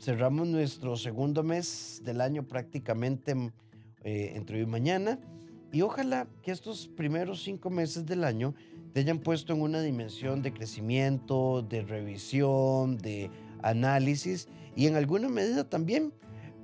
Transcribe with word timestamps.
cerramos 0.00 0.48
nuestro 0.48 0.96
segundo 0.96 1.42
mes 1.42 2.00
del 2.04 2.22
año 2.22 2.42
prácticamente 2.42 3.34
eh, 4.02 4.32
entre 4.34 4.56
hoy 4.56 4.62
y 4.62 4.66
mañana. 4.66 5.18
Y 5.72 5.82
ojalá 5.82 6.26
que 6.42 6.50
estos 6.50 6.88
primeros 6.88 7.42
cinco 7.42 7.70
meses 7.70 8.06
del 8.06 8.24
año 8.24 8.54
te 8.92 9.00
hayan 9.00 9.18
puesto 9.18 9.52
en 9.52 9.60
una 9.60 9.82
dimensión 9.82 10.42
de 10.42 10.52
crecimiento, 10.52 11.62
de 11.62 11.82
revisión, 11.82 12.98
de 12.98 13.30
análisis 13.62 14.48
y 14.74 14.86
en 14.86 14.96
alguna 14.96 15.28
medida 15.28 15.68
también 15.68 16.12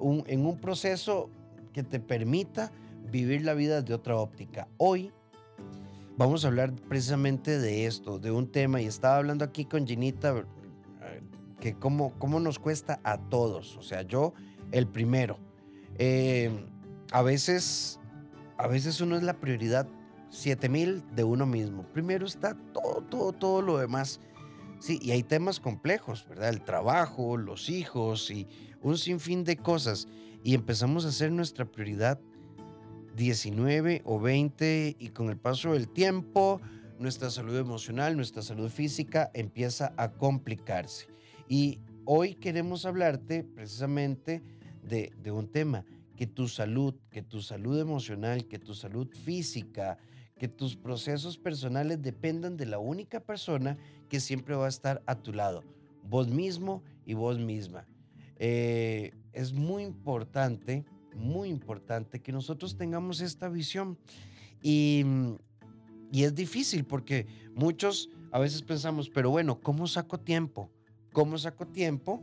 en 0.01 0.47
un 0.47 0.59
proceso 0.59 1.31
que 1.73 1.83
te 1.83 2.01
permita 2.01 2.73
vivir 3.11 3.45
la 3.45 3.55
vida 3.55 3.83
de 3.83 3.95
otra 3.95 4.17
óptica. 4.17 4.67
Hoy 4.79 5.13
vamos 6.17 6.45
a 6.45 6.49
hablar 6.49 6.73
precisamente 6.89 7.59
de 7.59 7.87
esto, 7.87 8.19
de 8.19 8.31
un 8.31 8.51
tema, 8.51 8.81
y 8.81 8.87
estaba 8.87 9.19
hablando 9.19 9.45
aquí 9.45 9.67
con 9.67 9.87
Ginita, 9.87 10.45
que 11.61 11.75
cómo, 11.75 12.19
cómo 12.19 12.41
nos 12.41 12.59
cuesta 12.59 13.01
a 13.05 13.19
todos, 13.19 13.77
o 13.77 13.83
sea, 13.83 14.03
yo 14.03 14.35
el 14.73 14.87
primero. 14.87 15.39
Eh, 15.99 16.51
a 17.13 17.23
veces, 17.23 18.01
a 18.59 18.67
veces 18.67 19.01
uno 19.01 19.17
es 19.17 19.23
la 19.23 19.39
prioridad 19.41 19.89
7000 20.31 21.05
de 21.15 21.25
uno 21.25 21.47
mismo. 21.47 21.85
Primero 21.93 22.27
está 22.27 22.55
todo, 22.73 23.03
todo, 23.03 23.33
todo 23.33 23.63
lo 23.63 23.79
demás. 23.79 24.21
Sí, 24.79 24.99
y 25.01 25.13
hay 25.13 25.23
temas 25.23 25.61
complejos, 25.61 26.27
¿verdad? 26.29 26.51
El 26.51 26.63
trabajo, 26.63 27.37
los 27.37 27.71
hijos 27.71 28.31
y 28.31 28.47
un 28.83 28.99
sinfín 28.99 29.45
de 29.45 29.57
cosas. 29.57 30.09
Y 30.43 30.55
empezamos 30.55 31.07
a 31.07 31.09
hacer 31.09 31.33
nuestra 31.33 31.65
prioridad 31.65 32.21
19 33.17 34.03
o 34.05 34.21
20 34.21 34.97
y 34.99 35.09
con 35.09 35.31
el 35.31 35.39
paso 35.39 35.73
del 35.73 35.89
tiempo 35.89 36.61
nuestra 36.99 37.31
salud 37.31 37.57
emocional, 37.57 38.17
nuestra 38.17 38.43
salud 38.43 38.71
física 38.71 39.31
empieza 39.35 39.93
a 39.97 40.13
complicarse. 40.13 41.09
Y 41.49 41.81
hoy 42.05 42.35
queremos 42.35 42.85
hablarte 42.87 43.45
precisamente 43.45 44.43
de, 44.83 45.13
un 45.31 45.49
tema, 45.49 45.85
que 46.17 46.27
tu 46.27 46.49
salud, 46.49 46.95
que 47.11 47.23
tu 47.23 47.43
salud 47.43 47.79
emocional, 47.79 48.47
que 48.47 48.59
tu 48.59 48.75
salud 48.75 49.09
física, 49.15 49.99
que 50.39 50.49
tus 50.49 50.77
procesos 50.77 51.39
personales 51.39 52.03
dependan 52.03 52.57
de 52.57 52.67
la 52.67 52.79
única 52.79 53.21
persona 53.21 53.77
que 54.09 54.21
siempre 54.21 54.55
va 54.55 54.67
a 54.67 54.71
estar 54.71 55.03
a 55.07 55.17
tu 55.17 55.33
lado, 55.33 55.65
vos 56.05 56.29
mismo 56.29 56.83
y 57.05 57.15
vos 57.15 57.39
misma. 57.39 57.87
Eh, 58.39 59.13
es 59.33 59.53
muy 59.53 59.83
importante, 59.83 60.85
muy 61.15 61.49
importante 61.49 62.21
que 62.21 62.33
nosotros 62.33 62.77
tengamos 62.77 63.21
esta 63.21 63.49
visión. 63.49 63.99
Y, 64.63 65.05
y 66.13 66.25
es 66.25 66.35
difícil 66.35 66.85
porque 66.85 67.27
muchos 67.55 68.11
a 68.31 68.39
veces 68.39 68.63
pensamos, 68.63 69.09
pero 69.09 69.31
bueno, 69.31 69.61
¿cómo 69.61 69.87
saco 69.87 70.19
tiempo? 70.19 70.71
¿Cómo 71.17 71.39
saco 71.39 71.67
tiempo? 71.67 72.23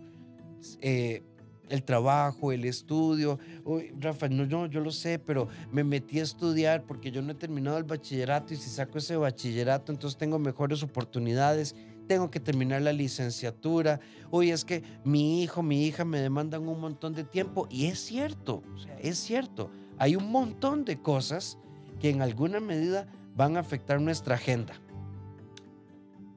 Eh, 0.79 1.23
el 1.67 1.81
trabajo, 1.81 2.51
el 2.51 2.63
estudio. 2.63 3.39
Uy, 3.65 3.91
Rafa, 3.99 4.29
no, 4.29 4.45
yo, 4.45 4.67
yo 4.67 4.81
lo 4.81 4.91
sé, 4.91 5.17
pero 5.17 5.47
me 5.71 5.83
metí 5.83 6.19
a 6.19 6.21
estudiar 6.21 6.83
porque 6.83 7.09
yo 7.09 7.23
no 7.23 7.31
he 7.31 7.33
terminado 7.33 7.79
el 7.79 7.85
bachillerato 7.85 8.53
y 8.53 8.57
si 8.57 8.69
saco 8.69 8.99
ese 8.99 9.17
bachillerato, 9.17 9.91
entonces 9.91 10.15
tengo 10.15 10.37
mejores 10.37 10.83
oportunidades. 10.83 11.75
Tengo 12.07 12.29
que 12.29 12.39
terminar 12.39 12.83
la 12.83 12.93
licenciatura. 12.93 13.99
Uy, 14.29 14.51
es 14.51 14.63
que 14.63 14.83
mi 15.03 15.41
hijo, 15.41 15.63
mi 15.63 15.87
hija 15.87 16.05
me 16.05 16.19
demandan 16.19 16.67
un 16.67 16.79
montón 16.79 17.15
de 17.15 17.23
tiempo. 17.23 17.65
Y 17.71 17.87
es 17.87 17.97
cierto, 17.97 18.61
o 18.75 18.77
sea, 18.77 18.95
es 18.99 19.17
cierto. 19.17 19.71
Hay 19.97 20.15
un 20.15 20.29
montón 20.29 20.85
de 20.85 21.01
cosas 21.01 21.57
que 21.99 22.11
en 22.11 22.21
alguna 22.21 22.59
medida 22.59 23.07
van 23.35 23.57
a 23.57 23.61
afectar 23.61 23.99
nuestra 23.99 24.35
agenda. 24.35 24.75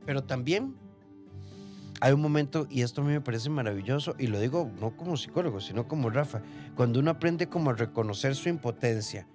Pero 0.06 0.24
también 0.24 0.85
hay 2.00 2.12
un 2.12 2.20
momento, 2.20 2.66
y 2.70 2.82
esto 2.82 3.00
a 3.00 3.04
mí 3.04 3.12
me 3.12 3.20
parece 3.20 3.50
maravilloso, 3.50 4.14
y 4.18 4.26
lo 4.26 4.40
digo 4.40 4.70
no 4.80 4.96
como 4.96 5.16
psicólogo, 5.16 5.60
sino 5.60 5.88
como 5.88 6.10
Rafa, 6.10 6.42
cuando 6.74 7.00
uno 7.00 7.10
aprende 7.10 7.48
como 7.48 7.70
a 7.70 7.74
reconocer 7.74 8.34
su 8.34 8.48
impotencia, 8.48 9.26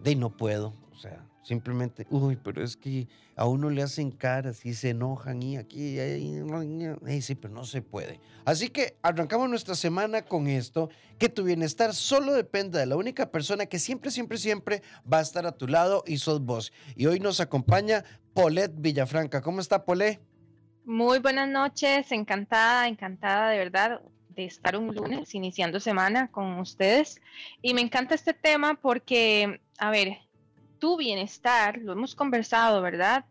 de 0.00 0.14
no 0.14 0.36
puedo, 0.36 0.74
o 0.92 0.96
sea, 0.96 1.26
simplemente, 1.42 2.06
uy, 2.10 2.36
pero 2.36 2.62
es 2.62 2.76
que 2.76 3.08
a 3.34 3.46
uno 3.46 3.70
le 3.70 3.82
hacen 3.82 4.10
caras 4.10 4.66
y 4.66 4.74
se 4.74 4.90
enojan 4.90 5.42
y 5.42 5.56
aquí, 5.56 5.98
y, 5.98 7.22
sí, 7.22 7.34
pero 7.34 7.54
no 7.54 7.64
se 7.64 7.82
puede. 7.82 8.20
Así 8.44 8.68
que 8.68 8.96
arrancamos 9.02 9.48
nuestra 9.48 9.74
semana 9.74 10.22
con 10.22 10.46
esto, 10.46 10.90
que 11.18 11.28
tu 11.28 11.44
bienestar 11.44 11.94
solo 11.94 12.32
depende 12.34 12.78
de 12.78 12.86
la 12.86 12.96
única 12.96 13.30
persona 13.30 13.66
que 13.66 13.78
siempre, 13.78 14.10
siempre, 14.10 14.38
siempre 14.38 14.82
va 15.10 15.18
a 15.18 15.22
estar 15.22 15.46
a 15.46 15.52
tu 15.52 15.66
lado 15.66 16.04
y 16.06 16.18
sos 16.18 16.44
vos. 16.44 16.72
Y 16.96 17.06
hoy 17.06 17.18
nos 17.18 17.40
acompaña 17.40 18.04
Polet 18.34 18.72
Villafranca. 18.76 19.40
¿Cómo 19.40 19.60
está 19.60 19.84
Polet? 19.84 20.20
Muy 20.88 21.18
buenas 21.18 21.50
noches, 21.50 22.10
encantada, 22.12 22.88
encantada 22.88 23.50
de 23.50 23.58
verdad 23.58 24.00
de 24.30 24.46
estar 24.46 24.74
un 24.74 24.94
lunes 24.94 25.34
iniciando 25.34 25.80
semana 25.80 26.28
con 26.28 26.58
ustedes. 26.60 27.20
Y 27.60 27.74
me 27.74 27.82
encanta 27.82 28.14
este 28.14 28.32
tema 28.32 28.72
porque, 28.72 29.60
a 29.76 29.90
ver, 29.90 30.16
tu 30.78 30.96
bienestar, 30.96 31.76
lo 31.76 31.92
hemos 31.92 32.14
conversado, 32.14 32.80
¿verdad? 32.80 33.26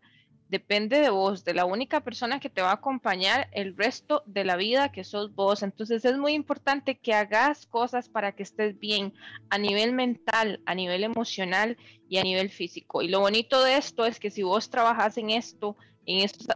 Depende 0.48 1.00
de 1.00 1.10
vos, 1.10 1.44
de 1.44 1.52
la 1.52 1.64
única 1.64 1.98
persona 1.98 2.38
que 2.38 2.48
te 2.48 2.62
va 2.62 2.70
a 2.70 2.74
acompañar 2.74 3.48
el 3.50 3.76
resto 3.76 4.22
de 4.24 4.44
la 4.44 4.54
vida 4.54 4.92
que 4.92 5.02
sos 5.02 5.34
vos. 5.34 5.64
Entonces 5.64 6.04
es 6.04 6.16
muy 6.16 6.34
importante 6.34 6.96
que 6.98 7.12
hagas 7.12 7.66
cosas 7.66 8.08
para 8.08 8.30
que 8.36 8.44
estés 8.44 8.78
bien 8.78 9.14
a 9.50 9.58
nivel 9.58 9.94
mental, 9.94 10.60
a 10.64 10.76
nivel 10.76 11.02
emocional 11.02 11.76
y 12.08 12.18
a 12.18 12.22
nivel 12.22 12.50
físico. 12.50 13.02
Y 13.02 13.08
lo 13.08 13.18
bonito 13.18 13.64
de 13.64 13.78
esto 13.78 14.06
es 14.06 14.20
que 14.20 14.30
si 14.30 14.44
vos 14.44 14.70
trabajas 14.70 15.18
en 15.18 15.30
esto, 15.30 15.76
en 16.08 16.24
estas 16.24 16.46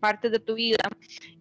partes 0.00 0.32
de 0.32 0.38
tu 0.40 0.54
vida, 0.54 0.78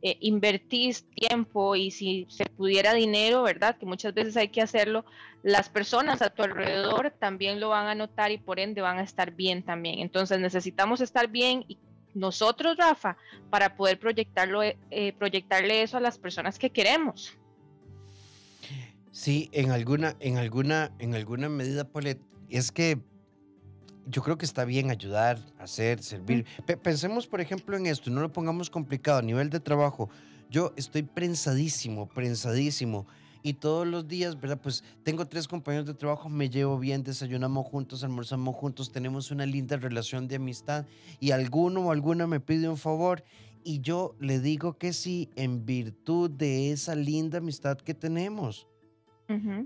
eh, 0.01 0.18
invertís 0.19 1.06
tiempo 1.09 1.75
y 1.78 1.91
si 1.91 2.28
se 2.29 2.46
pudiera 2.46 2.94
dinero, 2.94 3.41
¿verdad? 3.41 3.78
Que 3.78 3.85
muchas 3.85 4.13
veces 4.13 4.35
hay 4.35 4.50
que 4.50 4.62
hacerlo, 4.62 5.06
las 5.44 5.69
personas 5.69 6.22
a 6.22 6.29
tu 6.29 6.44
alrededor 6.44 7.12
también 7.18 7.62
lo 7.62 7.69
van 7.69 7.88
a 7.88 7.96
notar 7.96 8.31
y 8.31 8.38
por 8.38 8.59
ende 8.59 8.81
van 8.81 9.00
a 9.00 9.03
estar 9.03 9.31
bien 9.31 9.63
también. 9.63 10.00
Entonces 10.00 10.40
necesitamos 10.40 11.00
estar 11.00 11.29
bien 11.29 11.63
y 11.68 11.78
nosotros, 12.13 12.75
Rafa, 12.78 13.18
para 13.50 13.75
poder 13.75 13.97
proyectarlo, 13.97 14.62
eh, 14.62 15.13
proyectarle 15.18 15.84
eso 15.84 15.97
a 15.97 16.01
las 16.01 16.18
personas 16.18 16.59
que 16.59 16.69
queremos. 16.69 17.38
Sí, 19.12 19.50
en 19.53 19.72
alguna, 19.72 20.16
en 20.19 20.38
alguna, 20.38 20.91
en 21.00 21.16
alguna 21.16 21.47
medida, 21.47 21.88
es 22.50 22.72
que 22.72 23.00
yo 24.06 24.22
creo 24.22 24.38
que 24.38 24.46
está 24.46 24.66
bien 24.66 24.90
ayudar, 24.90 25.40
hacer, 25.59 26.02
servir. 26.03 26.46
Pensemos, 26.81 27.28
por 27.28 27.41
ejemplo, 27.41 27.78
en 27.78 27.86
esto, 27.86 28.09
no 28.09 28.22
lo 28.22 28.31
pongamos 28.31 28.69
complicado 28.69 29.19
a 29.19 29.22
nivel 29.22 29.50
de 29.50 29.59
trabajo. 29.59 30.09
Yo 30.50 30.74
estoy 30.75 31.03
prensadísimo, 31.03 32.08
prensadísimo. 32.08 33.08
Y 33.46 33.53
todos 33.56 33.86
los 33.86 34.08
días, 34.08 34.40
¿verdad? 34.40 34.59
Pues 34.62 34.84
tengo 35.03 35.25
tres 35.25 35.50
compañeros 35.50 35.86
de 35.86 35.94
trabajo, 35.94 36.30
me 36.30 36.50
llevo 36.50 36.80
bien, 36.80 37.03
desayunamos 37.03 37.68
juntos, 37.68 38.03
almorzamos 38.03 38.56
juntos, 38.56 38.92
tenemos 38.92 39.31
una 39.31 39.46
linda 39.46 39.75
relación 39.75 40.30
de 40.30 40.38
amistad 40.38 40.86
y 41.19 41.31
alguno 41.31 41.81
o 41.81 41.92
alguna 41.92 42.25
me 42.25 42.40
pide 42.40 42.69
un 42.69 42.78
favor 42.78 43.24
y 43.66 43.81
yo 43.81 44.16
le 44.19 44.40
digo 44.40 44.78
que 44.78 44.94
sí 44.94 45.30
en 45.36 45.66
virtud 45.66 46.30
de 46.31 46.72
esa 46.72 46.96
linda 46.96 47.40
amistad 47.40 47.78
que 47.78 47.94
tenemos. 47.94 48.68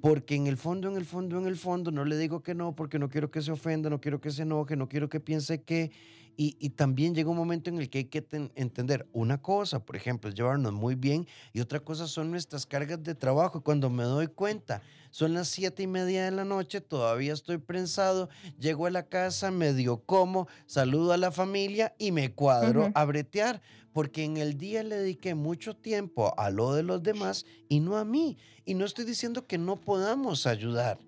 Porque 0.02 0.36
en 0.36 0.48
el 0.48 0.58
fondo, 0.58 0.90
en 0.90 0.98
el 0.98 1.06
fondo, 1.06 1.38
en 1.40 1.48
el 1.48 1.58
fondo, 1.58 1.92
no 1.92 2.06
le 2.06 2.18
digo 2.18 2.42
que 2.42 2.56
no, 2.56 2.76
porque 2.76 3.00
no 3.00 3.10
quiero 3.10 3.32
que 3.32 3.42
se 3.42 3.52
ofenda, 3.52 3.90
no 3.90 4.00
quiero 4.00 4.22
que 4.22 4.32
se 4.32 4.44
enoje, 4.44 4.76
no 4.76 4.88
quiero 4.88 5.10
que 5.10 5.20
piense 5.20 5.62
que... 5.62 5.92
Y, 6.40 6.70
también 6.70 7.16
llega 7.16 7.32
un 7.32 7.36
momento 7.36 7.72
en 7.72 7.80
el 7.80 7.90
que 7.90 7.98
hay 7.98 8.06
que 8.06 8.24
entender 8.54 9.08
una 9.12 9.42
cosa, 9.42 9.84
por 9.84 9.96
ejemplo, 9.96 10.30
es 10.30 10.36
llevarnos 10.36 10.72
muy 10.72 10.94
bien 10.94 11.26
y 11.52 11.62
otra 11.62 11.80
cosa 11.80 12.06
son 12.06 12.30
nuestras 12.30 12.68
cargas 12.68 13.02
de 13.02 13.16
trabajo. 13.16 13.62
Cuando 13.62 13.90
me 13.90 14.04
doy 14.04 14.28
cuenta, 14.28 14.84
son 15.18 15.34
las 15.34 15.48
siete 15.48 15.82
y 15.82 15.88
media 15.88 16.26
de 16.26 16.30
la 16.30 16.46
noche, 16.46 16.80
todavía 16.80 17.34
estoy 17.34 17.58
prensado, 17.58 18.30
llego 18.60 18.86
a 18.86 18.92
la 18.92 19.02
casa, 19.02 19.50
medio 19.50 19.98
como, 20.04 20.48
saludo 20.68 21.12
a 21.12 21.18
la 21.18 21.32
familia 21.32 21.96
y 21.98 22.12
me 22.12 22.32
cuadro 22.34 22.92
a 22.94 23.04
bretear, 23.04 23.60
porque 23.94 24.26
en 24.26 24.38
el 24.38 24.60
día 24.60 24.84
le 24.84 24.96
dediqué 24.96 25.34
mucho 25.34 25.76
tiempo 25.76 26.36
a 26.38 26.52
lo 26.52 26.76
de 26.76 26.84
los 26.84 27.02
demás 27.02 27.48
y 27.68 27.80
no 27.80 27.98
a 27.98 28.06
mí. 28.06 28.38
Y 28.64 28.76
no 28.76 28.86
estoy 28.86 29.06
diciendo 29.06 29.48
que 29.48 29.58
no 29.58 29.82
podamos 29.82 30.46
ayudar, 30.46 31.00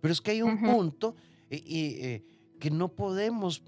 pero 0.00 0.14
es 0.14 0.22
que 0.22 0.30
hay 0.30 0.40
un 0.40 0.58
punto 0.58 1.14
y, 1.50 1.56
eh, 1.56 1.60
eh, 1.68 2.24
que 2.58 2.70
no 2.70 2.88
podemos 2.88 3.62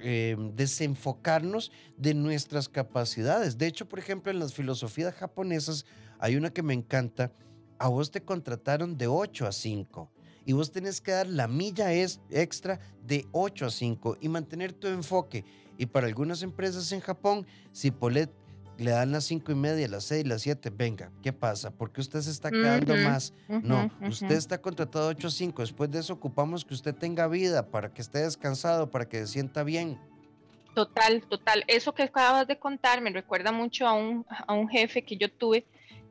eh, 0.00 0.34
desenfocarnos 0.56 1.70
de 1.96 2.14
nuestras 2.14 2.68
capacidades. 2.68 3.56
De 3.56 3.68
hecho, 3.68 3.88
por 3.88 4.00
ejemplo, 4.00 4.32
en 4.32 4.40
las 4.40 4.52
filosofías 4.52 5.14
japonesas 5.14 5.86
hay 6.18 6.34
una 6.34 6.50
que 6.50 6.64
me 6.64 6.74
encanta. 6.74 7.30
A 7.78 7.88
vos 7.88 8.10
te 8.10 8.22
contrataron 8.22 8.96
de 8.98 9.06
8 9.06 9.46
a 9.46 9.52
5 9.52 10.10
y 10.44 10.52
vos 10.52 10.72
tenés 10.72 11.00
que 11.00 11.12
dar 11.12 11.26
la 11.26 11.46
milla 11.46 11.92
es 11.92 12.20
extra 12.30 12.80
de 13.04 13.26
8 13.32 13.66
a 13.66 13.70
5 13.70 14.16
y 14.20 14.28
mantener 14.28 14.72
tu 14.72 14.88
enfoque. 14.88 15.44
Y 15.76 15.86
para 15.86 16.06
algunas 16.06 16.42
empresas 16.42 16.90
en 16.92 17.00
Japón, 17.00 17.46
si 17.72 17.90
Polet 17.90 18.30
le 18.78 18.92
dan 18.92 19.10
las 19.12 19.24
cinco 19.24 19.50
y 19.52 19.56
media, 19.56 19.88
las 19.88 20.04
seis, 20.04 20.26
las 20.26 20.42
siete, 20.42 20.70
venga, 20.70 21.10
¿qué 21.20 21.32
pasa? 21.32 21.72
porque 21.72 22.00
usted 22.00 22.20
se 22.20 22.30
está 22.30 22.50
quedando 22.50 22.94
más? 22.96 23.34
no, 23.48 23.90
usted 24.00 24.32
está 24.32 24.60
contratado 24.60 25.08
8 25.08 25.26
a 25.26 25.30
5, 25.30 25.62
después 25.62 25.90
de 25.90 25.98
eso 25.98 26.12
ocupamos 26.14 26.64
que 26.64 26.74
usted 26.74 26.94
tenga 26.94 27.26
vida 27.26 27.66
para 27.66 27.92
que 27.92 28.00
esté 28.00 28.20
descansado, 28.20 28.90
para 28.90 29.08
que 29.08 29.18
se 29.18 29.26
sienta 29.26 29.64
bien. 29.64 29.98
Total, 30.74 31.22
total. 31.28 31.64
Eso 31.66 31.92
que 31.92 32.04
acabas 32.04 32.46
de 32.46 32.56
contar 32.56 33.00
me 33.00 33.10
recuerda 33.10 33.50
mucho 33.50 33.86
a 33.86 33.94
un, 33.94 34.24
a 34.46 34.52
un 34.54 34.68
jefe 34.68 35.02
que 35.02 35.16
yo 35.16 35.28
tuve 35.28 35.66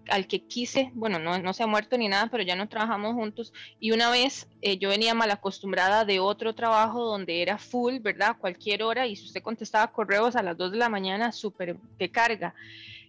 al 0.09 0.27
que 0.27 0.43
quise, 0.43 0.91
bueno, 0.93 1.19
no, 1.19 1.39
no 1.39 1.53
se 1.53 1.63
ha 1.63 1.67
muerto 1.67 1.97
ni 1.97 2.07
nada, 2.07 2.27
pero 2.31 2.43
ya 2.43 2.55
no 2.55 2.67
trabajamos 2.67 3.13
juntos. 3.13 3.53
Y 3.79 3.91
una 3.91 4.09
vez 4.09 4.47
eh, 4.61 4.77
yo 4.77 4.89
venía 4.89 5.13
mal 5.13 5.31
acostumbrada 5.31 6.05
de 6.05 6.19
otro 6.19 6.55
trabajo 6.55 7.03
donde 7.03 7.41
era 7.41 7.57
full, 7.57 7.99
¿verdad? 7.99 8.37
Cualquier 8.39 8.83
hora, 8.83 9.07
y 9.07 9.15
si 9.15 9.25
usted 9.25 9.41
contestaba 9.41 9.91
correos 9.91 10.35
a 10.35 10.43
las 10.43 10.57
2 10.57 10.71
de 10.71 10.77
la 10.77 10.89
mañana, 10.89 11.31
súper 11.31 11.77
de 11.97 12.11
carga. 12.11 12.53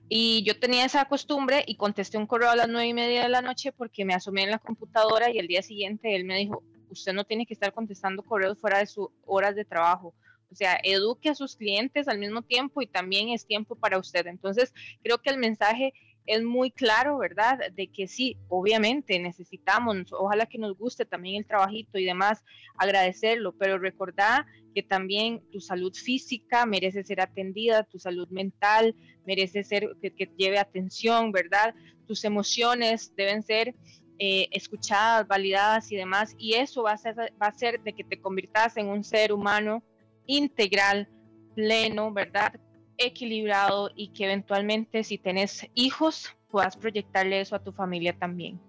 Y 0.09 0.43
yo 0.45 0.59
tenía 0.59 0.87
esa 0.87 1.05
costumbre 1.05 1.65
y 1.67 1.77
contesté 1.77 2.17
un 2.17 2.27
correo 2.27 2.51
a 2.51 2.57
las 2.57 2.69
nueve 2.69 2.89
y 2.89 2.95
media 2.95 3.23
de 3.23 3.29
la 3.29 3.43
noche 3.43 3.73
porque 3.73 4.07
me 4.07 4.15
asomé 4.15 4.45
en 4.45 4.51
la 4.51 4.59
computadora 4.59 5.31
y 5.31 5.39
el 5.39 5.47
día 5.47 5.61
siguiente 5.61 6.17
él 6.17 6.25
me 6.25 6.39
dijo, 6.39 6.63
usted 6.89 7.13
no 7.13 7.25
tiene 7.25 7.45
que 7.45 7.53
estar 7.53 7.75
contestando 7.75 8.23
correos 8.23 8.59
fuera 8.59 8.79
de 8.79 8.87
sus 8.87 9.09
horas 9.27 9.55
de 9.55 9.67
trabajo. 9.67 10.15
O 10.51 10.55
sea, 10.55 10.81
eduque 10.83 11.29
a 11.29 11.35
sus 11.35 11.57
clientes 11.57 12.09
al 12.09 12.19
mismo 12.19 12.41
tiempo 12.41 12.81
y 12.81 12.87
también 12.87 13.29
es 13.29 13.47
tiempo 13.47 13.77
para 13.77 13.99
usted. 13.99 14.27
Entonces, 14.27 14.73
creo 15.03 15.19
que 15.19 15.29
el 15.29 15.37
mensaje 15.37 15.93
es 16.29 16.45
muy 16.45 16.71
claro, 16.71 17.17
¿verdad? 17.17 17.59
De 17.75 17.89
que 17.89 18.07
sí, 18.07 18.37
obviamente 18.49 19.19
necesitamos, 19.19 20.13
ojalá 20.13 20.45
que 20.45 20.59
nos 20.59 20.77
guste 20.77 21.07
también 21.07 21.37
el 21.37 21.47
trabajito 21.47 21.99
y 21.99 22.05
demás, 22.05 22.45
agradecerlo, 22.77 23.53
pero 23.57 23.79
recordar 23.79 24.45
que 24.75 24.83
también 24.83 25.41
tu 25.51 25.61
salud 25.61 25.95
física 25.95 26.67
merece 26.67 27.03
ser 27.03 27.23
atendida, 27.23 27.83
tu 27.83 27.99
salud 27.99 28.29
mental 28.29 28.95
merece 29.27 29.65
ser 29.65 29.89
que, 30.03 30.31
lleve 30.37 30.59
atención, 30.59 31.33
¿verdad? 31.33 31.75
Tus 32.07 32.23
emociones 32.25 33.11
deben 33.17 33.43
ser 33.43 33.75
eh, 34.19 34.49
escuchadas, 34.51 35.27
validadas 35.27 35.91
y 35.91 35.97
demás, 35.97 36.35
y 36.39 36.55
eso 36.55 36.83
va 36.83 36.93
a, 36.93 36.99
ser, 36.99 37.17
va 37.41 37.47
a 37.47 37.53
ser 37.55 37.81
de 37.81 37.95
que 37.95 38.05
te 38.05 38.21
conviertas 38.21 38.77
en 38.77 38.89
un 38.89 39.03
ser 39.03 39.33
humano 39.33 39.83
integral, 40.27 41.09
pleno, 41.55 42.13
¿verdad? 42.13 42.53
Equilibrado 42.99 43.91
y 43.95 44.09
que 44.09 44.25
eventualmente 44.25 45.05
si 45.05 45.19
tenés 45.19 45.67
hijos 45.75 46.35
puedas 46.51 46.77
proyectarle 46.77 47.41
eso 47.41 47.57
a 47.57 47.63
tu 47.63 47.73
familia 47.73 48.17
también. 48.19 48.61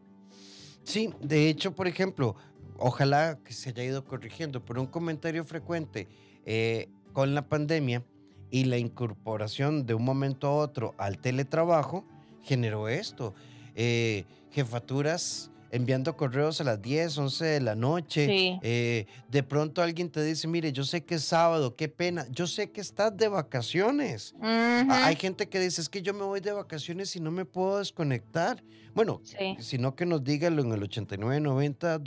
Sí, 0.84 1.14
de 1.22 1.50
hecho, 1.50 1.74
por 1.74 1.88
ejemplo, 1.88 2.36
ojalá 2.78 3.40
que 3.44 3.54
se 3.54 3.70
haya 3.70 3.84
ido 3.84 4.04
corrigiendo, 4.06 4.64
pero 4.64 4.82
un 4.82 4.88
comentario 4.88 5.44
frecuente 5.44 6.08
eh, 6.46 6.90
con 7.14 7.36
la 7.36 7.48
pandemia 7.48 8.04
y 8.52 8.66
la 8.66 8.78
incorporación 8.78 9.86
de 9.86 9.94
un 9.94 10.04
momento 10.04 10.48
a 10.48 10.56
otro 10.56 10.96
al 10.98 11.20
teletrabajo 11.20 12.06
generó 12.42 12.88
esto. 12.88 13.34
Eh, 13.76 14.26
jefaturas 14.52 15.52
enviando 15.72 16.16
correos 16.16 16.62
a 16.62 16.64
las 16.64 16.82
10, 16.82 17.18
11 17.18 17.46
de 17.46 17.62
la 17.62 17.76
noche. 17.76 18.60
Eh, 18.62 19.06
de 19.30 19.44
pronto 19.44 19.82
alguien 19.82 20.10
te 20.10 20.24
dice, 20.24 20.48
mire, 20.48 20.72
yo 20.72 20.84
sé 20.84 21.04
que 21.04 21.16
es 21.16 21.24
sábado, 21.24 21.76
qué 21.76 21.88
pena, 21.90 22.26
yo 22.32 22.48
sé 22.48 22.72
que 22.72 22.82
estás 22.82 23.16
de 23.16 23.28
vacaciones. 23.28 24.36
Hay 24.42 25.16
gente 25.16 25.48
que 25.48 25.60
dice, 25.60 25.82
es 25.82 25.90
que 25.90 26.02
yo 26.02 26.14
me 26.14 26.24
voy 26.24 26.40
de 26.40 26.52
vacaciones 26.52 27.16
y 27.16 27.20
no 27.20 27.32
me 27.32 27.46
puedo 27.46 27.80
desconectar. 27.80 28.64
Bueno, 28.94 29.22
sino 29.60 29.96
que 29.96 30.06
nos 30.06 30.24
dígalo 30.24 30.62
en 30.62 30.72
el 30.72 30.84
8990 30.84 32.00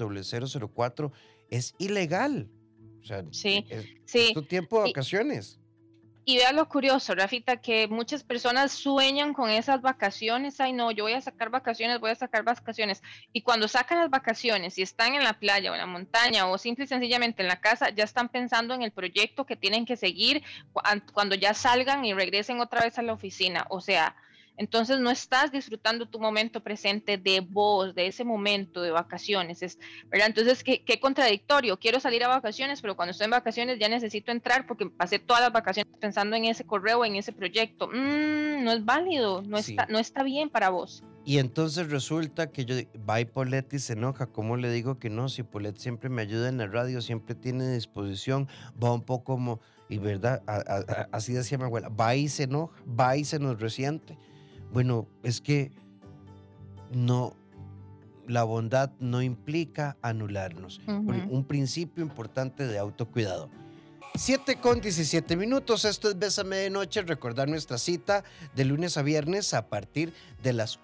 004, 0.73 1.13
es 1.51 1.75
ilegal. 1.79 2.49
O 3.01 3.05
sea, 3.05 3.25
sí, 3.31 3.67
es, 3.69 4.33
tu 4.33 4.43
tiempo 4.43 4.79
de 4.79 4.89
vacaciones. 4.89 5.59
Y 6.25 6.37
vea 6.37 6.53
lo 6.53 6.69
curioso, 6.69 7.17
Rafita, 7.17 7.57
que 7.57 7.89
muchas 7.89 8.23
personas 8.23 8.71
sueñan 8.71 9.35
con 9.35 9.51
esas 9.51 9.83
vacaciones. 9.83 10.61
Ay, 10.61 10.73
no, 10.73 10.93
yo 10.93 11.03
voy 11.03 11.15
a 11.15 11.21
sacar 11.21 11.51
vacaciones, 11.51 11.99
voy 11.99 12.13
a 12.13 12.15
sacar 12.15 12.45
vacaciones. 12.45 13.03
Y 13.33 13.43
cuando 13.43 13.67
sacan 13.67 13.99
las 13.99 14.09
vacaciones 14.09 14.79
y 14.79 14.83
están 14.83 15.15
en 15.15 15.25
la 15.25 15.33
playa 15.33 15.73
o 15.73 15.75
en 15.75 15.81
la 15.81 15.87
montaña 15.87 16.47
o 16.47 16.59
simple 16.59 16.85
y 16.85 16.89
sencillamente 16.89 17.43
en 17.43 17.49
la 17.49 17.61
casa, 17.61 17.91
ya 17.91 18.05
están 18.05 18.29
pensando 18.29 18.73
en 18.73 18.83
el 18.83 18.93
proyecto 18.93 19.45
que 19.47 19.57
tienen 19.57 19.85
que 19.85 19.97
seguir 19.97 20.45
cuando 21.13 21.35
ya 21.35 21.55
salgan 21.55 22.05
y 22.05 22.15
regresen 22.15 22.61
otra 22.61 22.83
vez 22.83 22.99
a 22.99 23.03
la 23.03 23.15
oficina. 23.15 23.67
O 23.69 23.81
sea, 23.81 24.15
entonces 24.57 25.01
no 25.01 25.11
estás 25.11 25.51
disfrutando 25.51 26.07
tu 26.07 26.21
momento 26.21 26.61
presente 26.61 27.19
de 27.19 27.41
vos, 27.41 27.95
de 27.95 28.07
ese 28.07 28.25
momento 28.25 28.83
de 28.83 28.91
vacaciones, 28.91 29.63
es, 29.63 29.79
¿verdad? 30.11 30.29
Entonces, 30.29 30.63
¿qué, 30.63 31.01
contradictorio. 31.01 31.79
Quiero 31.79 32.01
salir 32.01 32.23
a 32.25 32.29
vacaciones, 32.29 32.81
pero 32.81 32.95
cuando 32.95 33.13
estoy 33.13 33.25
en 33.25 33.31
vacaciones 33.33 33.79
ya 33.79 33.89
necesito 33.89 34.31
entrar 34.31 34.67
porque 34.67 34.87
pasé 34.87 35.19
todas 35.19 35.43
las 35.43 35.53
vacaciones 35.53 35.93
pensando 35.99 36.37
en 36.37 36.45
ese 36.45 36.65
correo, 36.65 37.05
en 37.05 37.17
ese 37.17 37.33
proyecto. 37.33 37.89
Mm, 37.89 38.65
no 38.65 38.73
es 38.73 38.85
válido, 38.85 39.43
no, 39.43 39.59
está, 39.59 39.87
no 39.87 39.99
está 39.99 40.23
bien 40.23 40.49
para 40.51 40.71
vos. 40.71 41.03
Y 41.25 41.39
entonces 41.39 41.91
resulta 41.91 42.51
que 42.51 42.65
yo, 42.65 42.75
va 43.09 43.21
y 43.21 43.25
Poletti 43.25 43.79
se 43.79 43.93
enoja, 43.93 44.27
¿cómo 44.27 44.57
le 44.57 44.71
digo 44.71 44.99
que 44.99 45.09
no? 45.09 45.29
Si 45.29 45.45
Polet 45.45 45.77
siempre 45.77 46.11
me 46.11 46.23
ayuda 46.23 46.49
en 46.49 46.59
la 46.59 46.67
radio, 46.67 47.01
siempre 47.01 47.35
tiene 47.37 47.73
disposición, 47.73 48.49
va 48.83 48.93
un 48.93 49.03
poco 49.03 49.35
como, 49.35 49.61
y 49.89 49.99
verdad, 49.99 50.43
así 51.13 51.33
decía 51.33 51.59
mi 51.59 51.65
abuela, 51.65 51.89
va 51.89 52.17
y 52.17 52.29
se 52.29 52.45
enoja, 52.45 52.75
va 52.89 53.17
y 53.17 53.25
se 53.25 53.39
nos 53.39 53.61
resiente. 53.61 54.19
Bueno, 54.73 55.07
es 55.23 55.41
que 55.41 55.71
no, 56.91 57.37
la 58.27 58.45
bondad 58.45 58.91
no 59.01 59.23
implica 59.23 59.97
anularnos. 60.03 60.81
Un 60.87 61.45
principio 61.45 62.03
importante 62.03 62.67
de 62.67 62.79
autocuidado. 62.79 63.51
7 64.15 64.57
con 64.57 64.81
17 64.81 65.37
minutos, 65.37 65.87
esto 65.87 66.11
es 66.11 66.19
Bésame 66.19 66.57
de 66.57 66.71
Noche, 66.71 67.03
recordar 67.03 67.49
nuestra 67.49 67.79
cita 67.79 68.25
de 68.55 68.65
lunes 68.67 68.99
a 68.99 69.03
viernes 69.03 69.55
a 69.55 69.69
partir 69.69 70.13
de 70.43 70.53
las 70.53 70.79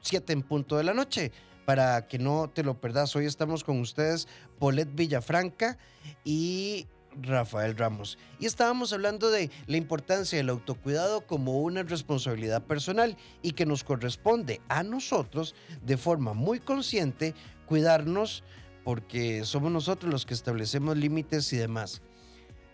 7 0.00 0.32
en 0.32 0.42
punto 0.42 0.76
de 0.76 0.84
la 0.84 0.94
noche. 0.94 1.32
Para 1.66 2.08
que 2.08 2.18
no 2.18 2.48
te 2.48 2.62
lo 2.62 2.80
perdas, 2.80 3.14
hoy 3.14 3.26
estamos 3.26 3.64
con 3.64 3.80
ustedes, 3.80 4.28
Polet 4.58 4.88
Villafranca 4.94 5.78
y 6.24 6.86
Rafael 7.20 7.76
Ramos. 7.76 8.18
Y 8.38 8.46
estábamos 8.46 8.92
hablando 8.92 9.30
de 9.30 9.50
la 9.66 9.76
importancia 9.76 10.38
del 10.38 10.50
autocuidado 10.50 11.26
como 11.26 11.60
una 11.60 11.82
responsabilidad 11.82 12.62
personal 12.62 13.16
y 13.42 13.52
que 13.52 13.66
nos 13.66 13.84
corresponde 13.84 14.60
a 14.68 14.82
nosotros 14.82 15.54
de 15.82 15.96
forma 15.96 16.34
muy 16.34 16.60
consciente 16.60 17.34
cuidarnos 17.66 18.42
porque 18.84 19.44
somos 19.44 19.70
nosotros 19.70 20.12
los 20.12 20.26
que 20.26 20.34
establecemos 20.34 20.96
límites 20.96 21.52
y 21.52 21.56
demás. 21.56 22.02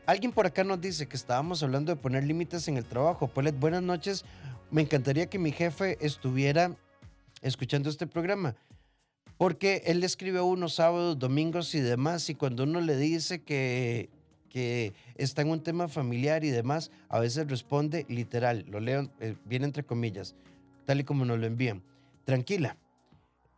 Alguien 0.06 0.32
por 0.32 0.46
acá 0.46 0.62
nos 0.62 0.80
dice 0.80 1.08
que 1.08 1.16
estábamos 1.16 1.62
hablando 1.62 1.92
de 1.92 2.00
poner 2.00 2.24
límites 2.24 2.68
en 2.68 2.76
el 2.76 2.84
trabajo. 2.84 3.26
Polet, 3.26 3.58
buenas 3.58 3.82
noches. 3.82 4.24
Me 4.70 4.82
encantaría 4.82 5.26
que 5.26 5.38
mi 5.38 5.50
jefe 5.50 5.98
estuviera 6.00 6.76
escuchando 7.42 7.90
este 7.90 8.06
programa. 8.06 8.54
Porque 9.36 9.82
él 9.86 10.00
le 10.00 10.06
escribe 10.06 10.40
unos 10.40 10.74
sábados, 10.74 11.18
domingos 11.18 11.74
y 11.74 11.80
demás, 11.80 12.30
y 12.30 12.34
cuando 12.34 12.62
uno 12.62 12.80
le 12.80 12.96
dice 12.96 13.42
que 13.42 14.08
que 14.56 14.94
está 15.16 15.42
en 15.42 15.50
un 15.50 15.62
tema 15.62 15.86
familiar 15.86 16.42
y 16.42 16.48
demás, 16.48 16.90
a 17.10 17.20
veces 17.20 17.46
responde 17.46 18.06
literal, 18.08 18.64
lo 18.70 18.80
leo 18.80 19.10
eh, 19.20 19.36
bien 19.44 19.64
entre 19.64 19.82
comillas, 19.82 20.34
tal 20.86 20.98
y 20.98 21.04
como 21.04 21.26
nos 21.26 21.38
lo 21.38 21.44
envían. 21.44 21.82
Tranquila, 22.24 22.78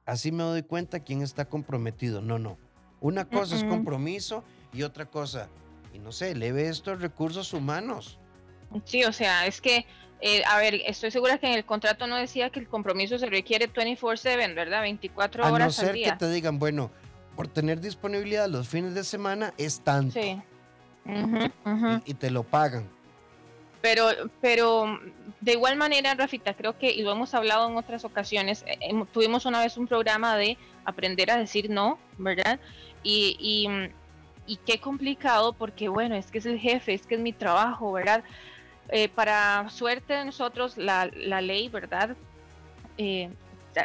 así 0.06 0.32
me 0.32 0.42
doy 0.42 0.64
cuenta 0.64 0.98
quién 0.98 1.22
está 1.22 1.44
comprometido. 1.44 2.20
No, 2.20 2.40
no. 2.40 2.58
Una 3.00 3.28
cosa 3.28 3.54
es 3.54 3.62
compromiso 3.62 4.42
y 4.72 4.82
otra 4.82 5.06
cosa, 5.06 5.48
y 5.94 6.00
no 6.00 6.10
sé, 6.10 6.34
le 6.34 6.50
ve 6.50 6.68
esto 6.68 6.90
a 6.90 6.96
recursos 6.96 7.54
humanos. 7.54 8.18
Sí, 8.84 9.04
o 9.04 9.12
sea, 9.12 9.46
es 9.46 9.60
que, 9.60 9.86
eh, 10.20 10.42
a 10.50 10.58
ver, 10.58 10.82
estoy 10.84 11.12
segura 11.12 11.38
que 11.38 11.46
en 11.46 11.52
el 11.52 11.64
contrato 11.64 12.08
no 12.08 12.16
decía 12.16 12.50
que 12.50 12.58
el 12.58 12.66
compromiso 12.66 13.20
se 13.20 13.26
requiere 13.26 13.68
24/7, 13.72 14.52
¿verdad? 14.52 14.80
24 14.80 15.44
horas. 15.46 15.78
A 15.78 15.82
no 15.84 15.90
ser 15.90 15.94
que 15.94 16.10
te 16.18 16.28
digan, 16.28 16.58
bueno, 16.58 16.90
por 17.36 17.46
tener 17.46 17.80
disponibilidad 17.80 18.48
los 18.48 18.66
fines 18.66 18.94
de 18.94 19.04
semana 19.04 19.54
es 19.58 19.78
tanto. 19.84 20.20
Sí. 20.20 20.42
Y, 22.04 22.14
te 22.14 22.30
lo 22.30 22.42
pagan. 22.42 22.88
Pero, 23.80 24.08
pero 24.40 24.98
de 25.40 25.52
igual 25.52 25.76
manera, 25.76 26.14
Rafita, 26.14 26.54
creo 26.54 26.76
que, 26.78 26.90
y 26.90 27.02
lo 27.02 27.12
hemos 27.12 27.32
hablado 27.34 27.68
en 27.68 27.76
otras 27.76 28.04
ocasiones, 28.04 28.64
eh, 28.66 28.78
em, 28.80 29.06
tuvimos 29.06 29.46
una 29.46 29.60
vez 29.60 29.76
un 29.76 29.86
programa 29.86 30.36
de 30.36 30.58
aprender 30.84 31.30
a 31.30 31.38
decir 31.38 31.70
no, 31.70 31.98
¿verdad? 32.18 32.58
Y, 33.02 33.80
y, 34.46 34.56
qué 34.66 34.80
complicado, 34.80 35.52
porque 35.52 35.88
bueno, 35.88 36.14
es 36.16 36.30
que 36.30 36.38
es 36.38 36.46
el 36.46 36.58
jefe, 36.58 36.94
es 36.94 37.06
que 37.06 37.14
es 37.14 37.20
mi 37.20 37.32
trabajo, 37.32 37.92
¿verdad? 37.92 38.24
Eh, 38.88 39.08
para 39.08 39.68
suerte 39.70 40.14
de 40.14 40.24
nosotros, 40.24 40.76
la, 40.76 41.10
la 41.14 41.40
ley, 41.40 41.68
¿verdad? 41.68 42.16
Eh, 42.96 43.30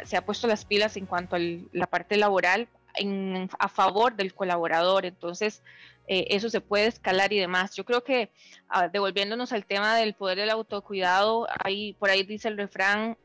se 0.04 0.16
ha 0.16 0.24
puesto 0.24 0.46
las 0.48 0.64
pilas 0.64 0.96
en 0.96 1.06
cuanto 1.06 1.36
a 1.36 1.38
la 1.72 1.86
parte 1.86 2.16
laboral 2.16 2.68
en, 2.96 3.48
a 3.58 3.68
favor 3.68 4.16
del 4.16 4.34
colaborador. 4.34 5.06
Entonces, 5.06 5.62
eh, 6.06 6.26
eso 6.30 6.50
se 6.50 6.60
puede 6.60 6.86
escalar 6.86 7.32
y 7.32 7.38
demás. 7.38 7.74
Yo 7.74 7.84
creo 7.84 8.04
que 8.04 8.30
ah, 8.68 8.88
devolviéndonos 8.88 9.52
al 9.52 9.64
tema 9.64 9.96
del 9.96 10.14
poder 10.14 10.38
del 10.38 10.50
autocuidado, 10.50 11.46
ahí, 11.64 11.94
por 11.94 12.10
ahí 12.10 12.22
dice 12.24 12.48
el 12.48 12.56
refrán, 12.56 13.16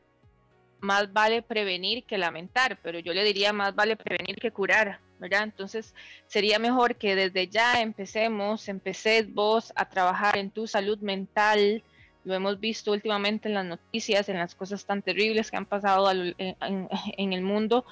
más 0.80 1.12
vale 1.12 1.42
prevenir 1.42 2.04
que 2.04 2.18
lamentar, 2.18 2.78
pero 2.82 2.98
yo 2.98 3.12
le 3.12 3.24
diría 3.24 3.52
más 3.52 3.74
vale 3.74 3.96
prevenir 3.96 4.36
que 4.36 4.50
curar, 4.50 5.00
¿verdad? 5.18 5.42
Entonces 5.44 5.94
sería 6.26 6.58
mejor 6.58 6.96
que 6.96 7.14
desde 7.14 7.48
ya 7.48 7.82
empecemos, 7.82 8.68
empecés 8.68 9.32
vos 9.32 9.72
a 9.76 9.88
trabajar 9.88 10.38
en 10.38 10.50
tu 10.50 10.66
salud 10.66 10.98
mental, 11.00 11.82
lo 12.24 12.34
hemos 12.34 12.60
visto 12.60 12.92
últimamente 12.92 13.48
en 13.48 13.54
las 13.54 13.64
noticias, 13.64 14.28
en 14.28 14.38
las 14.38 14.54
cosas 14.54 14.84
tan 14.84 15.02
terribles 15.02 15.50
que 15.50 15.56
han 15.56 15.66
pasado 15.66 16.10
en, 16.10 17.32
el 17.32 17.42
mundo. 17.42 17.84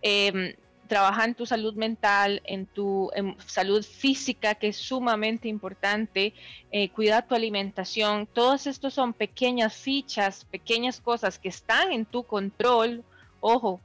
Em, 0.00 0.54
trabaja 0.86 1.24
en 1.24 1.34
tu 1.34 1.46
salud 1.46 1.74
mental, 1.74 2.42
en 2.44 2.66
tu 2.66 3.10
salud 3.46 3.84
física, 3.84 4.54
que 4.54 4.68
es 4.68 4.76
sumamente 4.76 5.48
importante, 5.48 6.34
eh, 6.70 6.88
cuida 6.90 7.22
tu 7.22 7.34
alimentación. 7.34 8.26
Todos 8.26 8.66
estos 8.66 8.94
son 8.94 9.12
pequeñas 9.12 9.74
fichas, 9.74 10.44
pequeñas 10.44 11.00
cosas 11.00 11.38
que 11.38 11.48
están 11.48 11.92
en 11.92 12.04
tu 12.04 12.24
control. 12.24 13.04
Ojo, 13.40 13.80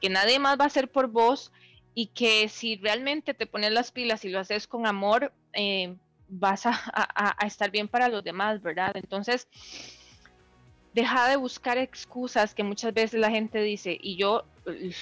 que 0.00 0.08
nadie 0.08 0.38
más 0.38 0.58
va 0.58 0.64
a 0.64 0.68
hacer 0.68 0.88
por 0.88 1.08
vos 1.08 1.52
y 1.94 2.06
que 2.06 2.48
si 2.48 2.76
realmente 2.76 3.34
te 3.34 3.46
pones 3.46 3.72
las 3.72 3.90
pilas 3.90 4.24
y 4.24 4.28
lo 4.28 4.40
haces 4.40 4.66
con 4.66 4.86
amor, 4.86 5.32
eh, 5.52 5.94
vas 6.28 6.66
a, 6.66 6.80
a, 6.94 7.46
estar 7.46 7.70
bien 7.70 7.88
para 7.88 8.08
los 8.08 8.24
demás, 8.24 8.60
¿verdad? 8.62 8.92
Entonces, 8.96 9.46
deja 10.94 11.28
de 11.28 11.36
buscar 11.36 11.76
excusas 11.76 12.54
que 12.54 12.62
muchas 12.62 12.94
veces 12.94 13.20
la 13.20 13.30
gente 13.30 13.60
dice, 13.60 13.98
y 14.00 14.16
yo 14.16 14.44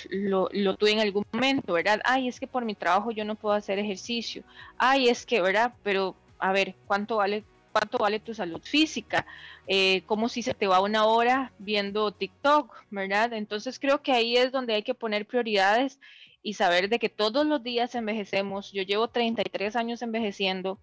lo, 0.09 0.49
lo, 0.53 0.77
tuve 0.77 0.93
en 0.93 1.01
algún 1.01 1.25
momento, 1.33 1.75
¿verdad? 1.75 2.01
Ay, 2.05 2.29
es 2.29 2.41
que 2.41 2.47
por 2.47 2.65
mi 2.65 2.75
trabajo 2.75 3.11
yo 3.11 3.25
no 3.25 3.35
puedo 3.35 3.55
hacer 3.55 3.79
ejercicio. 3.79 4.43
Ay, 4.79 5.09
es 5.09 5.27
que, 5.27 5.41
¿verdad? 5.41 5.75
Pero, 5.83 6.17
a 6.39 6.53
ver, 6.53 6.75
¿cuánto 6.87 7.17
vale, 7.17 7.45
cuánto 7.73 7.99
vale 7.99 8.21
tu 8.21 8.35
salud 8.35 8.61
física? 8.63 9.27
Eh, 9.69 10.03
como 10.07 10.29
si 10.29 10.43
se 10.43 10.55
te 10.55 10.67
va 10.67 10.81
una 10.81 11.05
hora 11.05 11.53
viendo 11.59 12.11
TikTok, 12.11 12.85
¿verdad? 12.91 13.35
Entonces 13.35 13.79
creo 13.79 14.03
que 14.03 14.13
ahí 14.13 14.37
es 14.37 14.51
donde 14.51 14.75
hay 14.75 14.83
que 14.83 14.95
poner 14.95 15.27
prioridades 15.27 16.01
y 16.43 16.55
saber 16.55 16.89
de 16.89 16.99
que 16.99 17.11
todos 17.11 17.47
los 17.47 17.63
días 17.63 17.95
envejecemos. 17.95 18.73
Yo 18.73 18.83
llevo 18.83 19.09
33 19.09 19.77
años 19.77 20.03
envejeciendo 20.03 20.79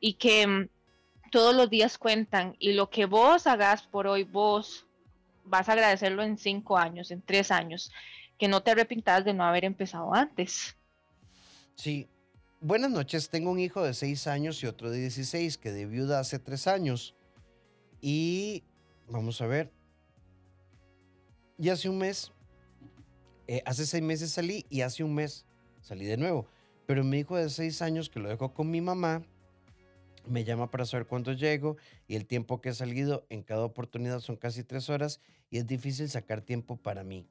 y 0.00 0.14
que 0.14 0.46
mm, 0.46 0.68
todos 1.34 1.52
los 1.52 1.68
días 1.68 1.98
cuentan 1.98 2.54
y 2.60 2.74
lo 2.74 2.90
que 2.90 3.06
vos 3.06 3.48
hagas 3.48 3.82
por 3.82 4.06
hoy, 4.06 4.22
vos 4.22 4.86
vas 5.44 5.68
a 5.68 5.72
agradecerlo 5.72 6.22
en 6.22 6.38
cinco 6.38 6.78
años, 6.78 7.10
en 7.10 7.22
tres 7.22 7.50
años 7.50 7.90
que 8.38 8.46
no 8.46 8.62
te 8.62 8.70
arrepintas 8.70 9.24
de 9.24 9.34
no 9.34 9.42
haber 9.42 9.64
empezado 9.64 10.14
antes. 10.14 10.76
Sí. 11.74 12.08
Buenas 12.60 12.92
noches, 12.92 13.30
tengo 13.30 13.50
un 13.50 13.58
hijo 13.58 13.82
de 13.82 13.94
6 13.94 14.28
años 14.28 14.62
y 14.62 14.66
otro 14.68 14.92
de 14.92 15.00
16 15.00 15.58
que 15.58 15.72
de 15.72 15.86
viuda 15.86 16.20
hace 16.20 16.38
3 16.38 16.68
años. 16.68 17.16
Y 18.00 18.62
vamos 19.08 19.40
a 19.40 19.46
ver. 19.46 19.72
Y 21.58 21.68
hace 21.68 21.88
un 21.88 21.98
mes, 21.98 22.30
eh, 23.48 23.60
hace 23.66 23.86
6 23.86 24.04
meses 24.04 24.30
salí 24.30 24.66
y 24.70 24.82
hace 24.82 25.02
un 25.02 25.16
mes 25.16 25.46
salí 25.82 26.04
de 26.04 26.16
nuevo. 26.16 26.46
Pero 26.86 27.02
mi 27.02 27.18
hijo 27.18 27.36
de 27.36 27.50
6 27.50 27.82
años 27.82 28.08
que 28.08 28.20
lo 28.20 28.28
dejo 28.28 28.54
con 28.54 28.70
mi 28.70 28.80
mamá, 28.80 29.26
me 30.26 30.44
llama 30.44 30.70
para 30.70 30.86
saber 30.86 31.06
cuándo 31.06 31.32
llego 31.32 31.76
y 32.06 32.16
el 32.16 32.26
tiempo 32.26 32.60
que 32.60 32.70
he 32.70 32.74
salido 32.74 33.26
en 33.28 33.42
cada 33.42 33.64
oportunidad 33.64 34.20
son 34.20 34.36
casi 34.36 34.64
3 34.64 34.90
horas 34.90 35.20
y 35.50 35.58
es 35.58 35.66
difícil 35.66 36.08
sacar 36.08 36.40
tiempo 36.40 36.76
para 36.76 37.04
mí. 37.04 37.26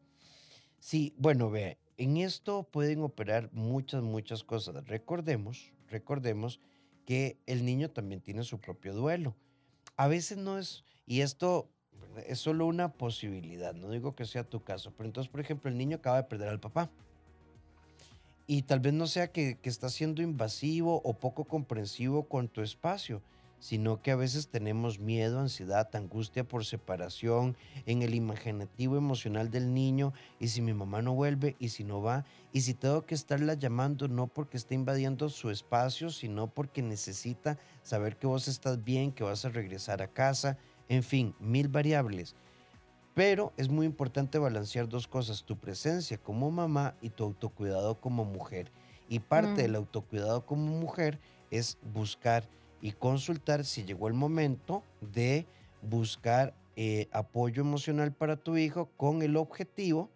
Sí, 0.80 1.14
bueno, 1.18 1.50
ve, 1.50 1.78
en 1.98 2.18
esto 2.18 2.64
pueden 2.64 3.02
operar 3.02 3.50
muchas, 3.54 4.04
muchas 4.04 4.44
cosas. 4.44 4.86
Recordemos, 4.88 5.72
recordemos 5.88 6.60
que 7.06 7.38
el 7.46 7.66
niño 7.66 7.90
también 7.90 8.22
tiene 8.22 8.44
su 8.44 8.60
propio 8.60 8.94
duelo. 8.94 9.36
A 9.96 10.08
veces 10.08 10.38
no 10.38 10.58
es, 10.58 10.84
y 11.06 11.22
esto 11.22 11.70
es 12.28 12.40
solo 12.40 12.66
una 12.66 12.94
posibilidad, 12.94 13.74
no 13.74 13.90
digo 13.90 14.16
que 14.16 14.26
sea 14.26 14.44
tu 14.44 14.64
caso, 14.64 14.94
pero 14.96 15.08
entonces, 15.08 15.32
por 15.32 15.40
ejemplo, 15.40 15.70
el 15.70 15.78
niño 15.78 15.98
acaba 15.98 16.18
de 16.18 16.28
perder 16.28 16.50
al 16.50 16.60
papá. 16.60 16.92
Y 18.46 18.64
tal 18.64 18.80
vez 18.80 18.94
no 18.94 19.08
sea 19.08 19.32
que, 19.32 19.58
que 19.58 19.70
está 19.70 19.90
siendo 19.90 20.22
invasivo 20.22 21.02
o 21.04 21.14
poco 21.14 21.46
comprensivo 21.46 22.24
con 22.24 22.48
tu 22.48 22.62
espacio, 22.62 23.22
sino 23.64 24.02
que 24.02 24.12
a 24.12 24.18
veces 24.18 24.50
tenemos 24.50 25.00
miedo, 25.00 25.40
ansiedad, 25.40 25.88
angustia 25.96 26.44
por 26.44 26.66
separación, 26.66 27.56
en 27.86 28.02
el 28.02 28.14
imaginativo 28.14 28.98
emocional 28.98 29.52
del 29.52 29.74
niño, 29.74 30.12
y 30.38 30.50
si 30.50 30.62
mi 30.62 30.74
mamá 30.74 31.02
no 31.02 31.14
vuelve, 31.14 31.56
y 31.60 31.70
si 31.70 31.86
no 31.86 32.02
va, 32.02 32.26
y 32.52 32.60
si 32.60 32.74
tengo 32.74 33.06
que 33.06 33.16
estarla 33.16 33.54
llamando 33.54 34.10
no 34.10 34.28
porque 34.28 34.58
esté 34.58 34.76
invadiendo 34.76 35.30
su 35.30 35.50
espacio, 35.50 36.10
sino 36.10 36.48
porque 36.48 36.82
necesita 36.82 37.58
saber 37.84 38.18
que 38.18 38.28
vos 38.28 38.50
estás 38.50 38.84
bien, 38.84 39.14
que 39.14 39.24
vas 39.24 39.46
a 39.46 39.50
regresar 39.50 40.02
a 40.02 40.10
casa, 40.10 40.58
en 40.90 41.02
fin, 41.02 41.34
mil 41.40 41.70
variables. 41.70 42.36
Pero 43.14 43.54
es 43.58 43.70
muy 43.70 43.86
importante 43.86 44.40
balancear 44.40 44.90
dos 44.90 45.08
cosas, 45.08 45.44
tu 45.44 45.58
presencia 45.58 46.18
como 46.18 46.50
mamá 46.50 46.96
y 47.02 47.10
tu 47.10 47.24
autocuidado 47.24 48.00
como 48.00 48.26
mujer. 48.26 48.72
Y 49.08 49.20
parte 49.20 49.62
del 49.62 49.74
mm. 49.74 49.76
autocuidado 49.76 50.46
como 50.46 50.66
mujer 50.80 51.20
es 51.52 51.78
buscar 51.94 52.48
y 52.82 52.92
consultar 52.92 53.66
si 53.66 53.84
llegó 53.84 54.08
el 54.08 54.14
momento 54.14 54.84
de 55.00 55.46
buscar 55.82 56.56
eh, 56.76 57.08
apoyo 57.12 57.62
emocional 57.62 58.14
para 58.14 58.36
tu 58.36 58.58
hijo 58.58 58.90
con 58.98 59.22
el 59.22 59.38
objetivo, 59.38 60.10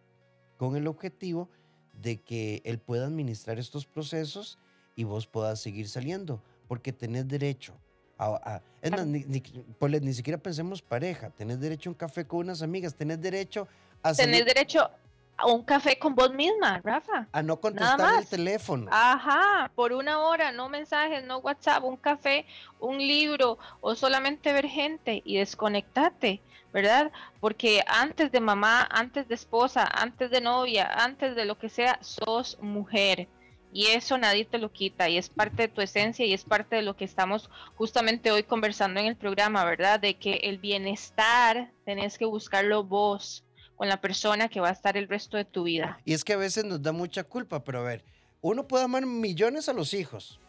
con 0.58 0.76
el 0.76 0.88
objetivo 0.88 1.50
de 1.94 2.22
que 2.22 2.62
él 2.66 2.80
pueda 2.80 3.06
administrar 3.06 3.60
estos 3.60 3.86
procesos 3.86 4.58
y 4.96 5.04
vos 5.04 5.28
puedas 5.28 5.60
seguir 5.60 5.88
saliendo, 5.88 6.42
porque 6.68 6.92
tenés 6.92 7.28
derecho 7.28 7.80
a, 8.18 8.62
es 8.82 8.92
más, 8.92 9.06
ni, 9.06 9.24
ni, 9.26 10.14
siquiera 10.14 10.38
pensemos 10.38 10.82
pareja, 10.82 11.30
tenés 11.30 11.60
derecho 11.60 11.90
a 11.90 11.92
un 11.92 11.98
café 11.98 12.26
con 12.26 12.40
unas 12.40 12.62
amigas, 12.62 12.96
tenés 12.96 13.22
derecho 13.22 13.68
a... 14.02 14.14
Tenés 14.14 14.46
derecho 14.46 14.90
a 15.38 15.46
un 15.46 15.64
café 15.64 15.98
con 16.00 16.16
vos 16.16 16.34
misma, 16.34 16.82
Rafa. 16.84 17.28
A 17.32 17.44
no 17.44 17.60
contestar 17.60 18.20
el 18.20 18.28
teléfono. 18.28 18.88
Ajá, 18.92 19.72
por 19.76 19.94
una 19.94 20.20
hora, 20.20 20.52
no 20.52 20.68
mensajes, 20.68 21.24
no 21.24 21.38
WhatsApp, 21.38 21.84
un 21.84 21.98
café, 21.98 22.46
un 22.80 22.98
libro 22.98 23.60
o 23.82 23.96
solamente 23.96 24.52
ver 24.52 24.68
gente 24.68 25.22
y 25.24 25.38
desconectate, 25.38 26.42
¿verdad? 26.74 27.12
Porque 27.40 27.84
antes 27.88 28.32
de 28.32 28.40
mamá, 28.40 28.88
antes 28.90 29.28
de 29.28 29.36
esposa, 29.36 29.88
antes 29.94 30.32
de 30.32 30.42
novia, 30.42 30.90
antes 30.92 31.36
de 31.36 31.46
lo 31.46 31.58
que 31.58 31.70
sea, 31.70 32.00
sos 32.02 32.58
mujer. 32.60 33.28
Y 33.74 33.88
eso 33.88 34.18
nadie 34.18 34.46
te 34.46 34.58
lo 34.58 34.72
quita 34.72 35.10
y 35.10 35.18
es 35.18 35.30
parte 35.30 35.64
de 35.64 35.68
tu 35.68 35.82
esencia 35.82 36.26
y 36.26 36.34
es 36.34 36.44
parte 36.46 36.78
de 36.78 36.82
lo 36.82 36.96
que 36.96 37.06
estamos 37.06 37.50
justamente 37.76 38.32
hoy 38.32 38.44
conversando 38.44 39.00
en 39.00 39.08
el 39.08 39.16
programa, 39.16 39.66
¿verdad? 39.66 40.00
De 40.00 40.16
que 40.16 40.36
el 40.44 40.58
bienestar 40.58 41.72
tenés 41.86 42.18
que 42.18 42.26
buscarlo 42.26 42.84
vos 42.84 43.44
con 43.76 43.88
la 43.88 44.02
persona 44.02 44.50
que 44.50 44.60
va 44.60 44.70
a 44.70 44.74
estar 44.74 44.98
el 44.98 45.08
resto 45.08 45.38
de 45.38 45.46
tu 45.46 45.64
vida. 45.64 46.00
Y 46.06 46.14
es 46.14 46.24
que 46.24 46.34
a 46.34 46.38
veces 46.38 46.66
nos 46.66 46.82
da 46.82 46.92
mucha 46.92 47.24
culpa, 47.24 47.64
pero 47.64 47.80
a 47.80 47.84
ver, 47.84 48.04
uno 48.42 48.68
puede 48.68 48.86
amar 48.86 49.06
millones 49.06 49.70
a 49.70 49.74
los 49.74 49.94
hijos 49.94 50.40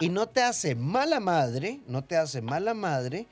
y 0.00 0.08
no 0.08 0.26
te 0.26 0.42
hace 0.42 0.74
mala 0.74 1.20
madre, 1.20 1.80
no 1.86 2.04
te 2.04 2.16
hace 2.16 2.42
mala 2.42 2.74
madre 2.74 3.26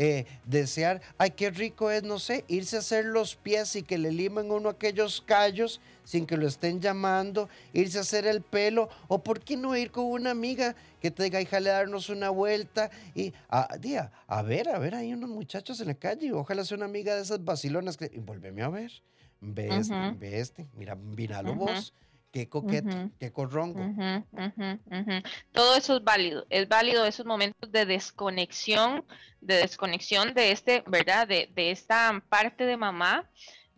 eh, 0.00 0.26
desear, 0.44 1.02
ay, 1.18 1.32
qué 1.32 1.50
rico 1.50 1.90
es, 1.90 2.04
no 2.04 2.20
sé, 2.20 2.44
irse 2.46 2.76
a 2.76 2.78
hacer 2.78 3.04
los 3.04 3.34
pies 3.34 3.74
y 3.74 3.82
que 3.82 3.98
le 3.98 4.12
limen 4.12 4.52
uno 4.52 4.68
aquellos 4.68 5.20
callos 5.20 5.80
sin 6.04 6.24
que 6.24 6.36
lo 6.36 6.46
estén 6.46 6.80
llamando, 6.80 7.48
irse 7.72 7.98
a 7.98 8.02
hacer 8.02 8.24
el 8.24 8.40
pelo, 8.40 8.88
o 9.08 9.24
por 9.24 9.40
qué 9.40 9.56
no 9.56 9.76
ir 9.76 9.90
con 9.90 10.04
una 10.04 10.30
amiga 10.30 10.76
que 11.02 11.10
te 11.10 11.24
diga, 11.24 11.40
hija, 11.40 11.60
darnos 11.60 12.10
una 12.10 12.30
vuelta 12.30 12.92
y, 13.12 13.34
a, 13.48 13.76
día, 13.76 14.12
a 14.28 14.42
ver, 14.42 14.68
a 14.68 14.78
ver, 14.78 14.94
hay 14.94 15.12
unos 15.12 15.30
muchachos 15.30 15.80
en 15.80 15.88
la 15.88 15.94
calle, 15.94 16.32
ojalá 16.32 16.64
sea 16.64 16.76
una 16.76 16.86
amiga 16.86 17.16
de 17.16 17.22
esas 17.22 17.44
vacilonas 17.44 17.96
que, 17.96 18.08
y 18.14 18.20
vuélveme 18.20 18.62
a 18.62 18.68
ver, 18.68 18.92
ve 19.40 19.68
este, 19.76 20.12
ve 20.16 20.38
este, 20.38 20.68
mira, 20.76 20.94
míralo 20.94 21.56
vos 21.56 21.92
qué 22.38 22.48
coqueto, 22.48 23.10
qué 23.18 23.32
corrongo. 23.32 23.80
Todo 25.50 25.76
eso 25.76 25.96
es 25.96 26.04
válido, 26.04 26.46
es 26.50 26.68
válido 26.68 27.04
esos 27.04 27.26
momentos 27.26 27.72
de 27.72 27.84
desconexión, 27.84 29.04
de 29.40 29.56
desconexión 29.56 30.34
de 30.34 30.52
este, 30.52 30.84
¿verdad? 30.86 31.26
De, 31.26 31.50
de 31.52 31.72
esta 31.72 32.22
parte 32.28 32.64
de 32.64 32.76
mamá 32.76 33.28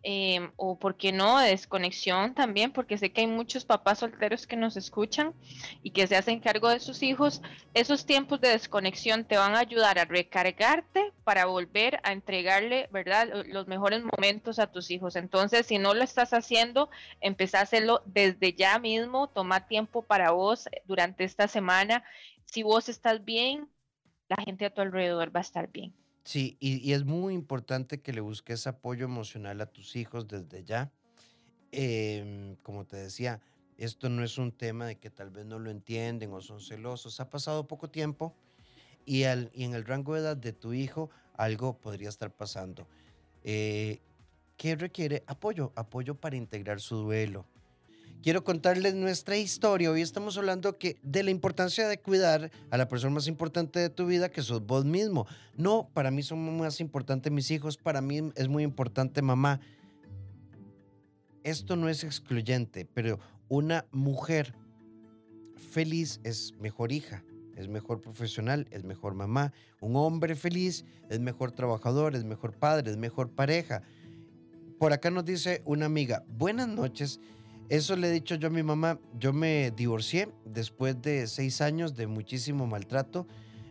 Em, 0.03 0.51
o 0.55 0.79
por 0.79 0.97
qué 0.97 1.11
no, 1.11 1.37
desconexión 1.37 2.33
también, 2.33 2.71
porque 2.71 2.97
sé 2.97 3.11
que 3.11 3.21
hay 3.21 3.27
muchos 3.27 3.65
papás 3.65 3.99
solteros 3.99 4.47
que 4.47 4.55
nos 4.55 4.75
escuchan 4.75 5.35
y 5.83 5.91
que 5.91 6.07
se 6.07 6.15
hacen 6.15 6.39
cargo 6.39 6.69
de 6.69 6.79
sus 6.79 7.03
hijos. 7.03 7.43
Esos 7.75 8.07
tiempos 8.07 8.41
de 8.41 8.49
desconexión 8.49 9.25
te 9.25 9.37
van 9.37 9.53
a 9.53 9.59
ayudar 9.59 9.99
a 9.99 10.05
recargarte 10.05 11.13
para 11.23 11.45
volver 11.45 11.99
a 12.01 12.13
entregarle, 12.13 12.89
¿verdad?, 12.91 13.45
los 13.45 13.67
mejores 13.67 14.01
momentos 14.03 14.57
a 14.57 14.71
tus 14.71 14.89
hijos. 14.89 15.15
Entonces, 15.15 15.67
si 15.67 15.77
no 15.77 15.93
lo 15.93 16.03
estás 16.03 16.33
haciendo, 16.33 16.89
empezá 17.19 17.59
a 17.59 17.63
hacerlo 17.63 18.01
desde 18.05 18.53
ya 18.53 18.79
mismo, 18.79 19.29
toma 19.29 19.67
tiempo 19.67 20.01
para 20.01 20.31
vos 20.31 20.67
durante 20.85 21.25
esta 21.25 21.47
semana. 21.47 22.03
Si 22.45 22.63
vos 22.63 22.89
estás 22.89 23.23
bien, 23.23 23.69
la 24.27 24.37
gente 24.43 24.65
a 24.65 24.73
tu 24.73 24.81
alrededor 24.81 25.35
va 25.35 25.41
a 25.41 25.43
estar 25.43 25.67
bien. 25.67 25.93
Sí, 26.23 26.57
y, 26.59 26.93
es 26.93 27.03
muy 27.03 27.33
importante 27.33 28.01
que 28.01 28.13
le 28.13 28.21
busques 28.21 28.67
apoyo 28.67 29.05
emocional 29.05 29.59
a 29.61 29.65
tus 29.65 29.95
hijos 29.95 30.27
desde 30.27 30.63
ya. 30.63 30.91
Em, 31.71 32.55
como 32.57 32.85
te 32.85 32.97
decía, 32.97 33.41
esto 33.77 34.09
no 34.09 34.23
es 34.23 34.37
un 34.37 34.51
tema 34.51 34.85
de 34.85 34.99
que 34.99 35.09
tal 35.09 35.31
vez 35.31 35.45
no 35.45 35.57
lo 35.57 35.71
entienden 35.71 36.31
o 36.33 36.41
son 36.41 36.61
celosos. 36.61 37.19
Ha 37.19 37.29
pasado 37.29 37.67
poco 37.67 37.89
tiempo 37.89 38.35
y, 39.05 39.23
al, 39.23 39.49
y 39.53 39.63
en 39.63 39.73
el 39.73 39.85
rango 39.85 40.13
de 40.13 40.21
edad 40.21 40.37
de 40.37 40.53
tu 40.53 40.73
hijo 40.73 41.09
algo 41.33 41.77
podría 41.77 42.09
estar 42.09 42.31
pasando. 42.31 42.87
Eh, 43.43 43.99
¿Qué 44.57 44.75
requiere? 44.75 45.23
Apoyo, 45.25 45.71
apoyo 45.75 46.13
para 46.13 46.35
integrar 46.35 46.79
su 46.81 46.97
duelo, 46.97 47.47
quiero 48.21 48.43
contarles 48.43 48.95
nuestra 48.95 49.37
historia. 49.37 49.91
Hoy 49.91 50.01
estamos 50.01 50.37
hablando 50.37 50.77
que 50.77 50.97
de 51.01 51.23
la 51.23 51.31
importancia 51.31 51.87
de 51.87 51.99
cuidar 51.99 52.51
a 52.69 52.77
la 52.77 52.87
persona 52.87 53.13
más 53.13 53.27
importante 53.27 53.79
de 53.79 53.89
tu 53.89 54.05
vida, 54.05 54.29
que 54.29 54.41
sos 54.41 54.65
vos 54.65 54.85
mismo. 54.85 55.25
No, 55.55 55.89
para 55.93 56.11
mí 56.11 56.23
son 56.23 56.57
más 56.57 56.79
importantes 56.79 57.31
mis 57.31 57.51
hijos, 57.51 57.77
para 57.77 58.01
mí 58.01 58.31
es 58.35 58.47
muy 58.47 58.63
importante 58.63 59.21
mamá. 59.21 59.59
esto 61.43 61.75
no 61.75 61.89
es 61.89 62.03
excluyente, 62.03 62.85
pero 62.93 63.19
una 63.49 63.85
mujer 63.91 64.53
feliz 65.71 66.19
es 66.23 66.53
mejor 66.59 66.91
hija, 66.91 67.23
es 67.55 67.67
mejor 67.67 67.99
profesional, 67.99 68.67
es 68.69 68.83
mejor 68.83 69.15
mamá. 69.15 69.51
Un 69.79 69.95
hombre 69.95 70.35
feliz 70.35 70.85
es 71.09 71.19
mejor 71.19 71.51
trabajador, 71.51 72.15
es 72.15 72.23
mejor 72.23 72.53
padre, 72.53 72.91
es 72.91 72.97
mejor 72.97 73.31
pareja. 73.31 73.81
Por 74.77 74.93
acá 74.93 75.09
nos 75.09 75.25
dice 75.25 75.63
una 75.65 75.87
amiga, 75.87 76.23
buenas 76.27 76.67
noches. 76.67 77.19
Eso 77.71 77.95
le 77.95 78.09
he 78.09 78.11
dicho 78.11 78.35
yo 78.35 78.49
a 78.49 78.51
mi 78.51 78.63
mamá. 78.63 78.99
Yo 79.17 79.31
me 79.31 79.71
divorcié 79.71 80.27
después 80.43 81.01
de 81.01 81.25
seis 81.25 81.61
años 81.61 81.95
de 81.95 82.05
muchísimo 82.05 82.67
maltrato. 82.67 83.27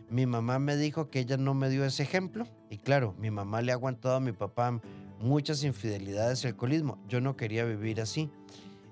Mi 0.09 0.25
mamá 0.25 0.57
me 0.57 0.75
dijo 0.75 1.11
que 1.11 1.19
ella 1.19 1.37
no 1.37 1.53
me 1.53 1.69
dio 1.69 1.85
ese 1.85 2.01
ejemplo. 2.01 2.47
Y 2.71 2.79
claro, 2.79 3.13
mi 3.19 3.29
mamá 3.29 3.61
le 3.61 3.71
ha 3.71 3.75
aguantado 3.75 4.15
a 4.15 4.19
mi 4.19 4.31
papá 4.31 4.81
muchas 5.19 5.63
infidelidades 5.63 6.43
y 6.43 6.47
alcoholismo. 6.47 6.97
Yo 7.07 7.21
no 7.21 7.37
quería 7.37 7.63
vivir 7.63 8.01
así. 8.01 8.31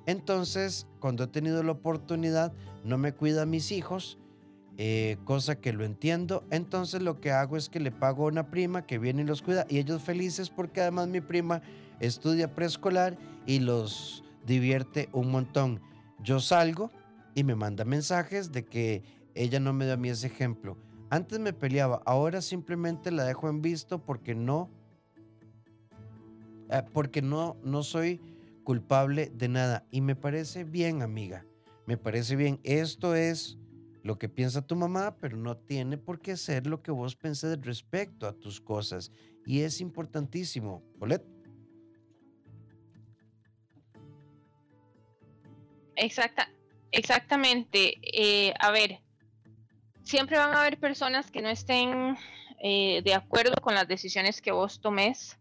Entonces, 0.05 0.85
cuando 0.99 1.23
he 1.23 1.27
tenido 1.27 1.63
la 1.63 1.71
oportunidad, 1.71 2.53
no 2.83 2.99
me 2.99 3.11
cuida 3.11 3.41
a 3.41 3.47
mis 3.47 3.71
hijos, 3.71 4.19
eh, 4.77 5.17
cosa 5.23 5.55
que 5.55 5.73
lo 5.73 5.85
entiendo. 5.85 6.43
Entonces, 6.51 7.01
lo 7.01 7.19
que 7.19 7.31
hago 7.31 7.57
es 7.57 7.69
que 7.69 7.79
le 7.79 7.91
pago 7.91 8.25
a 8.25 8.27
una 8.27 8.51
prima 8.51 8.85
que 8.85 8.99
viene 8.99 9.23
y 9.23 9.25
los 9.25 9.41
cuida 9.41 9.65
y 9.69 9.79
ellos 9.79 10.03
felices 10.03 10.51
porque 10.51 10.81
además 10.81 11.07
mi 11.07 11.19
prima 11.19 11.63
estudia 11.99 12.53
preescolar 12.53 13.17
y 13.47 13.57
los 13.57 14.23
divierte 14.45 15.09
un 15.13 15.31
montón. 15.31 15.81
Yo 16.21 16.39
salgo 16.39 16.91
y 17.35 17.43
me 17.43 17.55
manda 17.55 17.85
mensajes 17.85 18.51
de 18.51 18.65
que 18.65 19.03
ella 19.35 19.59
no 19.59 19.73
me 19.73 19.85
da 19.85 19.93
a 19.93 19.97
mí 19.97 20.09
ese 20.09 20.27
ejemplo. 20.27 20.77
Antes 21.09 21.39
me 21.39 21.53
peleaba, 21.53 22.01
ahora 22.05 22.41
simplemente 22.41 23.11
la 23.11 23.23
dejo 23.23 23.49
en 23.49 23.61
visto 23.61 24.03
porque 24.03 24.35
no, 24.35 24.69
eh, 26.69 26.83
porque 26.93 27.21
no, 27.21 27.57
no 27.63 27.83
soy 27.83 28.21
culpable 28.63 29.31
de 29.33 29.47
nada. 29.47 29.85
Y 29.89 30.01
me 30.01 30.15
parece 30.15 30.63
bien, 30.63 31.01
amiga. 31.01 31.45
Me 31.87 31.97
parece 31.97 32.35
bien. 32.35 32.59
Esto 32.63 33.15
es 33.15 33.57
lo 34.03 34.19
que 34.19 34.29
piensa 34.29 34.61
tu 34.61 34.75
mamá, 34.75 35.17
pero 35.19 35.37
no 35.37 35.57
tiene 35.57 35.97
por 35.97 36.19
qué 36.19 36.37
ser 36.37 36.67
lo 36.67 36.83
que 36.83 36.91
vos 36.91 37.15
pensés 37.15 37.59
respecto 37.61 38.27
a 38.27 38.33
tus 38.33 38.61
cosas. 38.61 39.11
Y 39.45 39.61
es 39.61 39.81
importantísimo. 39.81 40.83
Polet. 40.99 41.38
Exacta, 45.99 46.49
exactamente. 46.91 47.97
Eh, 48.01 48.53
a 48.59 48.71
ver, 48.71 48.99
siempre 50.03 50.37
van 50.37 50.53
a 50.53 50.61
haber 50.61 50.79
personas 50.79 51.29
que 51.29 51.41
no 51.41 51.49
estén 51.49 52.17
eh, 52.61 53.01
de 53.03 53.13
acuerdo 53.13 53.53
con 53.61 53.75
las 53.75 53.87
decisiones 53.87 54.41
que 54.41 54.51
vos 54.51 54.81
tomes 54.81 55.37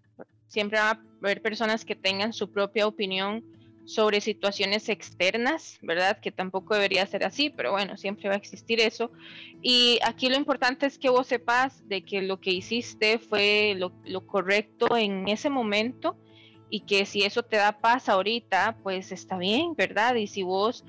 siempre 0.48 0.78
va 0.78 0.90
a 0.90 1.00
haber 1.22 1.42
personas 1.42 1.84
que 1.84 1.94
tengan 1.94 2.32
su 2.32 2.50
propia 2.50 2.86
opinión 2.86 3.44
sobre 3.84 4.20
situaciones 4.20 4.88
externas, 4.90 5.78
¿verdad? 5.80 6.20
Que 6.20 6.30
tampoco 6.30 6.74
debería 6.74 7.06
ser 7.06 7.24
así, 7.24 7.48
pero 7.48 7.72
bueno, 7.72 7.96
siempre 7.96 8.28
va 8.28 8.34
a 8.34 8.38
existir 8.38 8.80
eso. 8.80 9.10
Y 9.62 9.98
aquí 10.04 10.28
lo 10.28 10.36
importante 10.36 10.84
es 10.84 10.98
que 10.98 11.08
vos 11.08 11.26
sepas 11.26 11.88
de 11.88 12.04
que 12.04 12.20
lo 12.20 12.38
que 12.38 12.50
hiciste 12.50 13.18
fue 13.18 13.74
lo, 13.76 14.26
correcto 14.26 14.94
en 14.96 15.26
ese 15.28 15.48
momento 15.48 16.18
y 16.70 16.80
que 16.80 17.06
si 17.06 17.22
eso 17.22 17.42
te 17.42 17.56
da 17.56 17.72
paz 17.72 18.08
ahorita, 18.08 18.76
pues 18.82 19.12
está 19.12 19.38
bien, 19.38 19.74
¿verdad? 19.76 20.14
Y 20.14 20.26
si 20.26 20.42
vos, 20.42 20.84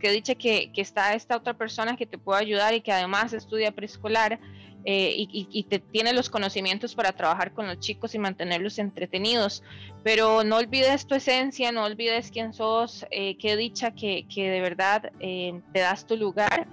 que 0.00 0.10
dice 0.10 0.36
que, 0.36 0.70
que 0.72 0.80
está 0.80 1.14
esta 1.14 1.36
otra 1.36 1.54
persona 1.54 1.96
que 1.96 2.06
te 2.06 2.18
puede 2.18 2.40
ayudar 2.40 2.74
y 2.74 2.80
que 2.80 2.92
además 2.92 3.32
estudia 3.32 3.72
preescolar, 3.72 4.40
eh, 4.84 5.26
y, 5.30 5.64
te 5.64 5.80
tiene 5.80 6.14
los 6.14 6.30
conocimientos 6.30 6.94
para 6.94 7.12
trabajar 7.12 7.52
con 7.52 7.66
los 7.66 7.78
chicos 7.78 8.14
y 8.14 8.18
mantenerlos 8.18 8.78
entretenidos. 8.78 9.62
Pero 10.02 10.44
no 10.44 10.56
olvides 10.56 11.06
tu 11.06 11.14
esencia, 11.14 11.72
no 11.72 11.84
olvides 11.84 12.30
quién 12.30 12.54
sos, 12.54 13.04
eh, 13.10 13.36
qué 13.36 13.56
dicha 13.56 13.90
que, 13.90 14.24
de 14.34 14.60
verdad 14.62 15.12
eh, 15.20 15.60
te 15.74 15.80
das 15.80 16.06
tu 16.06 16.16
lugar. 16.16 16.66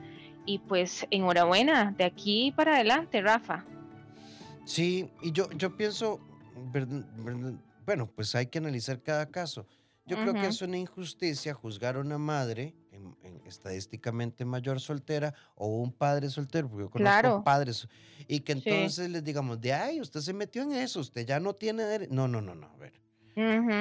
Y 0.46 0.60
pues 0.60 1.06
enhorabuena, 1.10 1.94
de 1.98 2.06
aquí 2.06 2.54
para 2.56 2.76
adelante, 2.76 3.22
Rafa. 3.22 3.66
Sí, 4.64 5.10
y 5.22 5.32
yo, 5.32 5.50
yo 5.52 5.76
pienso, 5.76 6.20
bueno, 7.86 8.08
pues 8.08 8.36
hay 8.36 8.48
que 8.48 8.58
analizar 8.58 9.02
cada 9.02 9.30
caso. 9.30 9.68
Yo 10.08 10.18
creo 10.18 10.34
que 10.34 10.46
es 10.46 10.62
una 10.62 10.78
injusticia 10.78 11.54
juzgar 11.54 11.96
a 11.96 12.00
una 12.00 12.20
madre 12.20 12.76
estadísticamente 13.46 14.46
mayor 14.46 14.80
soltera 14.80 15.34
o 15.56 15.68
un 15.68 15.92
padre 15.92 16.30
soltero, 16.30 16.70
porque 16.70 16.84
yo 16.84 16.90
conozco 16.90 17.44
padres, 17.44 17.88
y 18.28 18.42
que 18.42 18.52
entonces 18.52 19.10
les 19.10 19.24
digamos, 19.24 19.60
de 19.60 19.74
ay, 19.74 20.02
usted 20.02 20.20
se 20.22 20.34
metió 20.34 20.62
en 20.62 20.74
eso, 20.74 21.00
usted 21.00 21.26
ya 21.26 21.40
no 21.40 21.54
tiene 21.56 22.08
No, 22.10 22.28
no, 22.28 22.42
no, 22.42 22.54
no, 22.54 22.68
a 22.68 22.78
ver. 22.78 22.94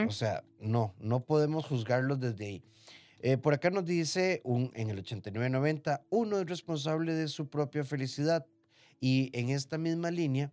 O 0.08 0.10
sea, 0.10 0.42
no, 0.58 0.94
no 0.98 1.24
podemos 1.24 1.66
juzgarlos 1.66 2.18
desde 2.18 2.46
ahí. 2.46 2.64
Eh, 3.20 3.38
por 3.38 3.54
acá 3.54 3.70
nos 3.70 3.84
dice 3.84 4.40
un, 4.44 4.70
en 4.74 4.90
el 4.90 4.98
8990, 4.98 6.04
uno 6.10 6.40
es 6.40 6.46
responsable 6.46 7.14
de 7.14 7.28
su 7.28 7.48
propia 7.48 7.84
felicidad. 7.84 8.46
Y 9.00 9.30
en 9.32 9.50
esta 9.50 9.78
misma 9.78 10.10
línea, 10.10 10.52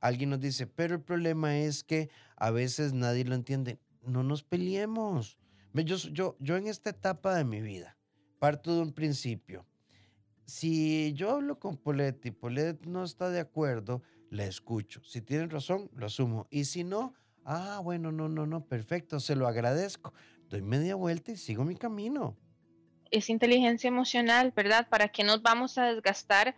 alguien 0.00 0.30
nos 0.30 0.40
dice, 0.40 0.66
pero 0.66 0.94
el 0.94 1.02
problema 1.02 1.58
es 1.58 1.84
que 1.84 2.10
a 2.36 2.50
veces 2.50 2.92
nadie 2.92 3.24
lo 3.24 3.34
entiende. 3.34 3.78
No 4.02 4.22
nos 4.22 4.42
peleemos. 4.42 5.38
Yo, 5.74 5.96
yo, 5.96 6.36
yo 6.40 6.56
en 6.56 6.66
esta 6.66 6.90
etapa 6.90 7.34
de 7.34 7.44
mi 7.44 7.60
vida, 7.60 7.96
parto 8.38 8.74
de 8.74 8.82
un 8.82 8.92
principio. 8.92 9.66
Si 10.44 11.12
yo 11.12 11.30
hablo 11.32 11.58
con 11.58 11.76
Polet 11.76 12.24
y 12.24 12.30
Polet 12.30 12.84
no 12.86 13.04
está 13.04 13.28
de 13.28 13.40
acuerdo, 13.40 14.02
la 14.30 14.44
escucho. 14.44 15.02
Si 15.04 15.20
tienen 15.20 15.50
razón, 15.50 15.90
lo 15.94 16.06
asumo. 16.06 16.46
Y 16.50 16.64
si 16.64 16.84
no, 16.84 17.14
ah, 17.44 17.80
bueno, 17.82 18.12
no, 18.12 18.28
no, 18.28 18.46
no, 18.46 18.64
perfecto, 18.64 19.20
se 19.20 19.36
lo 19.36 19.46
agradezco. 19.46 20.14
Doy 20.48 20.62
media 20.62 20.94
vuelta 20.94 21.32
y 21.32 21.36
sigo 21.36 21.64
mi 21.64 21.76
camino. 21.76 22.36
Es 23.10 23.30
inteligencia 23.30 23.88
emocional, 23.88 24.52
¿verdad? 24.54 24.88
¿Para 24.88 25.08
qué 25.08 25.24
nos 25.24 25.42
vamos 25.42 25.78
a 25.78 25.86
desgastar 25.86 26.56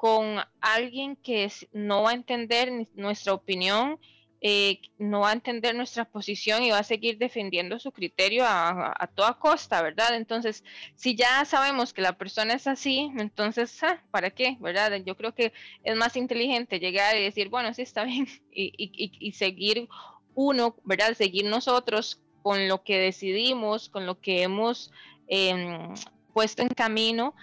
con 0.00 0.38
alguien 0.62 1.14
que 1.14 1.52
no 1.72 2.04
va 2.04 2.12
a 2.12 2.14
entender 2.14 2.72
nuestra 2.94 3.34
opinión 3.34 4.00
eh, 4.40 4.80
no 4.96 5.20
va 5.20 5.28
a 5.28 5.32
entender 5.34 5.74
nuestra 5.74 6.06
posición 6.06 6.62
y 6.62 6.70
va 6.70 6.78
a 6.78 6.84
seguir 6.84 7.18
defendiendo 7.18 7.78
su 7.78 7.92
criterio 7.92 8.44
a, 8.46 9.10
toda 9.14 9.38
costa, 9.38 9.82
¿verdad? 9.82 10.14
Entonces, 10.14 10.64
si 10.94 11.14
ya 11.16 11.44
sabemos 11.44 11.92
que 11.92 12.00
la 12.00 12.16
persona 12.16 12.54
es 12.54 12.66
así, 12.66 13.10
entonces, 13.18 13.82
ah, 13.82 14.02
¿para 14.10 14.30
qué? 14.30 14.56
¿Verdad? 14.58 15.02
Yo 15.04 15.18
creo 15.18 15.34
que 15.34 15.52
es 15.84 15.94
más 15.94 16.16
inteligente 16.16 16.80
llegar 16.80 17.18
y 17.18 17.24
decir, 17.24 17.50
bueno, 17.50 17.74
sí 17.74 17.82
está 17.82 18.04
bien, 18.04 18.26
y, 18.50 19.32
seguir 19.32 19.86
uno, 20.34 20.76
¿verdad? 20.84 21.14
Seguir 21.14 21.44
nosotros 21.44 22.22
con 22.40 22.68
lo 22.68 22.84
que 22.84 22.96
decidimos, 22.96 23.90
con 23.90 24.06
lo 24.06 24.18
que 24.18 24.40
hemos 24.44 24.90
em, 25.28 25.92
puesto 26.32 26.62
en 26.62 26.68
camino 26.68 27.34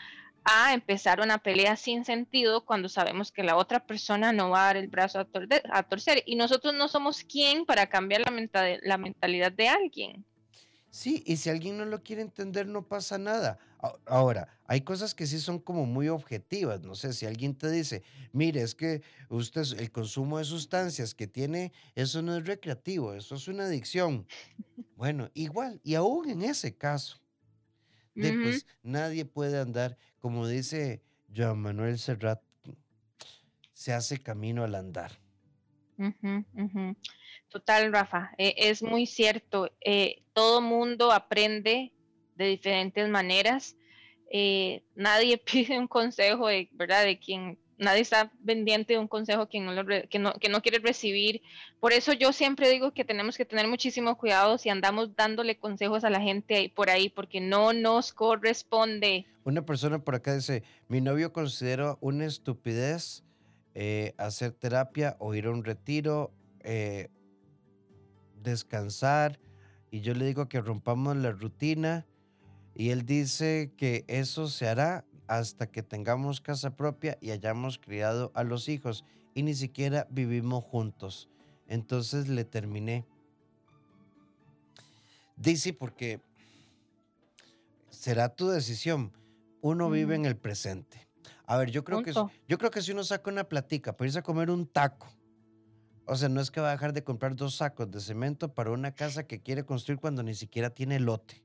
a 0.47 0.73
empezar 0.73 1.19
una 1.19 1.37
pelea 1.37 1.75
sin 1.75 2.05
sentido 2.05 2.65
cuando 2.65 2.89
sabemos 2.89 3.31
que 3.31 3.43
la 3.43 3.57
otra 3.57 3.85
persona 3.85 4.31
no 4.31 4.49
va 4.49 4.61
a 4.61 4.65
dar 4.67 4.77
el 4.77 4.87
brazo 4.87 5.19
a, 5.19 5.83
torcer. 5.83 6.23
Y 6.25 6.35
nosotros 6.35 6.73
no 6.73 6.87
somos 6.87 7.23
quien 7.23 7.65
para 7.65 7.87
cambiar 7.87 8.21
la, 8.21 8.77
la 8.81 8.97
mentalidad 8.97 9.51
de 9.51 9.67
alguien. 9.67 10.25
Sí, 10.89 11.21
y 11.25 11.37
si 11.37 11.49
alguien 11.49 11.77
no 11.77 11.85
lo 11.85 12.01
quiere 12.01 12.21
entender, 12.21 12.67
no 12.67 12.87
pasa 12.87 13.17
nada. 13.17 13.59
Ahora, 14.05 14.47
hay 14.65 14.81
cosas 14.81 15.13
que 15.13 15.27
sí 15.27 15.39
son 15.39 15.59
como 15.59 15.85
muy 15.85 16.07
objetivas. 16.07 16.81
No 16.81 16.95
sé, 16.95 17.13
si 17.13 17.25
alguien 17.25 17.55
te 17.55 17.69
dice, 17.69 18.03
mire, 18.31 18.61
es 18.61 18.73
que 18.73 19.01
usted, 19.29 19.63
el 19.77 19.91
consumo 19.91 20.39
de 20.39 20.45
sustancias 20.45 21.13
que 21.13 21.27
tiene, 21.27 21.71
eso 21.93 22.21
no 22.21 22.35
es 22.35 22.45
recreativo, 22.45 23.13
eso 23.13 23.35
es 23.35 23.47
una 23.47 23.65
adicción. 23.65 24.25
Bueno, 24.97 25.29
igual, 25.35 25.79
y 25.83 25.93
aún 25.93 26.27
en 26.27 26.41
ese 26.41 26.75
caso, 26.75 27.21
pues 28.21 28.65
nadie 28.83 29.25
puede 29.25 29.59
andar, 29.59 29.97
como 30.19 30.47
dice 30.47 31.03
Joan 31.35 31.59
Manuel 31.59 31.99
Serrat, 31.99 32.41
se 33.73 33.93
hace 33.93 34.19
camino 34.19 34.63
al 34.63 34.75
andar. 34.75 35.19
Total, 37.49 37.91
Rafa, 37.91 38.31
e, 38.37 38.53
es 38.57 38.83
muy 38.83 39.05
cierto. 39.05 39.71
Eh, 39.81 40.23
todo 40.33 40.61
mundo 40.61 41.11
aprende 41.11 41.93
de 42.35 42.45
diferentes 42.45 43.07
maneras. 43.09 43.75
Eh, 44.31 44.83
nadie 44.95 45.37
pide 45.45 45.77
un 45.79 45.87
consejo 45.87 46.47
de, 46.47 46.69
¿verdad? 46.73 47.05
de 47.05 47.19
quien 47.19 47.57
nadie 47.77 48.01
está 48.01 48.31
pendiente 48.45 48.93
de 48.93 48.99
un 48.99 49.07
consejo 49.07 49.47
que 49.47 49.59
no, 49.59 50.61
quiere 50.61 50.79
recibir. 50.79 51.41
Por 51.79 51.93
eso 51.93 52.13
yo 52.13 52.33
siempre 52.33 52.69
digo 52.69 52.91
que 52.91 53.05
tenemos 53.05 53.37
que 53.37 53.45
tener 53.45 53.67
muchísimo 53.67 54.17
cuidado 54.17 54.57
si 54.57 54.69
andamos 54.69 55.15
dándole 55.15 55.57
consejos 55.57 56.03
a 56.03 56.09
la 56.09 56.21
gente 56.21 56.71
por 56.75 56.89
ahí, 56.89 57.09
porque 57.09 57.39
no 57.39 57.73
nos 57.73 58.13
corresponde. 58.13 59.25
Una 59.43 59.65
persona 59.65 59.99
por 59.99 60.15
acá 60.15 60.35
dice, 60.35 60.63
mi 60.87 61.01
novio 61.01 61.31
considera 61.31 61.97
una 62.01 62.25
estupidez 62.25 63.23
eh, 63.75 64.13
hacer 64.17 64.51
terapia 64.53 65.15
o 65.19 65.35
ir 65.35 65.45
a 65.45 65.51
un 65.51 65.63
retiro, 65.63 66.31
eh, 66.61 67.09
descansar, 68.41 69.39
y 69.91 70.01
yo 70.01 70.13
le 70.13 70.25
digo 70.25 70.49
que 70.49 70.61
rompamos 70.61 71.15
la 71.17 71.31
rutina. 71.31 72.05
Y 72.73 72.91
él 72.91 73.05
dice 73.05 73.71
que 73.75 74.05
eso 74.07 74.47
se 74.47 74.67
hará 74.67 75.05
hasta 75.27 75.67
que 75.67 75.83
tengamos 75.83 76.41
casa 76.41 76.75
propia 76.75 77.17
y 77.21 77.31
hayamos 77.31 77.77
criado 77.77 78.31
a 78.33 78.43
los 78.43 78.69
hijos 78.69 79.05
y 79.33 79.43
ni 79.43 79.53
siquiera 79.53 80.07
vivimos 80.09 80.63
juntos. 80.63 81.29
Entonces 81.67 82.27
le 82.27 82.45
terminé. 82.45 83.05
Dice, 85.35 85.73
porque 85.73 86.21
será 87.89 88.29
tu 88.29 88.47
decisión. 88.47 89.11
Uno 89.61 89.89
vive 89.89 90.15
en 90.15 90.25
el 90.25 90.37
presente. 90.37 91.07
A 91.45 91.57
ver, 91.57 91.71
yo 91.71 91.83
creo, 91.83 92.03
que, 92.03 92.13
yo 92.13 92.57
creo 92.57 92.71
que 92.71 92.81
si 92.81 92.91
uno 92.91 93.03
saca 93.03 93.29
una 93.29 93.43
platica 93.45 93.95
para 93.95 94.07
irse 94.07 94.19
a 94.19 94.23
comer 94.23 94.49
un 94.49 94.65
taco, 94.65 95.07
o 96.05 96.15
sea, 96.15 96.29
no 96.29 96.41
es 96.41 96.51
que 96.51 96.61
va 96.61 96.69
a 96.69 96.71
dejar 96.71 96.93
de 96.93 97.03
comprar 97.03 97.35
dos 97.35 97.55
sacos 97.55 97.91
de 97.91 97.99
cemento 97.99 98.53
para 98.53 98.71
una 98.71 98.93
casa 98.93 99.27
que 99.27 99.41
quiere 99.41 99.65
construir 99.65 99.99
cuando 99.99 100.23
ni 100.23 100.35
siquiera 100.35 100.69
tiene 100.69 100.99
lote. 100.99 101.43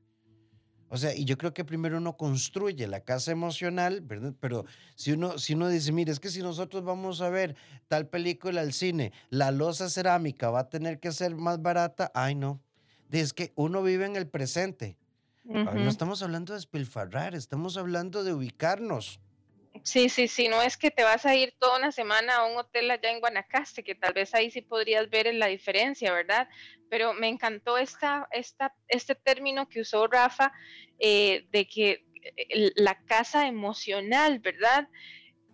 O 0.92 0.98
sea, 0.98 1.14
y 1.14 1.24
yo 1.24 1.38
creo 1.38 1.54
que 1.54 1.64
primero 1.64 1.96
uno 1.96 2.18
construye 2.18 2.86
la 2.86 3.00
casa 3.00 3.32
emocional, 3.32 4.02
¿verdad? 4.02 4.34
Pero 4.40 4.66
si 4.94 5.12
uno, 5.12 5.38
si 5.38 5.54
uno 5.54 5.70
dice, 5.70 5.90
mire, 5.90 6.12
es 6.12 6.20
que 6.20 6.28
si 6.28 6.42
nosotros 6.42 6.84
vamos 6.84 7.22
a 7.22 7.30
ver 7.30 7.56
tal 7.88 8.08
película 8.08 8.60
al 8.60 8.74
cine, 8.74 9.10
la 9.30 9.52
losa 9.52 9.88
cerámica 9.88 10.50
va 10.50 10.60
a 10.60 10.68
tener 10.68 11.00
que 11.00 11.10
ser 11.10 11.34
más 11.34 11.62
barata, 11.62 12.12
ay 12.14 12.34
no. 12.34 12.62
Es 13.10 13.32
que 13.32 13.54
uno 13.54 13.82
vive 13.82 14.04
en 14.04 14.16
el 14.16 14.28
presente. 14.28 14.98
No 15.44 15.88
estamos 15.88 16.22
hablando 16.22 16.52
de 16.52 16.58
despilfarrar, 16.58 17.34
estamos 17.34 17.78
hablando 17.78 18.22
de 18.22 18.34
ubicarnos. 18.34 19.18
Sí, 19.84 20.10
sí, 20.10 20.28
sí, 20.28 20.48
no 20.48 20.60
es 20.60 20.76
que 20.76 20.90
te 20.90 21.04
vas 21.04 21.24
a 21.24 21.34
ir 21.34 21.54
toda 21.58 21.78
una 21.78 21.90
semana 21.90 22.36
a 22.36 22.44
un 22.44 22.58
hotel 22.58 22.90
allá 22.90 23.10
en 23.10 23.20
Guanacaste, 23.20 23.82
que 23.82 23.94
tal 23.94 24.12
vez 24.12 24.34
ahí 24.34 24.50
sí 24.50 24.60
podrías 24.60 25.08
ver 25.08 25.34
la 25.34 25.46
diferencia, 25.46 26.12
¿verdad? 26.12 26.48
Pero 26.92 27.14
me 27.14 27.28
encantó 27.28 27.78
esta, 27.78 28.28
este 28.86 29.14
término 29.14 29.66
que 29.66 29.80
usó 29.80 30.06
Rafa 30.08 30.52
eh, 30.98 31.46
de 31.50 31.66
que 31.66 32.04
eh, 32.36 32.70
la 32.76 33.02
casa 33.06 33.46
emocional, 33.46 34.40
¿verdad? 34.40 34.90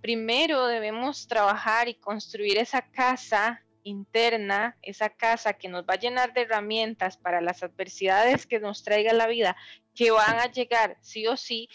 Primero 0.00 0.66
debemos 0.66 1.28
trabajar 1.28 1.88
y 1.88 1.94
construir 1.94 2.58
esa 2.58 2.82
casa 2.90 3.64
interna, 3.84 4.76
esa 4.82 5.10
casa 5.10 5.52
que 5.52 5.68
nos 5.68 5.84
va 5.84 5.94
a 5.94 6.00
llenar 6.00 6.32
de 6.32 6.40
herramientas 6.40 7.16
para 7.16 7.40
las 7.40 7.62
adversidades 7.62 8.44
que 8.44 8.58
nos 8.58 8.82
traiga 8.82 9.12
la 9.12 9.28
vida, 9.28 9.56
que 9.94 10.10
van 10.10 10.40
a 10.40 10.50
llegar 10.50 10.96
sí 11.02 11.28
o 11.28 11.36
sí, 11.36 11.68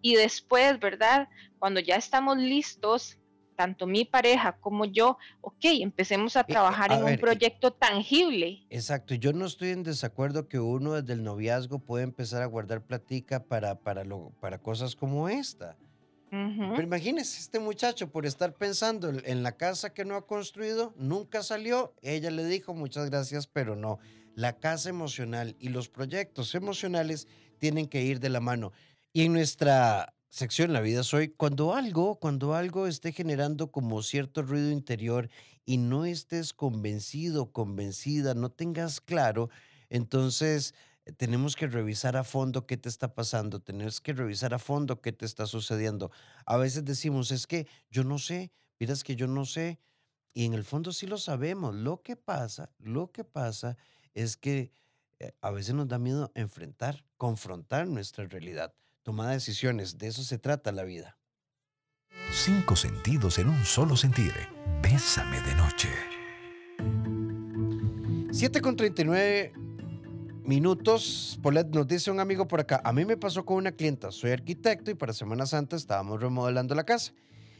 y 0.00 0.14
después, 0.14 0.80
¿verdad? 0.80 1.28
Cuando 1.58 1.80
ya 1.80 1.96
estamos 1.96 2.38
listos, 2.38 3.19
tanto 3.60 3.86
mi 3.86 4.06
pareja 4.06 4.56
como 4.58 4.86
yo, 4.86 5.18
ok, 5.42 5.64
empecemos 5.82 6.34
a 6.34 6.44
trabajar 6.44 6.92
en 6.92 7.04
un 7.04 7.18
proyecto 7.18 7.74
tangible. 7.74 8.64
Exacto, 8.70 9.14
yo 9.14 9.34
no 9.34 9.44
estoy 9.44 9.68
en 9.68 9.82
desacuerdo 9.82 10.48
que 10.48 10.58
uno 10.58 10.94
desde 10.94 11.12
el 11.12 11.22
noviazgo 11.22 11.78
puede 11.78 12.04
empezar 12.04 12.40
a 12.40 12.46
guardar 12.46 12.80
platica 12.80 13.44
para, 13.44 13.74
para, 13.74 14.02
lo, 14.04 14.30
para 14.40 14.56
cosas 14.56 14.96
como 14.96 15.28
esta. 15.28 15.76
Pero 16.30 16.80
imagínese, 16.80 17.38
este 17.38 17.58
muchacho 17.58 18.10
por 18.10 18.24
estar 18.24 18.54
pensando 18.54 19.10
en 19.10 19.42
la 19.42 19.52
casa 19.52 19.92
que 19.92 20.06
no 20.06 20.14
ha 20.14 20.26
construido, 20.26 20.94
nunca 20.96 21.42
salió. 21.42 21.92
Ella 22.00 22.30
le 22.30 22.46
dijo 22.46 22.72
muchas 22.72 23.10
gracias, 23.10 23.46
pero 23.46 23.76
no. 23.76 23.98
La 24.36 24.54
casa 24.58 24.88
emocional 24.88 25.54
y 25.58 25.68
los 25.68 25.90
proyectos 25.90 26.54
emocionales 26.54 27.28
tienen 27.58 27.88
que 27.88 28.04
ir 28.04 28.20
de 28.20 28.30
la 28.30 28.40
mano. 28.40 28.72
Y 29.12 29.26
en 29.26 29.34
nuestra 29.34 30.14
sección 30.30 30.72
La 30.72 30.80
vida 30.80 31.02
soy, 31.02 31.28
cuando 31.28 31.74
algo, 31.74 32.18
cuando 32.18 32.54
algo 32.54 32.86
esté 32.86 33.12
generando 33.12 33.70
como 33.70 34.02
cierto 34.02 34.42
ruido 34.42 34.70
interior 34.70 35.28
y 35.66 35.76
no 35.76 36.04
estés 36.04 36.52
convencido, 36.54 37.52
convencida, 37.52 38.34
no 38.34 38.50
tengas 38.50 39.00
claro, 39.00 39.50
entonces 39.90 40.74
tenemos 41.16 41.56
que 41.56 41.66
revisar 41.66 42.16
a 42.16 42.24
fondo 42.24 42.66
qué 42.66 42.76
te 42.76 42.88
está 42.88 43.14
pasando, 43.14 43.60
tenemos 43.60 44.00
que 44.00 44.12
revisar 44.12 44.54
a 44.54 44.58
fondo 44.58 45.00
qué 45.00 45.12
te 45.12 45.26
está 45.26 45.46
sucediendo. 45.46 46.10
A 46.46 46.56
veces 46.56 46.84
decimos, 46.84 47.32
es 47.32 47.46
que 47.46 47.66
yo 47.90 48.04
no 48.04 48.18
sé, 48.18 48.52
miras 48.78 49.02
que 49.04 49.16
yo 49.16 49.26
no 49.26 49.44
sé, 49.44 49.80
y 50.32 50.44
en 50.44 50.54
el 50.54 50.64
fondo 50.64 50.92
sí 50.92 51.06
lo 51.06 51.18
sabemos. 51.18 51.74
Lo 51.74 52.02
que 52.02 52.16
pasa, 52.16 52.70
lo 52.78 53.10
que 53.10 53.24
pasa 53.24 53.76
es 54.14 54.36
que 54.36 54.72
eh, 55.18 55.32
a 55.40 55.50
veces 55.50 55.74
nos 55.74 55.88
da 55.88 55.98
miedo 55.98 56.30
enfrentar, 56.34 57.04
confrontar 57.16 57.88
nuestra 57.88 58.26
realidad, 58.26 58.74
tomar 59.02 59.30
decisiones, 59.30 59.98
de 59.98 60.08
eso 60.08 60.22
se 60.22 60.38
trata 60.38 60.72
la 60.72 60.84
vida. 60.84 61.16
Cinco 62.32 62.76
sentidos 62.76 63.38
en 63.38 63.48
un 63.48 63.64
solo 63.64 63.96
sentir. 63.96 64.32
Bésame 64.82 65.40
de 65.40 65.54
noche. 65.54 65.88
7 68.32 68.60
con 68.60 68.76
39 68.76 69.52
minutos, 70.44 71.38
Polet 71.42 71.68
nos 71.68 71.86
dice 71.86 72.10
un 72.10 72.20
amigo 72.20 72.46
por 72.46 72.60
acá, 72.60 72.80
a 72.84 72.92
mí 72.92 73.04
me 73.04 73.16
pasó 73.16 73.44
con 73.44 73.56
una 73.56 73.72
clienta, 73.72 74.10
soy 74.10 74.30
arquitecto 74.30 74.90
y 74.90 74.94
para 74.94 75.12
Semana 75.12 75.46
Santa 75.46 75.76
estábamos 75.76 76.20
remodelando 76.20 76.74
la 76.74 76.84
casa 76.84 77.12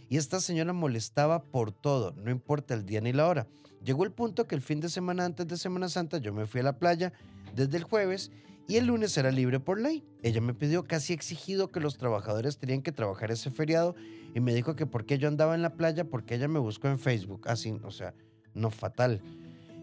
y 0.09 0.17
esta 0.17 0.41
señora 0.41 0.73
molestaba 0.73 1.43
por 1.43 1.73
todo, 1.73 2.13
no 2.17 2.31
importa 2.31 2.75
el 2.75 2.87
día 2.87 3.01
ni 3.01 3.13
la 3.13 3.29
hora. 3.29 3.47
Llegó 3.85 4.05
el 4.05 4.13
punto 4.13 4.47
que 4.47 4.55
el 4.55 4.61
fin 4.61 4.81
de 4.81 4.89
semana 4.89 5.25
antes 5.25 5.47
de 5.47 5.57
Semana 5.57 5.89
Santa 5.89 6.19
yo 6.19 6.33
me 6.33 6.47
fui 6.47 6.61
a 6.61 6.65
la 6.65 6.79
playa 6.79 7.13
desde 7.55 7.77
el 7.77 7.85
jueves 7.85 8.31
y 8.71 8.77
el 8.77 8.87
lunes 8.87 9.19
era 9.19 9.33
libre 9.33 9.59
por 9.59 9.81
ley. 9.81 10.05
Ella 10.23 10.41
me 10.41 10.55
pidió 10.55 10.85
casi 10.85 11.13
exigido 11.13 11.73
que 11.73 11.81
los 11.81 11.99
trabajadores 11.99 12.57
tenían 12.57 12.83
que 12.83 12.93
trabajar 12.93 13.33
ese 13.33 13.51
feriado 13.51 13.97
y 14.33 14.39
me 14.39 14.55
dijo 14.55 14.77
que 14.77 14.87
por 14.87 15.07
qué 15.07 15.19
yo 15.19 15.27
andaba 15.27 15.57
en 15.57 15.63
la 15.63 15.75
playa, 15.75 16.05
porque 16.05 16.37
ella 16.37 16.47
me 16.47 16.61
buscó 16.61 16.87
en 16.87 17.01
Facebook, 17.01 17.49
así, 17.49 17.77
o 17.83 17.91
sea, 17.91 18.15
no 18.55 18.71
fatal. 18.71 19.23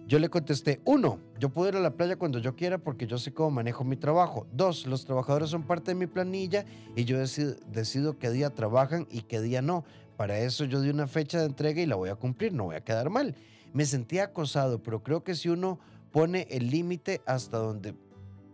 Yo 0.08 0.20
le 0.20 0.30
contesté, 0.30 0.80
uno, 0.86 1.20
yo 1.38 1.50
puedo 1.50 1.68
ir 1.68 1.76
a 1.76 1.82
la 1.82 1.98
playa 1.98 2.16
cuando 2.16 2.40
yo 2.40 2.56
quiera 2.56 2.78
porque 2.78 3.08
yo 3.08 3.18
sé 3.18 3.34
cómo 3.34 3.52
manejo 3.52 3.84
mi 3.84 3.98
trabajo. 3.98 4.48
Dos, 4.54 4.88
los 4.88 5.04
trabajadores 5.04 5.50
son 5.50 5.64
parte 5.64 5.92
de 5.92 5.96
mi 5.96 6.08
planilla 6.08 6.64
y 6.96 7.04
yo 7.04 7.18
decido, 7.18 8.18
qué 8.18 8.30
día 8.30 8.52
trabajan 8.52 9.06
y 9.12 9.24
qué 9.24 9.42
día 9.42 9.62
no. 9.62 9.84
Para 10.16 10.40
eso 10.40 10.64
yo 10.64 10.80
di 10.80 10.90
una 10.90 11.08
fecha 11.08 11.40
de 11.40 11.48
entrega 11.48 11.82
y 11.82 11.88
la 11.88 11.98
voy 11.98 12.08
a 12.08 12.16
cumplir, 12.16 12.54
no 12.54 12.64
voy 12.64 12.78
a 12.78 12.86
quedar 12.86 13.10
mal. 13.10 13.36
Me 13.74 13.86
sentía 13.86 14.24
acosado, 14.24 14.82
pero 14.82 15.04
creo 15.04 15.26
que 15.26 15.36
si 15.36 15.50
uno 15.50 15.78
pone 16.14 16.48
el 16.52 16.70
límite 16.70 17.22
hasta 17.26 17.58
donde, 17.58 17.94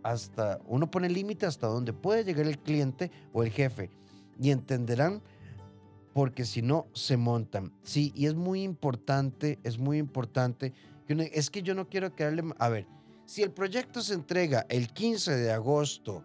hasta, 0.04 0.60
uno 0.66 0.88
pone 0.88 1.08
límite 1.08 1.46
hasta 1.46 1.66
donde 1.66 1.92
puede 1.92 2.22
llegar 2.22 2.46
el 2.46 2.58
cliente 2.58 3.10
o 3.32 3.42
el 3.42 3.50
jefe 3.50 3.90
y 4.40 4.50
entenderán 4.50 5.20
porque 6.12 6.44
si 6.44 6.62
no 6.62 6.86
se 6.92 7.16
montan. 7.16 7.72
Sí, 7.82 8.12
y 8.14 8.26
es 8.26 8.36
muy 8.36 8.62
importante, 8.62 9.58
es 9.64 9.78
muy 9.78 9.98
importante 9.98 10.72
es 11.08 11.50
que 11.50 11.62
yo 11.62 11.74
no 11.74 11.88
quiero 11.88 12.14
quedarle... 12.14 12.44
A 12.58 12.68
ver, 12.68 12.86
si 13.26 13.42
el 13.42 13.50
proyecto 13.50 14.00
se 14.00 14.14
entrega 14.14 14.66
el 14.68 14.88
15 14.88 15.36
de 15.36 15.52
agosto 15.52 16.22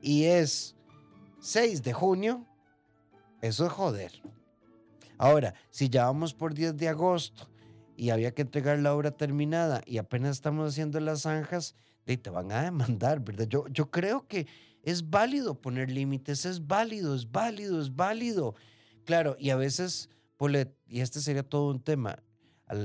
y 0.00 0.24
es 0.24 0.74
6 1.40 1.82
de 1.82 1.92
junio, 1.92 2.46
eso 3.40 3.66
es 3.66 3.72
joder. 3.72 4.12
Ahora, 5.18 5.54
si 5.70 5.88
ya 5.88 6.06
vamos 6.06 6.34
por 6.34 6.54
10 6.54 6.76
de 6.76 6.88
agosto 6.88 7.48
y 7.96 8.10
había 8.10 8.32
que 8.32 8.42
entregar 8.42 8.78
la 8.78 8.94
obra 8.94 9.10
terminada 9.10 9.82
y 9.86 9.98
apenas 9.98 10.32
estamos 10.32 10.70
haciendo 10.70 10.98
las 11.00 11.22
zanjas, 11.22 11.76
te 12.04 12.30
van 12.30 12.52
a 12.52 12.62
demandar, 12.62 13.20
¿verdad? 13.20 13.46
Yo, 13.48 13.66
yo 13.68 13.90
creo 13.90 14.26
que 14.26 14.46
es 14.82 15.08
válido 15.08 15.60
poner 15.60 15.90
límites, 15.90 16.44
es 16.44 16.66
válido, 16.66 17.14
es 17.14 17.30
válido, 17.30 17.80
es 17.80 17.94
válido. 17.94 18.54
Claro, 19.04 19.36
y 19.38 19.50
a 19.50 19.56
veces, 19.56 20.08
y 20.86 21.00
este 21.00 21.20
sería 21.20 21.42
todo 21.42 21.70
un 21.70 21.80
tema, 21.80 22.18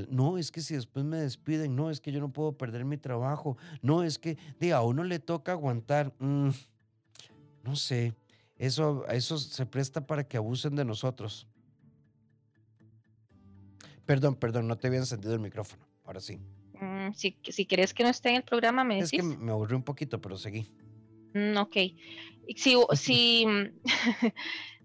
no, 0.09 0.37
es 0.37 0.51
que 0.51 0.61
si 0.61 0.75
después 0.75 1.05
me 1.05 1.17
despiden, 1.17 1.75
no, 1.75 1.89
es 1.89 2.01
que 2.01 2.11
yo 2.11 2.19
no 2.19 2.31
puedo 2.31 2.57
perder 2.57 2.85
mi 2.85 2.97
trabajo, 2.97 3.57
no, 3.81 4.03
es 4.03 4.19
que 4.19 4.37
a 4.73 4.81
uno 4.81 5.03
le 5.03 5.19
toca 5.19 5.53
aguantar. 5.53 6.13
Mm, 6.19 6.49
no 7.63 7.75
sé, 7.75 8.13
eso, 8.57 9.05
eso 9.07 9.37
se 9.37 9.65
presta 9.65 10.05
para 10.05 10.27
que 10.27 10.37
abusen 10.37 10.75
de 10.75 10.85
nosotros. 10.85 11.47
Perdón, 14.05 14.35
perdón, 14.35 14.67
no 14.67 14.77
te 14.77 14.87
había 14.87 14.99
encendido 14.99 15.33
el 15.33 15.39
micrófono. 15.39 15.85
Ahora 16.05 16.21
sí. 16.21 16.39
Mm, 17.09 17.13
si, 17.13 17.37
si 17.43 17.65
quieres 17.65 17.93
que 17.93 18.03
no 18.03 18.09
esté 18.09 18.29
en 18.29 18.35
el 18.37 18.43
programa, 18.43 18.83
me 18.83 18.95
decís. 18.95 19.13
Es 19.13 19.19
que 19.19 19.37
me 19.37 19.51
aburrí 19.51 19.75
un 19.75 19.83
poquito, 19.83 20.19
pero 20.21 20.37
seguí. 20.37 20.67
Mm, 21.33 21.57
ok. 21.57 21.75
Si, 22.55 22.75
si, 22.93 23.45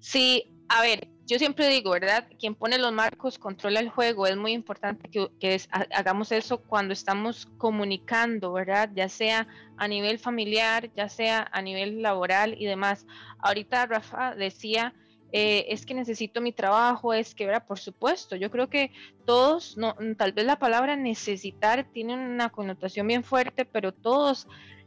si, 0.01 0.45
a 0.69 0.83
ver, 0.83 1.09
yo 1.27 1.39
siempre 1.39 1.69
digo, 1.69 1.93
¿verdad? 1.93 2.27
Quien 2.39 2.55
pone 2.55 2.79
los 2.79 2.93
marcos 2.93 3.39
controla 3.39 3.81
el 3.81 3.89
juego. 3.89 4.27
Es 4.27 4.37
muy 4.37 4.53
importante 4.53 5.09
que, 5.09 5.61
hagamos 5.71 6.33
eso 6.33 6.59
cuando 6.59 6.93
estamos 6.93 7.47
comunicando, 7.59 8.53
¿verdad? 8.53 8.91
Ya 8.95 9.09
sea 9.09 9.47
a 9.77 9.89
nivel 9.89 10.19
familiar, 10.19 10.91
ya 10.95 11.09
sea 11.09 11.49
a 11.53 11.63
nivel 11.63 12.03
laboral 12.03 12.57
y 12.59 12.67
demás. 12.67 13.07
Ahorita 13.39 13.87
Rafa 13.87 14.35
decía, 14.35 14.95
eh, 15.33 15.67
es 15.69 15.87
que 15.87 15.95
necesito 15.95 16.41
mi 16.41 16.53
trabajo, 16.53 17.15
es 17.15 17.35
que, 17.35 17.47
¿verdad? 17.47 17.67
Por 17.67 17.79
supuesto, 17.79 18.37
yo 18.37 18.51
creo 18.51 18.69
que 18.69 18.93
todos, 19.25 19.77
no, 19.77 19.97
tal 20.17 20.33
vez 20.33 20.45
la 20.45 20.59
palabra 20.59 20.95
necesitar 20.97 21.85
tiene 21.93 22.15
una 22.15 22.51
connotación 22.51 23.07
bien 23.07 23.25
fuerte, 23.25 23.65
pero 23.65 23.93
todos... 23.93 24.47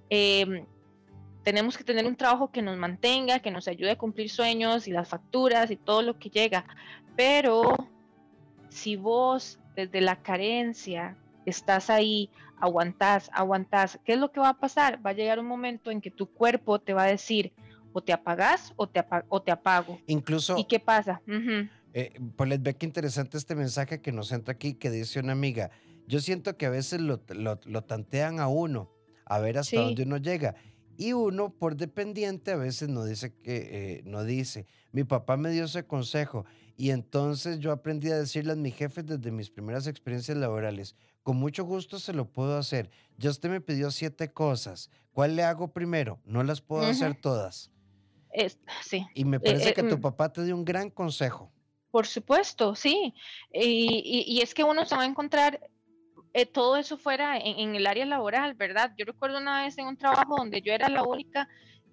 Eh, 0.09 0.65
tenemos 1.45 1.77
que 1.77 1.83
tener 1.83 2.07
un 2.07 2.15
trabajo 2.15 2.49
que 2.51 2.63
nos 2.63 2.75
mantenga, 2.75 3.37
que 3.37 3.51
nos 3.51 3.67
ayude 3.67 3.91
a 3.91 3.97
cumplir 3.97 4.31
sueños 4.31 4.87
y 4.87 4.91
las 4.91 5.07
facturas 5.07 5.69
y 5.69 5.77
todo 5.77 6.01
lo 6.01 6.17
que 6.17 6.31
llega. 6.31 6.65
Pero 7.15 7.75
si 8.69 8.95
vos 8.95 9.59
desde 9.75 10.01
la 10.01 10.15
carencia 10.23 11.15
estás 11.45 11.91
ahí, 11.91 12.31
aguantás, 12.59 13.29
aguantás, 13.31 13.99
¿qué 14.03 14.13
es 14.13 14.19
lo 14.19 14.31
que 14.31 14.39
va 14.39 14.49
a 14.49 14.57
pasar? 14.57 15.05
Va 15.05 15.11
a 15.11 15.13
llegar 15.13 15.39
un 15.39 15.45
momento 15.45 15.91
en 15.91 16.01
que 16.01 16.09
tu 16.09 16.25
cuerpo 16.25 16.79
te 16.79 16.93
va 16.93 17.03
a 17.03 17.07
decir, 17.07 17.53
o 17.95 18.01
te 18.01 18.11
apagas 18.11 18.73
o 18.75 18.87
te, 18.89 19.01
o 19.29 19.41
te 19.41 19.51
apago. 19.51 20.01
Incluso... 20.05 20.57
¿Y 20.57 20.65
qué 20.65 20.81
pasa? 20.81 21.21
pues 22.35 22.49
les 22.49 22.61
ve 22.61 22.75
qué 22.75 22.85
interesante 22.85 23.37
este 23.37 23.55
mensaje 23.55 24.01
que 24.01 24.11
nos 24.11 24.33
entra 24.33 24.51
aquí, 24.51 24.73
que 24.73 24.91
dice 24.91 25.21
una 25.21 25.31
amiga, 25.31 25.71
yo 26.05 26.19
siento 26.19 26.57
que 26.57 26.65
a 26.65 26.69
veces 26.69 26.99
lo, 26.99 27.19
tantean 27.83 28.41
a 28.41 28.49
uno, 28.49 28.91
a 29.23 29.39
ver 29.39 29.57
hasta 29.57 29.79
dónde 29.79 30.03
uno 30.03 30.17
llega 30.17 30.55
Y 30.97 31.13
uno, 31.13 31.53
por 31.53 31.77
dependiente, 31.77 32.51
a 32.51 32.57
veces 32.57 32.89
no 32.89 33.05
dice 33.05 33.33
que 33.33 33.69
eh, 33.71 34.03
no 34.03 34.25
dice. 34.25 34.65
Mi 34.91 35.05
papá 35.05 35.37
me 35.37 35.49
dio 35.51 35.63
ese 35.63 35.85
consejo 35.85 36.45
y 36.75 36.89
entonces 36.89 37.59
yo 37.59 37.71
aprendí 37.71 38.11
a 38.11 38.17
decirle 38.17 38.51
a 38.51 38.57
mis 38.57 38.75
jefes 38.75 39.05
desde 39.05 39.31
mis 39.31 39.49
primeras 39.49 39.87
experiencias 39.87 40.37
laborales. 40.37 40.97
Con 41.23 41.37
mucho 41.37 41.63
gusto 41.63 41.97
se 41.97 42.11
lo 42.11 42.25
puedo 42.25 42.57
hacer. 42.57 42.91
Ya 43.17 43.29
usted 43.29 43.49
me 43.49 43.61
pidió 43.61 43.89
siete 43.89 44.33
cosas. 44.33 44.89
¿Cuál 45.13 45.37
le 45.37 45.43
hago 45.43 45.69
primero? 45.69 46.19
No 46.25 46.43
las 46.43 46.59
puedo 46.59 46.85
hacer 46.85 47.15
todas. 47.15 47.71
Es, 48.35 48.59
sí. 48.81 49.07
Y 49.13 49.23
me 49.23 49.39
parece 49.39 49.73
que 49.73 49.83
tu 49.83 49.97
mm. 49.97 50.01
papá 50.01 50.31
te 50.31 50.43
dio 50.43 50.55
un 50.55 50.65
gran 50.65 50.89
consejo. 50.89 51.51
Por 51.89 52.05
supuesto, 52.05 52.75
sí. 52.75 53.13
Y, 53.53 54.41
es 54.41 54.53
que 54.53 54.65
uno 54.65 54.85
se 54.85 54.95
va 54.95 55.03
a 55.03 55.05
encontrar 55.05 55.69
eh, 56.33 56.45
todo 56.45 56.75
eso 56.75 56.97
fuera 56.97 57.37
en, 57.37 57.75
el 57.75 57.87
área 57.87 58.05
laboral, 58.05 58.53
¿verdad? 58.55 58.91
Yo 58.97 59.05
recuerdo 59.05 59.37
una 59.37 59.63
vez 59.63 59.77
en 59.77 59.87
un 59.87 59.95
trabajo 59.95 60.35
donde 60.35 60.61
yo 60.61 60.73
era 60.73 60.89
la 60.89 61.03
única 61.03 61.47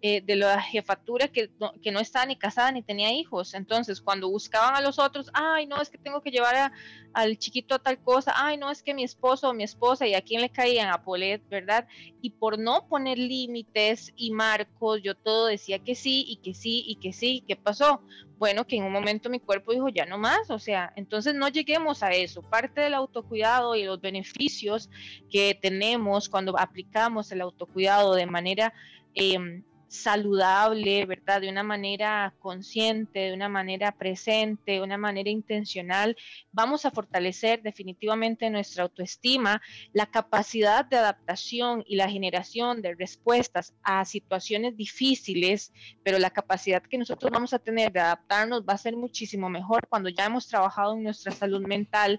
eh, 0.05 0.21
de 0.21 0.35
la 0.35 0.61
jefatura 0.61 1.29
que 1.29 1.49
no, 1.61 1.73
que 1.81 1.93
no 1.93 2.01
estaba 2.01 2.27
ni 2.27 2.35
casada 2.35 2.73
ni 2.73 2.83
tenía 2.83 3.13
hijos. 3.13 3.55
Entonces, 3.55 4.01
cuando 4.01 4.29
buscaban 4.29 4.75
a 4.75 4.81
los 4.81 4.99
otros, 4.99 5.31
ay, 5.33 5.67
no, 5.67 5.81
es 5.81 5.91
que 5.91 5.97
tengo 5.97 6.21
que 6.21 6.33
llevar 6.33 6.73
al 7.13 7.39
chiquito 7.39 7.77
a 7.77 7.79
tal 7.79 8.03
cosa, 8.03 8.33
ay, 8.35 8.57
no, 8.57 8.69
es 8.69 8.83
que 8.83 8.95
mi 8.95 9.05
esposo 9.05 9.49
o 9.49 9.55
mi 9.55 9.63
esposa, 9.63 10.05
y 10.05 10.15
a 10.15 10.21
quién 10.21 10.41
le 10.41 10.51
caían, 10.51 10.91
a 10.91 11.05
Polet, 11.05 11.41
¿verdad? 11.49 11.87
Y 12.21 12.31
por 12.31 12.59
no 12.59 12.89
poner 12.89 13.17
límites 13.17 14.13
y 14.17 14.33
marcos, 14.33 15.01
yo 15.05 15.15
todo 15.15 15.47
decía 15.47 15.79
que 15.79 15.95
sí 15.95 16.25
y 16.27 16.39
que 16.39 16.53
sí 16.53 16.83
y 16.85 16.97
que 16.97 17.13
sí. 17.13 17.45
¿Qué 17.47 17.55
pasó? 17.55 18.03
Bueno, 18.39 18.67
que 18.67 18.75
en 18.75 18.83
un 18.83 18.93
momento 18.93 19.31
mi 19.31 19.39
cuerpo 19.39 19.71
dijo, 19.71 19.89
ya 19.89 20.05
no 20.05 20.19
más, 20.19 20.51
o 20.51 20.59
sea, 20.59 20.93
entonces 20.97 21.37
no 21.37 21.47
lleguemos 21.47 22.03
a 22.03 22.11
eso. 22.11 22.43
Parte 22.43 22.81
del 22.81 22.95
autocuidado 22.95 23.77
y 23.77 23.85
los 23.85 24.01
beneficios 24.01 24.91
que 25.31 25.57
tenemos 25.63 26.29
cuando 26.29 26.59
aplicamos 26.59 27.31
el 27.31 27.41
autocuidado 27.41 28.17
de 28.17 28.27
manera... 28.27 28.75
Eh, 29.15 29.63
saludable, 29.93 31.05
¿verdad? 31.05 31.43
De 31.43 31.51
una 31.51 31.63
manera 31.63 32.35
consciente, 32.39 33.21
de 33.21 33.35
una 33.35 33.51
manera 33.51 33.93
presente, 33.93 34.73
de 34.73 34.81
una 34.81 34.97
manera 34.97 35.29
intencional, 35.29 36.17
vamos 36.51 36.87
a 36.87 36.91
fortalecer 36.91 37.63
definitivamente 37.63 38.49
nuestra 38.49 38.85
autoestima, 38.85 39.61
la 39.93 40.07
capacidad 40.07 40.87
de 40.87 40.97
adaptación 40.97 41.85
y 41.87 41.97
la 41.97 42.09
generación 42.09 42.81
de 42.81 42.95
respuestas 42.95 43.75
a 43.83 44.05
situaciones 44.07 44.77
difíciles, 44.79 45.73
pero 46.03 46.19
la 46.19 46.31
capacidad 46.31 46.83
que 46.83 46.97
nosotros 46.97 47.31
vamos 47.31 47.53
a 47.53 47.59
tener 47.59 47.93
de 47.93 48.01
adaptarnos 48.01 48.63
va 48.63 48.73
a 48.73 48.79
ser 48.79 48.97
muchísimo 48.97 49.51
mejor 49.51 49.87
cuando 49.89 50.09
ya 50.09 50.25
hemos 50.25 50.49
trabajado 50.49 50.95
en 50.95 51.03
nuestra 51.03 51.33
salud 51.33 51.67
mental, 51.67 52.19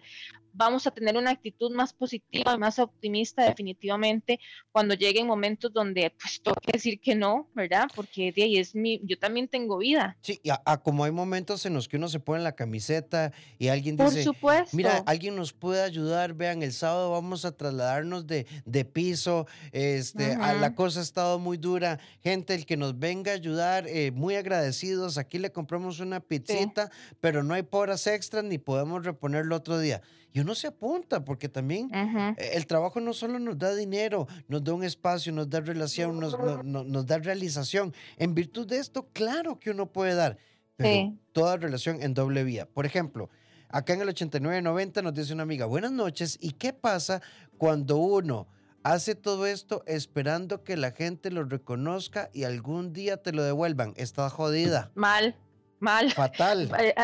vamos 0.53 0.87
a 0.87 0.91
tener 0.91 1.17
una 1.17 1.31
actitud 1.31 1.71
más 1.71 1.93
positiva, 1.93 2.57
más 2.57 2.79
optimista 2.79 3.43
definitivamente 3.43 4.39
cuando 4.71 4.93
lleguen 4.93 5.27
momentos 5.27 5.73
donde 5.73 6.13
pues 6.19 6.41
tengo 6.41 6.55
que 6.61 6.71
decir 6.73 6.99
que 6.99 7.15
no, 7.15 7.49
¿verdad? 7.53 7.87
Porque 7.95 8.31
de 8.31 8.43
ahí 8.43 8.57
es 8.57 8.75
mi, 8.75 9.01
yo 9.03 9.17
también 9.17 9.47
tengo 9.47 9.77
vida. 9.77 10.17
Sí, 10.21 10.39
y 10.43 10.49
a, 10.49 10.61
como 10.77 11.03
hay 11.03 11.11
momentos 11.11 11.65
en 11.65 11.73
los 11.73 11.87
que 11.87 11.97
uno 11.97 12.07
se 12.07 12.19
pone 12.19 12.41
la 12.43 12.55
camiseta 12.55 13.33
y 13.57 13.67
alguien 13.67 13.97
dice, 13.97 14.23
Por 14.23 14.23
supuesto. 14.23 14.77
mira, 14.77 15.03
alguien 15.05 15.35
nos 15.35 15.53
puede 15.53 15.81
ayudar, 15.81 16.33
vean, 16.33 16.63
el 16.63 16.73
sábado 16.73 17.11
vamos 17.11 17.45
a 17.45 17.55
trasladarnos 17.55 18.27
de, 18.27 18.45
de 18.65 18.85
piso, 18.85 19.47
este, 19.71 20.37
la 20.37 20.75
cosa 20.75 20.99
ha 20.99 21.03
estado 21.03 21.39
muy 21.39 21.57
dura, 21.57 21.99
gente, 22.21 22.53
el 22.53 22.65
que 22.65 22.77
nos 22.77 22.97
venga 22.97 23.31
a 23.31 23.35
ayudar, 23.35 23.87
eh, 23.87 24.11
muy 24.11 24.35
agradecidos, 24.35 25.17
aquí 25.17 25.39
le 25.39 25.51
compramos 25.51 25.99
una 25.99 26.19
pizzita, 26.19 26.91
pero 27.19 27.43
no 27.43 27.53
hay 27.53 27.63
horas 27.71 28.05
extras 28.07 28.43
ni 28.43 28.57
podemos 28.59 29.03
reponerlo 29.03 29.55
otro 29.55 29.79
día 29.79 30.01
y 30.33 30.39
uno 30.39 30.55
se 30.55 30.67
apunta, 30.67 31.23
porque 31.23 31.47
también 31.47 31.91
e, 31.93 32.35
el 32.53 32.65
trabajo 32.65 32.99
no 32.99 33.13
solo 33.13 33.37
nos 33.37 33.57
da 33.57 33.75
dinero, 33.75 34.27
nos 34.47 34.63
da 34.63 34.73
un 34.73 34.83
espacio, 34.83 35.31
nos 35.31 35.47
da 35.47 35.59
relación, 35.61 36.19
nos, 36.19 36.35
nos 36.63 37.05
da 37.05 37.19
realización. 37.19 37.93
En 38.17 38.33
virtud 38.33 38.67
de 38.67 38.79
esto, 38.79 39.07
claro 39.13 39.59
que 39.59 39.69
uno 39.69 39.91
puede 39.91 40.15
dar, 40.15 40.37
pero 40.75 41.15
toda 41.33 41.57
relación 41.57 42.01
en 42.01 42.15
doble 42.15 42.43
vía. 42.43 42.65
Por 42.65 42.87
ejemplo, 42.87 43.29
acá 43.69 43.93
en 43.93 44.01
el 44.01 44.09
8990 44.09 45.03
nos 45.03 45.13
dice 45.13 45.33
una 45.33 45.43
amiga, 45.43 45.67
buenas 45.67 45.91
noches, 45.91 46.39
¿y 46.41 46.53
qué 46.53 46.73
pasa 46.73 47.21
cuando 47.59 47.97
uno 47.97 48.47
hace 48.81 49.13
todo 49.13 49.45
esto 49.45 49.83
esperando 49.85 50.63
que 50.63 50.77
la 50.77 50.91
gente 50.91 51.29
lo 51.29 51.43
reconozca 51.43 52.31
y 52.33 52.45
algún 52.45 52.91
día 52.91 53.17
te 53.17 53.33
lo 53.33 53.43
devuelvan? 53.43 53.93
Está 53.97 54.27
jodida. 54.31 54.91
Mal. 54.95 55.35
Mal. 55.83 56.11
Fatal. 56.11 56.71
Eh, 56.79 56.95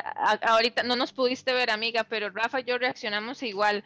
ahorita 0.42 0.84
no 0.84 0.96
nos 0.96 1.12
pudiste 1.12 1.54
ver, 1.54 1.70
amiga, 1.70 2.06
pero 2.06 2.30
Rafa 2.30 2.62
y 2.62 2.64
yo 2.64 2.78
reaccionamos 2.78 3.44
igual. 3.44 3.84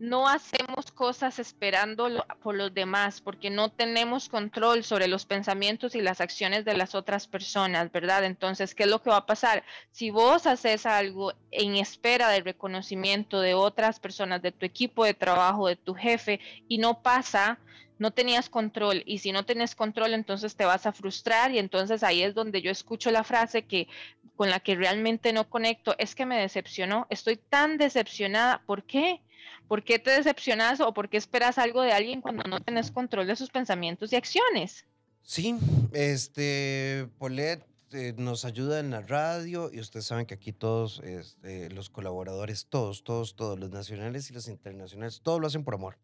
No 0.00 0.28
hacemos 0.28 0.90
cosas 0.90 1.38
esperando 1.38 2.08
por 2.42 2.56
los 2.56 2.74
demás 2.74 3.20
porque 3.20 3.48
no 3.48 3.70
tenemos 3.70 4.28
control 4.28 4.82
sobre 4.82 5.06
los 5.06 5.24
pensamientos 5.24 5.94
y 5.94 6.00
las 6.00 6.20
acciones 6.20 6.64
de 6.64 6.76
las 6.76 6.96
otras 6.96 7.28
personas, 7.28 7.92
¿verdad? 7.92 8.24
Entonces, 8.24 8.74
¿qué 8.74 8.82
es 8.82 8.90
lo 8.90 9.00
que 9.00 9.10
va 9.10 9.18
a 9.18 9.26
pasar? 9.26 9.62
Si 9.92 10.10
vos 10.10 10.48
haces 10.48 10.84
algo 10.84 11.32
en 11.52 11.76
espera 11.76 12.28
del 12.28 12.44
reconocimiento 12.44 13.40
de 13.40 13.54
otras 13.54 14.00
personas, 14.00 14.42
de 14.42 14.50
tu 14.50 14.66
equipo 14.66 15.04
de 15.04 15.14
trabajo, 15.14 15.68
de 15.68 15.76
tu 15.76 15.94
jefe, 15.94 16.40
y 16.66 16.78
no 16.78 17.02
pasa, 17.02 17.60
no 17.98 18.10
tenías 18.10 18.48
control 18.48 19.02
y 19.06 19.18
si 19.18 19.32
no 19.32 19.44
tienes 19.44 19.74
control 19.74 20.14
entonces 20.14 20.56
te 20.56 20.64
vas 20.64 20.86
a 20.86 20.92
frustrar 20.92 21.52
y 21.52 21.58
entonces 21.58 22.02
ahí 22.02 22.22
es 22.22 22.34
donde 22.34 22.60
yo 22.60 22.70
escucho 22.70 23.10
la 23.10 23.24
frase 23.24 23.62
que 23.62 23.88
con 24.36 24.50
la 24.50 24.60
que 24.60 24.74
realmente 24.74 25.32
no 25.32 25.48
conecto 25.48 25.94
es 25.98 26.14
que 26.14 26.26
me 26.26 26.40
decepcionó, 26.40 27.06
estoy 27.10 27.36
tan 27.36 27.78
decepcionada, 27.78 28.62
¿por 28.66 28.84
qué? 28.84 29.20
¿Por 29.68 29.82
qué 29.84 29.98
te 29.98 30.10
decepcionas 30.10 30.80
o 30.80 30.92
por 30.92 31.08
qué 31.08 31.16
esperas 31.16 31.58
algo 31.58 31.82
de 31.82 31.92
alguien 31.92 32.20
cuando 32.20 32.42
no 32.44 32.60
tienes 32.60 32.90
control 32.90 33.26
de 33.26 33.36
sus 33.36 33.50
pensamientos 33.50 34.12
y 34.12 34.16
acciones? 34.16 34.84
Sí, 35.22 35.56
este, 35.92 37.08
Polet 37.18 37.64
eh, 37.92 38.12
nos 38.16 38.44
ayuda 38.44 38.80
en 38.80 38.90
la 38.90 39.00
radio 39.00 39.70
y 39.72 39.80
ustedes 39.80 40.04
saben 40.04 40.26
que 40.26 40.34
aquí 40.34 40.52
todos 40.52 41.00
este, 41.04 41.70
los 41.70 41.88
colaboradores, 41.88 42.66
todos, 42.68 43.04
todos, 43.04 43.36
todos, 43.36 43.58
los 43.58 43.70
nacionales 43.70 44.30
y 44.30 44.34
los 44.34 44.48
internacionales, 44.48 45.20
todos 45.22 45.40
lo 45.40 45.46
hacen 45.46 45.64
por 45.64 45.74
amor 45.74 45.96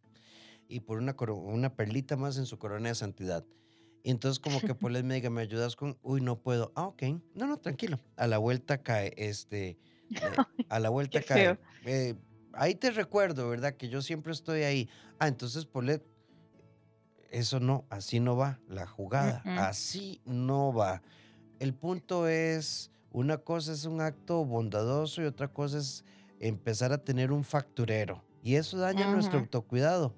y 0.68 0.80
por 0.80 0.98
una, 0.98 1.16
una 1.34 1.74
perlita 1.74 2.16
más 2.16 2.38
en 2.38 2.46
su 2.46 2.58
corona 2.58 2.90
de 2.90 2.94
santidad. 2.94 3.44
Y 4.02 4.10
entonces 4.10 4.40
como 4.40 4.60
que 4.60 4.74
pues 4.74 5.04
me 5.04 5.14
diga, 5.14 5.30
¿me 5.30 5.42
ayudas 5.42 5.76
con? 5.76 5.98
Uy, 6.02 6.20
no 6.20 6.38
puedo. 6.38 6.72
Ah, 6.74 6.86
ok. 6.86 7.02
No, 7.34 7.46
no, 7.46 7.58
tranquilo. 7.58 8.00
A 8.16 8.26
la 8.26 8.38
vuelta 8.38 8.78
cae, 8.78 9.14
este, 9.16 9.68
eh, 9.68 9.78
a 10.68 10.78
la 10.78 10.88
vuelta 10.88 11.22
cae. 11.22 11.58
Eh, 11.84 12.14
ahí 12.52 12.74
te 12.74 12.90
recuerdo, 12.90 13.48
¿verdad? 13.48 13.74
Que 13.74 13.88
yo 13.88 14.02
siempre 14.02 14.32
estoy 14.32 14.62
ahí. 14.62 14.88
Ah, 15.18 15.28
entonces 15.28 15.66
Polet, 15.66 16.04
eso 17.30 17.60
no, 17.60 17.86
así 17.90 18.20
no 18.20 18.36
va 18.36 18.60
la 18.68 18.86
jugada. 18.86 19.42
Así 19.56 20.20
no 20.24 20.72
va. 20.72 21.02
El 21.58 21.74
punto 21.74 22.26
es, 22.26 22.90
una 23.12 23.38
cosa 23.38 23.72
es 23.72 23.84
un 23.84 24.00
acto 24.00 24.44
bondadoso 24.44 25.22
y 25.22 25.26
otra 25.26 25.48
cosa 25.48 25.78
es 25.78 26.04
empezar 26.40 26.92
a 26.92 26.98
tener 26.98 27.32
un 27.32 27.44
facturero. 27.44 28.24
Y 28.42 28.54
eso 28.54 28.78
daña 28.78 29.12
nuestro 29.12 29.38
autocuidado. 29.38 30.14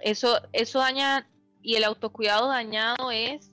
Eso, 0.00 0.40
eso 0.52 0.78
daña, 0.78 1.28
y 1.66 1.74
el 1.74 1.82
autocuidado 1.82 2.46
dañado 2.46 3.10
es 3.10 3.50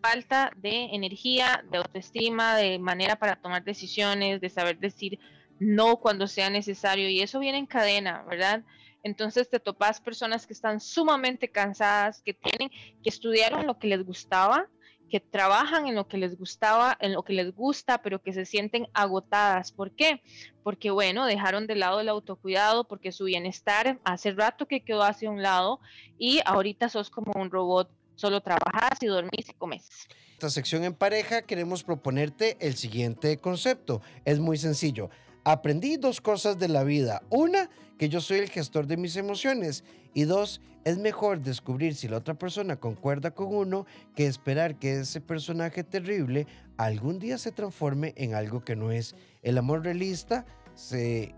falta 0.00 0.50
de 0.56 0.94
energía, 0.94 1.62
de 1.70 1.76
autoestima, 1.76 2.56
de 2.56 2.78
manera 2.78 3.16
para 3.16 3.36
tomar 3.36 3.62
decisiones, 3.64 4.40
de 4.40 4.48
saber 4.48 4.78
decir 4.78 5.18
no 5.58 5.98
cuando 5.98 6.26
sea 6.26 6.48
necesario, 6.48 7.10
y 7.10 7.20
eso 7.20 7.38
viene 7.38 7.58
en 7.58 7.66
cadena, 7.66 8.22
¿verdad? 8.22 8.64
Entonces 9.02 9.50
te 9.50 9.60
topas 9.60 10.00
personas 10.00 10.46
que 10.46 10.54
están 10.54 10.80
sumamente 10.80 11.50
cansadas, 11.50 12.22
que 12.22 12.32
tienen, 12.32 12.70
que 13.02 13.10
estudiaron 13.10 13.66
lo 13.66 13.78
que 13.78 13.88
les 13.88 14.06
gustaba, 14.06 14.66
que 15.10 15.20
trabajan 15.20 15.86
en 15.86 15.94
lo 15.94 16.08
que 16.08 16.16
les 16.16 16.38
gustaba, 16.38 16.96
en 17.00 17.12
lo 17.12 17.22
que 17.22 17.34
les 17.34 17.54
gusta, 17.54 18.00
pero 18.00 18.22
que 18.22 18.32
se 18.32 18.46
sienten 18.46 18.88
agotadas. 18.94 19.72
¿Por 19.72 19.90
qué? 19.90 20.22
Porque, 20.62 20.90
bueno, 20.90 21.26
dejaron 21.26 21.66
de 21.66 21.74
lado 21.74 22.00
el 22.00 22.08
autocuidado, 22.08 22.84
porque 22.84 23.12
su 23.12 23.24
bienestar 23.24 23.98
hace 24.04 24.30
rato 24.30 24.66
que 24.66 24.80
quedó 24.80 25.02
hacia 25.02 25.30
un 25.30 25.42
lado 25.42 25.80
y 26.16 26.40
ahorita 26.46 26.88
sos 26.88 27.10
como 27.10 27.32
un 27.34 27.50
robot, 27.50 27.90
solo 28.14 28.40
trabajas 28.40 29.02
y 29.02 29.06
dormís 29.06 29.48
y 29.48 29.52
comes. 29.54 29.88
Esta 30.34 30.48
sección 30.48 30.84
en 30.84 30.94
pareja 30.94 31.42
queremos 31.42 31.82
proponerte 31.82 32.56
el 32.60 32.76
siguiente 32.76 33.36
concepto. 33.38 34.00
Es 34.24 34.38
muy 34.38 34.56
sencillo. 34.56 35.10
Aprendí 35.44 35.96
dos 35.96 36.20
cosas 36.20 36.58
de 36.58 36.68
la 36.68 36.84
vida. 36.84 37.22
Una, 37.30 37.70
que 37.98 38.08
yo 38.08 38.20
soy 38.20 38.38
el 38.38 38.50
gestor 38.50 38.86
de 38.86 38.96
mis 38.96 39.16
emociones. 39.16 39.84
Y 40.14 40.24
dos, 40.24 40.60
es 40.84 40.98
mejor 40.98 41.40
descubrir 41.40 41.94
si 41.94 42.08
la 42.08 42.18
otra 42.18 42.34
persona 42.34 42.76
concuerda 42.76 43.32
con 43.32 43.54
uno 43.54 43.86
que 44.14 44.26
esperar 44.26 44.78
que 44.78 45.00
ese 45.00 45.20
personaje 45.20 45.84
terrible 45.84 46.46
algún 46.76 47.18
día 47.18 47.38
se 47.38 47.52
transforme 47.52 48.14
en 48.16 48.34
algo 48.34 48.64
que 48.64 48.76
no 48.76 48.90
es. 48.90 49.14
El 49.42 49.58
amor 49.58 49.84
realista 49.84 50.46
se 50.74 51.34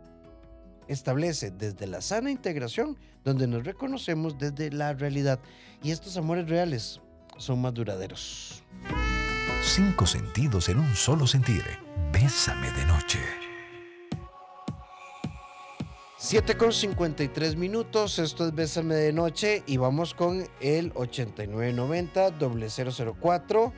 establece 0.89 1.51
desde 1.51 1.87
la 1.87 2.01
sana 2.01 2.31
integración, 2.31 2.99
donde 3.25 3.47
nos 3.47 3.65
reconocemos 3.65 4.39
desde 4.39 4.71
la 4.71 4.93
realidad. 4.93 5.41
Y 5.83 5.91
estos 5.91 6.17
amores 6.17 6.49
reales 6.49 7.01
son 7.39 7.61
más 7.61 7.75
duraderos. 7.75 8.63
Cinco 9.63 10.07
sentidos 10.07 10.69
en 10.69 10.79
un 10.79 10.95
solo 10.95 11.27
sentir. 11.27 11.65
Bésame 12.13 12.71
de 12.73 12.85
noche. 12.87 13.52
7 16.25 16.57
con 16.57 16.73
53 16.73 17.57
minutos, 17.57 18.21
esto 18.21 18.47
es 18.47 18.55
Bésame 18.55 18.95
de 18.95 19.13
Noche 19.13 19.65
y 19.67 19.77
vamos 19.77 20.15
con 20.15 20.47
el 20.61 20.93
8990 20.95 22.31
004. 23.19 23.73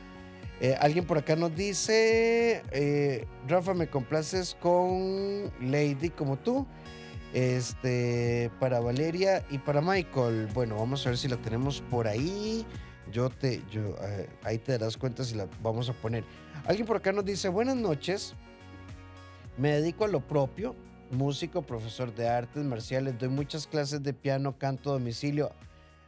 Eh, 0.61 0.77
alguien 0.79 1.07
por 1.07 1.17
acá 1.17 1.37
nos 1.37 1.57
dice, 1.57 2.63
eh, 2.71 3.27
Rafa, 3.49 3.73
me 3.73 3.89
complaces 3.89 4.59
con 4.61 5.51
Lady 5.63 6.11
como 6.11 6.37
tú, 6.37 6.67
este, 7.33 8.51
para 8.61 8.79
Valeria 8.79 9.43
y 9.51 9.57
para 9.57 9.81
Michael. 9.81 10.47
Bueno, 10.53 10.77
vamos 10.77 11.07
a 11.07 11.09
ver 11.09 11.19
si 11.19 11.29
la 11.29 11.39
tenemos 11.39 11.81
por 11.81 12.07
ahí. 12.07 12.67
Yo 13.11 13.31
te, 13.31 13.63
yo, 13.73 13.97
ahí 14.43 14.59
te 14.59 14.73
darás 14.73 14.99
cuenta 14.99 15.25
si 15.25 15.35
la 15.35 15.49
vamos 15.63 15.89
a 15.89 15.95
poner. 15.95 16.25
Alguien 16.67 16.87
por 16.87 16.99
acá 16.99 17.11
nos 17.11 17.25
dice, 17.25 17.49
buenas 17.49 17.77
noches, 17.77 18.35
me 19.57 19.73
dedico 19.73 20.05
a 20.05 20.09
lo 20.09 20.21
propio, 20.21 20.77
músico, 21.11 21.63
profesor 21.63 22.15
de 22.15 22.29
artes 22.29 22.65
marciales, 22.65 23.19
doy 23.19 23.29
muchas 23.29 23.67
clases 23.67 24.03
de 24.03 24.13
piano, 24.13 24.59
canto 24.59 24.91
a 24.91 24.95
domicilio, 24.95 25.53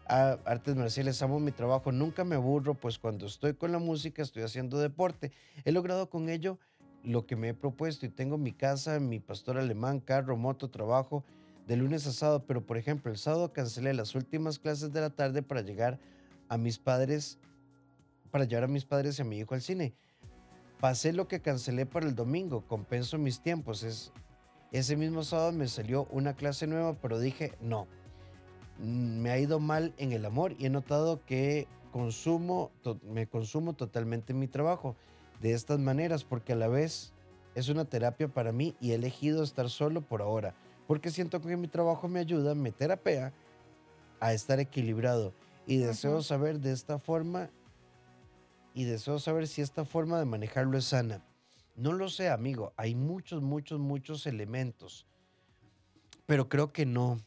artes 0.06 0.76
marciales, 0.76 1.22
amo 1.22 1.40
mi 1.40 1.52
trabajo, 1.52 1.92
nunca 1.92 2.24
me 2.24 2.37
aburro, 2.37 2.74
pues 2.74 2.98
cuando 2.98 3.26
estoy 3.26 3.54
con 3.54 3.72
la 3.72 3.78
música 3.78 4.22
estoy 4.22 4.42
haciendo 4.42 4.78
deporte. 4.78 5.32
He 5.64 5.72
logrado 5.72 6.09
con 6.09 6.28
ello 6.28 6.59
lo 7.02 7.26
que 7.26 7.37
me 7.37 7.50
he 7.50 7.54
propuesto 7.54 8.06
y 8.06 8.09
tengo 8.09 8.38
mi 8.38 8.52
casa, 8.52 8.98
mi 9.00 9.20
pastor 9.20 9.59
alemán, 9.59 10.00
carro, 10.00 10.37
moto, 10.37 10.70
trabajo 10.70 11.24
de 11.66 11.76
lunes 11.76 12.06
a 12.06 12.12
sábado, 12.12 12.44
pero 12.46 12.64
por 12.64 12.76
ejemplo 12.76 13.11
el 13.11 13.18
sábado 13.18 13.52
cancelé 13.52 13.92
las 13.94 14.14
últimas 14.14 14.59
clases 14.59 14.92
de 14.92 15.00
la 15.00 15.11
tarde 15.11 15.42
para 15.42 15.62
llegar 15.62 15.98
a 16.48 16.56
mis 16.59 16.78
padres, 16.78 17.38
para 18.30 18.44
llevar 18.44 18.64
a 18.64 18.68
mis 18.68 18.85
padres 18.85 19.18
y 19.18 19.22
a 19.22 19.24
mi 19.24 19.38
hijo 19.38 19.54
al 19.54 19.62
cine. 19.62 19.94
Pasé 20.80 21.12
lo 21.12 21.26
que 21.26 21.40
cancelé 21.40 21.87
para 21.87 22.06
el 22.06 22.14
domingo, 22.14 22.61
compenso 22.66 23.18
mis 23.18 23.40
tiempos, 23.40 23.82
es 23.82 24.12
ese 24.72 24.96
mismo 24.96 25.22
sábado 25.24 25.52
me 25.52 25.68
salió 25.68 26.07
una 26.11 26.35
clase 26.35 26.66
nueva, 26.66 26.94
pero 26.94 27.18
dije, 27.18 27.52
no, 27.61 27.87
mm, 28.79 29.18
me 29.20 29.31
ha 29.31 29.38
ido 29.38 29.59
mal 29.61 29.94
en 29.98 30.12
el 30.12 30.24
amor 30.24 30.55
y 30.59 30.66
he 30.66 30.70
notado 30.70 31.24
que 31.24 31.66
consumo, 31.92 32.70
me 33.02 33.26
consumo 33.26 33.72
totalmente 33.72 34.35
mi 34.35 34.48
trabajo 34.48 34.96
de 35.40 35.52
estas 35.52 35.79
maneras 35.79 36.24
porque 36.24 36.52
a 36.52 36.57
la 36.57 36.68
vez 36.68 37.12
es 37.55 37.68
una 37.68 37.85
terapia 37.85 38.29
para 38.29 38.52
mí 38.52 38.74
y 38.81 38.90
he 38.90 38.94
elegido 38.94 39.42
estar 39.42 39.70
solo 39.70 40.02
por 40.02 40.20
ahora 40.20 40.55
porque 40.87 41.11
siento 41.11 41.40
que 41.40 41.57
mi 41.57 41.68
trabajo 41.68 42.09
me 42.09 42.20
ayuda, 42.20 42.55
me 42.55 42.72
terapea 42.72 43.33
a 44.20 44.33
estar 44.33 44.61
equilibrado 44.61 45.33
y 45.66 45.79
deseo 45.79 46.22
saber 46.22 46.61
de 46.61 46.72
esta 46.72 46.98
forma 46.98 47.50
y 48.74 48.85
deseo 48.85 49.18
saber 49.18 49.48
si 49.48 49.62
esta 49.62 49.85
forma 49.85 50.18
de 50.18 50.26
manejarlo 50.26 50.79
es 50.79 50.85
sana. 50.87 51.24
No 51.77 51.93
lo 51.93 52.09
sé, 52.09 52.31
amigo. 52.31 52.73
Hay 52.77 52.95
muchos, 52.95 53.43
muchos, 53.43 53.79
muchos 53.79 54.27
elementos. 54.27 55.07
Pero 56.25 56.49
creo 56.49 56.73
que 56.73 56.87
no. 56.87 57.21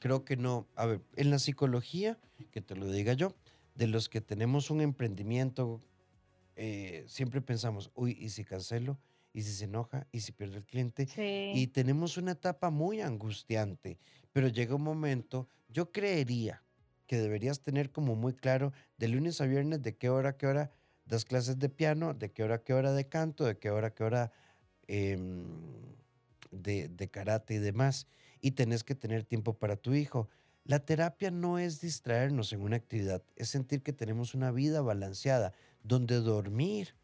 Creo 0.00 0.24
que 0.24 0.36
no. 0.36 0.66
A 0.74 0.86
ver, 0.86 1.00
en 1.16 1.30
la 1.30 1.38
psicología, 1.38 2.18
que 2.50 2.60
te 2.60 2.74
lo 2.74 2.86
diga 2.86 3.12
yo, 3.12 3.34
de 3.76 3.86
los 3.86 4.08
que 4.08 4.20
tenemos 4.20 4.70
un 4.70 4.80
emprendimiento, 4.80 5.80
eh, 6.56 7.04
siempre 7.06 7.40
pensamos, 7.40 7.90
uy, 7.94 8.16
¿y 8.20 8.30
si 8.30 8.44
cancelo? 8.44 8.98
¿Y 9.32 9.42
si 9.42 9.52
se 9.52 9.64
enoja? 9.64 10.06
¿Y 10.12 10.20
si 10.20 10.32
pierde 10.32 10.58
el 10.58 10.64
cliente? 10.64 11.08
Y 11.54 11.68
tenemos 11.68 12.16
una 12.16 12.32
etapa 12.32 12.70
muy 12.70 13.00
angustiante, 13.00 13.98
pero 14.32 14.48
llega 14.48 14.74
un 14.74 14.82
momento, 14.82 15.48
yo 15.68 15.90
creería 15.90 16.62
que 17.06 17.16
deberías 17.16 17.60
tener 17.60 17.90
como 17.90 18.14
muy 18.14 18.34
claro 18.34 18.72
de 18.98 19.08
lunes 19.08 19.40
a 19.40 19.46
viernes 19.46 19.80
de 19.82 19.96
qué 19.96 20.10
hora, 20.10 20.36
qué 20.36 20.46
hora 20.46 20.70
das 21.04 21.24
clases 21.24 21.58
de 21.58 21.68
piano, 21.68 22.14
de 22.14 22.30
qué 22.30 22.44
hora, 22.44 22.62
qué 22.62 22.74
hora 22.74 22.92
de 22.92 23.08
canto, 23.08 23.44
de 23.44 23.58
qué 23.58 23.70
hora, 23.70 23.94
qué 23.94 24.04
hora 24.04 24.32
em, 24.86 25.44
de, 26.50 26.88
de 26.88 27.08
karate 27.08 27.54
y 27.54 27.58
demás. 27.58 28.06
Y 28.40 28.52
tenés 28.52 28.84
que 28.84 28.94
tener 28.94 29.24
tiempo 29.24 29.54
para 29.54 29.76
tu 29.76 29.94
hijo. 29.94 30.28
La 30.64 30.80
terapia 30.80 31.30
no 31.30 31.58
es 31.58 31.80
distraernos 31.80 32.52
en 32.52 32.62
una 32.62 32.76
actividad, 32.76 33.22
es 33.36 33.48
sentir 33.48 33.82
que 33.82 33.92
tenemos 33.92 34.34
una 34.34 34.52
vida 34.52 34.80
balanceada, 34.80 35.52
donde 35.82 36.20
dormir, 36.20 36.94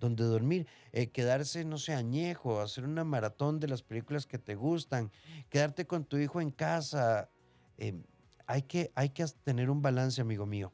donde 0.00 0.24
dormir, 0.24 0.66
eh, 0.92 1.08
quedarse, 1.08 1.64
no 1.64 1.78
sé, 1.78 1.94
añejo, 1.94 2.60
hacer 2.60 2.84
una 2.84 3.04
maratón 3.04 3.60
de 3.60 3.68
las 3.68 3.82
películas 3.82 4.26
que 4.26 4.38
te 4.38 4.56
gustan, 4.56 5.12
quedarte 5.48 5.86
con 5.86 6.04
tu 6.04 6.16
hijo 6.16 6.40
en 6.40 6.50
casa. 6.50 7.30
Em, 7.76 8.02
hay, 8.46 8.62
que, 8.62 8.90
hay 8.94 9.10
que 9.10 9.24
tener 9.44 9.70
un 9.70 9.80
balance, 9.80 10.20
amigo 10.20 10.46
mío. 10.46 10.72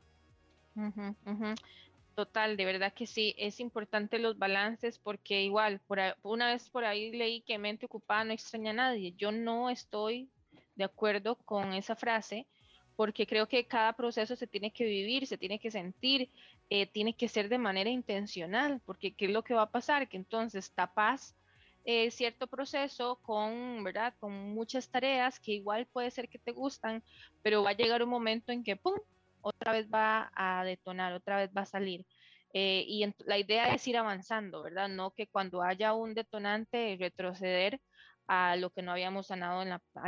Total, 2.15 2.57
de 2.57 2.65
verdad 2.65 2.93
que 2.95 3.07
sí, 3.09 3.35
es 3.39 3.59
importante 3.59 4.21
los 4.21 4.39
balances 4.39 4.99
porque 4.99 5.43
igual, 5.43 5.81
por 5.81 5.99
una 6.23 6.53
vez 6.53 6.71
por 6.71 6.85
ahí 6.85 7.11
leí 7.11 7.41
que 7.41 7.59
mente 7.59 7.87
ocupada 7.87 8.23
no 8.23 8.33
extraña 8.33 8.71
a 8.71 8.75
nadie. 8.75 9.15
Yo 9.17 9.33
no 9.33 9.69
estoy 9.69 10.31
de 10.77 10.85
acuerdo 10.85 11.35
con 11.37 11.73
esa 11.73 11.97
frase 11.97 12.47
porque 12.95 13.27
creo 13.27 13.49
que 13.49 13.67
cada 13.67 13.95
proceso 13.95 14.37
se 14.37 14.47
tiene 14.47 14.73
que 14.73 14.85
vivir, 14.85 15.27
se 15.27 15.39
tiene 15.39 15.59
que 15.59 15.73
sentir, 15.73 16.31
eh, 16.71 16.87
tiene 16.87 17.15
que 17.15 17.29
ser 17.29 17.49
de 17.49 17.59
manera 17.59 17.91
intencional, 17.91 18.81
porque 18.87 19.13
¿qué 19.13 19.25
es 19.25 19.33
lo 19.33 19.43
que 19.43 19.55
va 19.55 19.63
a 19.63 19.71
pasar? 19.73 20.09
Que 20.09 20.17
entonces 20.17 20.73
tapas 20.73 21.35
eh, 21.85 22.13
cierto 22.13 22.47
proceso 22.47 23.19
con, 23.23 23.83
¿verdad? 23.83 24.15
Con 24.21 24.55
muchas 24.55 24.89
tareas 24.89 25.41
que 25.41 25.53
igual 25.53 25.87
puede 25.87 26.13
ser 26.13 26.29
que 26.29 26.39
te 26.39 26.53
gustan, 26.53 27.03
pero 27.43 27.65
va 27.65 27.71
a 27.71 27.77
llegar 27.77 28.05
un 28.05 28.11
momento 28.11 28.53
en 28.53 28.63
que, 28.63 28.77
¡pum!, 28.77 28.95
otra 29.45 29.73
vez 29.73 29.89
va 29.89 30.31
a 30.35 30.65
detonar, 30.65 31.13
otra 31.13 31.37
vez 31.37 31.51
va 31.57 31.63
a 31.63 31.67
salir. 31.67 32.05
Eh, 32.53 32.85
y 32.87 33.05
la 33.27 33.39
idea 33.39 33.75
es 33.75 33.87
ir 33.89 33.97
avanzando, 33.97 34.63
¿verdad? 34.63 34.89
No 34.89 35.11
que 35.13 35.27
cuando 35.27 35.63
haya 35.63 35.93
un 35.93 36.15
detonante 36.15 36.97
retroceder 36.99 37.81
a 38.27 38.57
lo 38.57 38.71
que 38.71 38.83
no 38.83 38.93
habíamos 38.93 39.27
sanado 39.27 39.63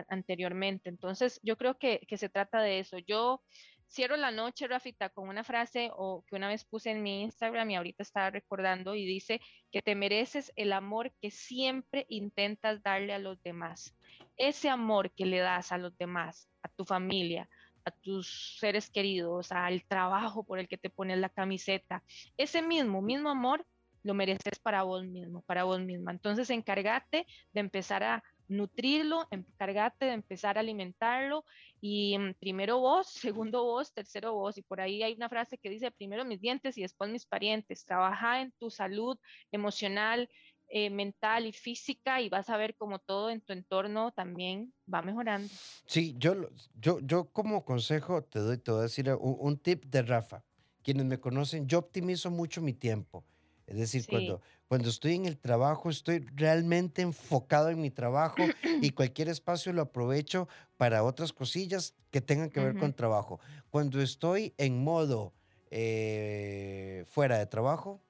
anteriormente. 0.08 0.88
Entonces, 0.88 1.40
yo 1.42 1.56
creo 1.56 1.76
que, 1.78 2.00
que, 2.08 2.16
se 2.16 2.28
trata 2.28 2.62
de 2.62 2.78
eso. 2.78 2.98
Yo 2.98 3.42
cierro 3.88 4.16
la 4.16 4.30
noche, 4.30 4.68
Rafita, 4.68 5.10
con 5.10 5.28
una 5.28 5.44
frase 5.44 5.90
o 5.94 6.24
que 6.26 6.36
una 6.36 6.48
vez 6.48 6.64
puse 6.64 6.90
en 6.90 7.02
mi 7.02 7.22
Instagram 7.22 7.70
y 7.70 7.76
ahorita 7.76 8.02
estaba 8.02 8.30
recordando 8.30 8.94
y 8.94 9.04
dice 9.04 9.40
que 9.70 9.82
te 9.82 9.94
mereces 9.94 10.52
el 10.56 10.72
amor 10.72 11.12
que 11.20 11.30
siempre 11.30 12.06
intentas 12.08 12.82
darle 12.82 13.12
a 13.12 13.18
los 13.18 13.42
demás. 13.42 13.94
Ese 14.36 14.68
amor 14.68 15.12
que 15.12 15.26
le 15.26 15.38
das 15.38 15.72
a 15.72 15.78
los 15.78 15.96
demás, 15.98 16.48
a 16.62 16.68
tu 16.68 16.84
familia, 16.84 17.48
a 17.86 17.90
tus 17.92 18.58
seres 18.58 18.90
queridos, 18.90 19.52
al 19.52 19.84
trabajo 19.86 20.44
por 20.44 20.58
el 20.58 20.68
que 20.68 20.76
te 20.76 20.90
pones 20.90 21.18
la 21.18 21.28
camiseta. 21.28 22.02
Ese 22.36 22.60
mismo, 22.60 23.00
mismo 23.00 23.30
amor 23.30 23.64
lo 24.02 24.14
mereces 24.14 24.58
para 24.60 24.82
vos 24.82 25.04
mismo, 25.04 25.42
para 25.42 25.64
vos 25.64 25.80
misma. 25.80 26.12
Entonces, 26.12 26.50
encárgate 26.50 27.26
de 27.52 27.60
empezar 27.60 28.02
a 28.02 28.22
nutrirlo, 28.48 29.26
encárgate 29.30 30.06
de 30.06 30.12
empezar 30.12 30.56
a 30.56 30.60
alimentarlo 30.60 31.44
y 31.80 32.16
mm, 32.18 32.34
primero 32.34 32.78
vos, 32.78 33.08
segundo 33.40 33.64
vos, 33.64 33.92
tercero 33.92 34.34
vos. 34.34 34.58
Y 34.58 34.62
por 34.62 34.80
ahí 34.80 35.02
hay 35.02 35.14
una 35.14 35.28
frase 35.28 35.58
que 35.58 35.70
dice 35.70 35.90
primero 35.90 36.24
mis 36.24 36.40
dientes 36.40 36.78
y 36.78 36.82
después 36.82 37.10
mis 37.10 37.26
parientes. 37.26 37.84
Trabaja 37.84 38.40
en 38.40 38.52
tu 38.52 38.70
salud 38.70 39.18
emocional, 39.52 40.28
eh, 40.68 40.90
mental 40.90 41.46
y 41.46 41.52
física 41.52 42.20
y 42.20 42.28
vas 42.28 42.50
a 42.50 42.56
ver 42.56 42.74
como 42.74 42.98
todo 42.98 43.30
en 43.30 43.40
tu 43.40 43.52
entorno 43.52 44.10
también 44.12 44.72
va 44.92 45.00
mejorando. 45.00 45.48
Sí, 45.86 46.16
yo, 46.18 46.34
yo, 46.74 46.98
yo 47.00 47.30
como 47.30 47.64
consejo 47.64 48.24
te 48.24 48.40
doy, 48.40 48.58
te 48.58 48.72
voy 48.72 48.80
a 48.80 48.82
decir 48.84 49.12
un, 49.20 49.58
tip 49.58 49.84
de 49.84 50.02
Rafa. 50.02 50.44
Quienes 50.82 51.06
me 51.06 51.20
conocen, 51.20 51.68
yo 51.68 51.78
optimizo 51.78 52.30
mucho 52.30 52.60
mi 52.62 52.72
tiempo. 52.72 53.24
Es 53.66 53.76
decir, 53.76 54.06
cuando, 54.08 54.40
cuando 54.68 54.88
estoy 54.88 55.14
en 55.14 55.26
el 55.26 55.38
trabajo, 55.38 55.88
estoy 55.90 56.20
realmente 56.34 57.02
enfocado 57.02 57.70
en 57.70 57.80
mi 57.80 57.90
trabajo 57.90 58.36
y 58.82 58.90
cualquier 58.90 59.28
espacio 59.28 59.72
lo 59.72 59.82
aprovecho 59.82 60.48
para 60.76 61.04
otras 61.04 61.32
cosillas 61.32 61.94
que 62.10 62.20
tengan 62.20 62.50
que 62.50 62.60
ver 62.60 62.76
con 62.76 62.92
trabajo. 62.92 63.40
Cuando 63.70 64.00
estoy 64.00 64.54
en 64.58 64.82
modo 64.82 65.32
eh, 65.70 67.04
fuera 67.08 67.38
de 67.38 67.46
trabajo, 67.46 68.00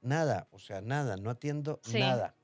nada, 0.00 0.48
o 0.50 0.58
sea, 0.58 0.80
nada, 0.80 1.16
no 1.16 1.30
atiendo 1.30 1.80
nada. 1.92 2.34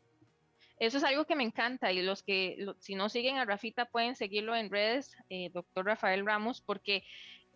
Eso 0.79 0.99
es 0.99 1.05
algo 1.05 1.25
que 1.25 1.37
me 1.37 1.45
encanta 1.45 1.93
y 1.93 2.03
los 2.03 2.23
que, 2.23 2.67
si 2.81 2.95
no 2.95 3.09
siguen 3.09 3.37
a 3.37 3.45
Rafita, 3.45 3.87
pueden 3.87 4.17
seguirlo 4.17 4.57
en 4.57 4.71
redes, 4.71 5.17
eh, 5.31 5.51
doctor 5.51 5.87
Rafael 5.87 6.27
Ramos, 6.27 6.61
porque 6.61 7.05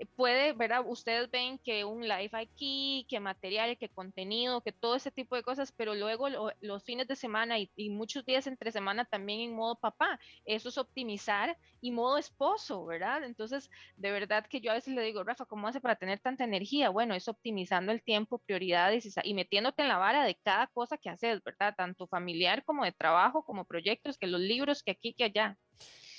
puede, 0.07 0.53
¿verdad? 0.53 0.85
Ustedes 0.87 1.31
ven 1.31 1.59
que 1.59 1.85
un 1.85 2.03
live 2.07 2.31
aquí, 2.33 3.07
que 3.09 3.21
material, 3.21 3.77
que 3.79 3.89
contenido, 3.89 4.61
que 4.61 4.73
todo 4.73 4.95
ese 4.95 5.11
tipo 5.11 5.35
de 5.35 5.43
cosas, 5.43 5.73
pero 5.73 5.95
luego 5.95 6.29
los 6.61 6.85
fines 6.85 7.09
de 7.09 7.17
semana 7.17 7.59
y, 7.59 7.91
muchos 7.91 8.25
días 8.25 8.47
entre 8.47 8.71
semana 8.71 9.05
también 9.05 9.41
en 9.41 9.57
modo 9.57 9.77
papá. 9.77 10.21
Eso 10.45 10.69
es 10.69 10.79
optimizar 10.79 11.57
y 11.81 11.91
modo 11.91 12.19
esposo, 12.19 12.85
¿verdad? 12.87 13.25
Entonces, 13.25 13.71
de 13.97 14.13
verdad 14.13 14.47
que 14.47 14.61
yo 14.61 14.71
a 14.71 14.75
veces 14.75 14.95
le 14.95 15.03
digo, 15.03 15.25
Rafa, 15.25 15.47
¿cómo 15.47 15.67
hace 15.69 15.81
para 15.81 15.97
tener 15.97 16.21
tanta 16.21 16.45
energía? 16.45 16.91
Bueno, 16.91 17.15
es 17.15 17.29
optimizando 17.29 17.91
el 17.93 18.03
tiempo, 18.03 18.39
prioridades 18.39 19.07
y, 19.07 19.11
y 19.25 19.35
metiéndote 19.35 19.83
en 19.83 19.89
la 19.89 19.99
vara 19.99 20.25
de 20.25 20.37
cada 20.37 20.69
cosa 20.69 20.97
que 20.97 21.11
haces, 21.11 21.43
¿verdad? 21.43 21.75
Tanto 21.77 22.07
familiar 22.07 22.65
como 22.65 22.85
de 22.85 22.93
trabajo, 22.93 23.43
como 23.43 23.65
proyectos, 23.65 24.19
que 24.19 24.27
los 24.27 24.41
libros, 24.41 24.83
que 24.83 24.93
aquí, 24.93 25.13
que 25.15 25.25
allá. 25.25 25.57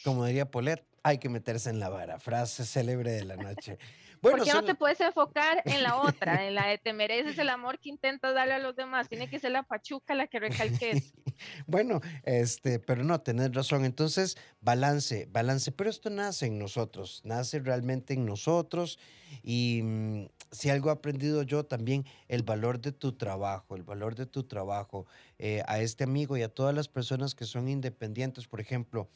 Como 0.03 0.25
diría 0.25 0.49
Polet, 0.49 0.85
hay 1.03 1.17
que 1.17 1.29
meterse 1.29 1.69
en 1.69 1.79
la 1.79 1.89
vara. 1.89 2.19
Frase 2.19 2.65
célebre 2.65 3.11
de 3.11 3.25
la 3.25 3.35
noche. 3.35 3.77
Bueno, 4.21 4.39
¿Por 4.39 4.47
qué 4.47 4.53
no 4.53 4.63
te 4.65 4.75
puedes 4.75 4.99
enfocar 4.99 5.61
en 5.63 5.81
la 5.81 6.01
otra, 6.01 6.45
en 6.45 6.53
la 6.53 6.67
de 6.67 6.77
te 6.77 6.91
mereces 6.91 7.37
el 7.37 7.47
amor 7.47 7.79
que 7.79 7.87
intentas 7.87 8.33
darle 8.33 8.55
a 8.55 8.59
los 8.59 8.75
demás? 8.75 9.07
Tiene 9.07 9.29
que 9.29 9.39
ser 9.39 9.51
la 9.51 9.63
pachuca 9.63 10.13
la 10.13 10.27
que 10.27 10.39
recalques. 10.39 11.13
Bueno, 11.67 12.01
este, 12.23 12.79
pero 12.79 13.05
no, 13.05 13.21
tenés 13.21 13.53
razón. 13.53 13.85
Entonces, 13.85 14.37
balance, 14.59 15.25
balance. 15.31 15.71
Pero 15.71 15.89
esto 15.89 16.09
nace 16.09 16.47
en 16.47 16.59
nosotros, 16.59 17.21
nace 17.23 17.59
realmente 17.59 18.13
en 18.13 18.25
nosotros. 18.25 18.99
Y 19.41 19.79
mm, 19.81 20.25
si 20.51 20.69
algo 20.69 20.89
he 20.89 20.91
aprendido 20.91 21.43
yo 21.43 21.65
también, 21.65 22.05
el 22.27 22.43
valor 22.43 22.81
de 22.81 22.91
tu 22.91 23.13
trabajo, 23.13 23.77
el 23.77 23.83
valor 23.83 24.15
de 24.15 24.25
tu 24.25 24.43
trabajo. 24.43 25.05
Eh, 25.37 25.63
a 25.65 25.79
este 25.79 26.03
amigo 26.03 26.35
y 26.35 26.41
a 26.41 26.49
todas 26.49 26.75
las 26.75 26.89
personas 26.89 27.35
que 27.35 27.45
son 27.45 27.69
independientes, 27.69 28.45
por 28.45 28.59
ejemplo, 28.59 29.09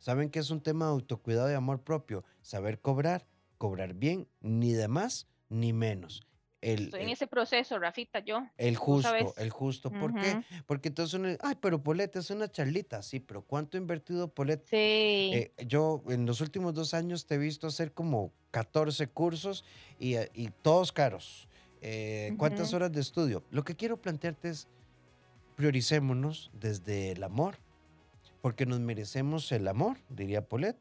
saben 0.00 0.30
que 0.30 0.40
es 0.40 0.50
un 0.50 0.60
tema 0.60 0.86
de 0.86 0.90
autocuidado 0.90 1.50
y 1.50 1.54
amor 1.54 1.82
propio. 1.82 2.24
Saber 2.42 2.80
cobrar, 2.80 3.26
cobrar 3.58 3.94
bien, 3.94 4.26
ni 4.40 4.72
de 4.72 4.88
más 4.88 5.28
ni 5.48 5.72
menos. 5.72 6.26
Estoy 6.62 7.02
en 7.02 7.08
ese 7.08 7.26
proceso, 7.26 7.78
Rafita, 7.78 8.18
yo. 8.18 8.46
El 8.58 8.76
justo, 8.76 9.34
el 9.36 9.50
justo. 9.50 9.90
¿Por 9.90 10.14
qué? 10.14 10.42
Porque 10.66 10.88
entonces 10.88 11.14
uno, 11.14 11.28
ay, 11.40 11.54
pero 11.60 11.82
Polet 11.82 12.14
es 12.16 12.30
una 12.30 12.50
charlita, 12.50 13.02
sí, 13.02 13.18
pero 13.18 13.42
¿cuánto 13.42 13.78
ha 13.78 13.80
invertido 13.80 14.28
Polet? 14.28 14.62
Sí. 14.66 14.76
Eh, 14.76 15.52
yo 15.66 16.02
en 16.08 16.26
los 16.26 16.42
últimos 16.42 16.74
dos 16.74 16.92
años 16.92 17.24
te 17.26 17.36
he 17.36 17.38
visto 17.38 17.66
hacer 17.66 17.92
como 17.92 18.32
14 18.50 19.08
cursos 19.08 19.64
y, 19.98 20.16
eh, 20.16 20.28
todos 20.60 20.92
caros. 20.92 21.48
Eh, 21.80 22.34
¿Cuántas 22.36 22.74
horas 22.74 22.92
de 22.92 23.00
estudio? 23.00 23.42
Lo 23.50 23.64
que 23.64 23.74
quiero 23.74 23.96
plantearte 23.96 24.50
es, 24.50 24.68
prioricémonos 25.56 26.50
desde 26.52 27.12
el 27.12 27.22
amor, 27.22 27.56
porque 28.40 28.66
nos 28.66 28.80
merecemos 28.80 29.50
el 29.52 29.68
amor, 29.68 29.98
diría 30.08 30.48
Polet. 30.48 30.76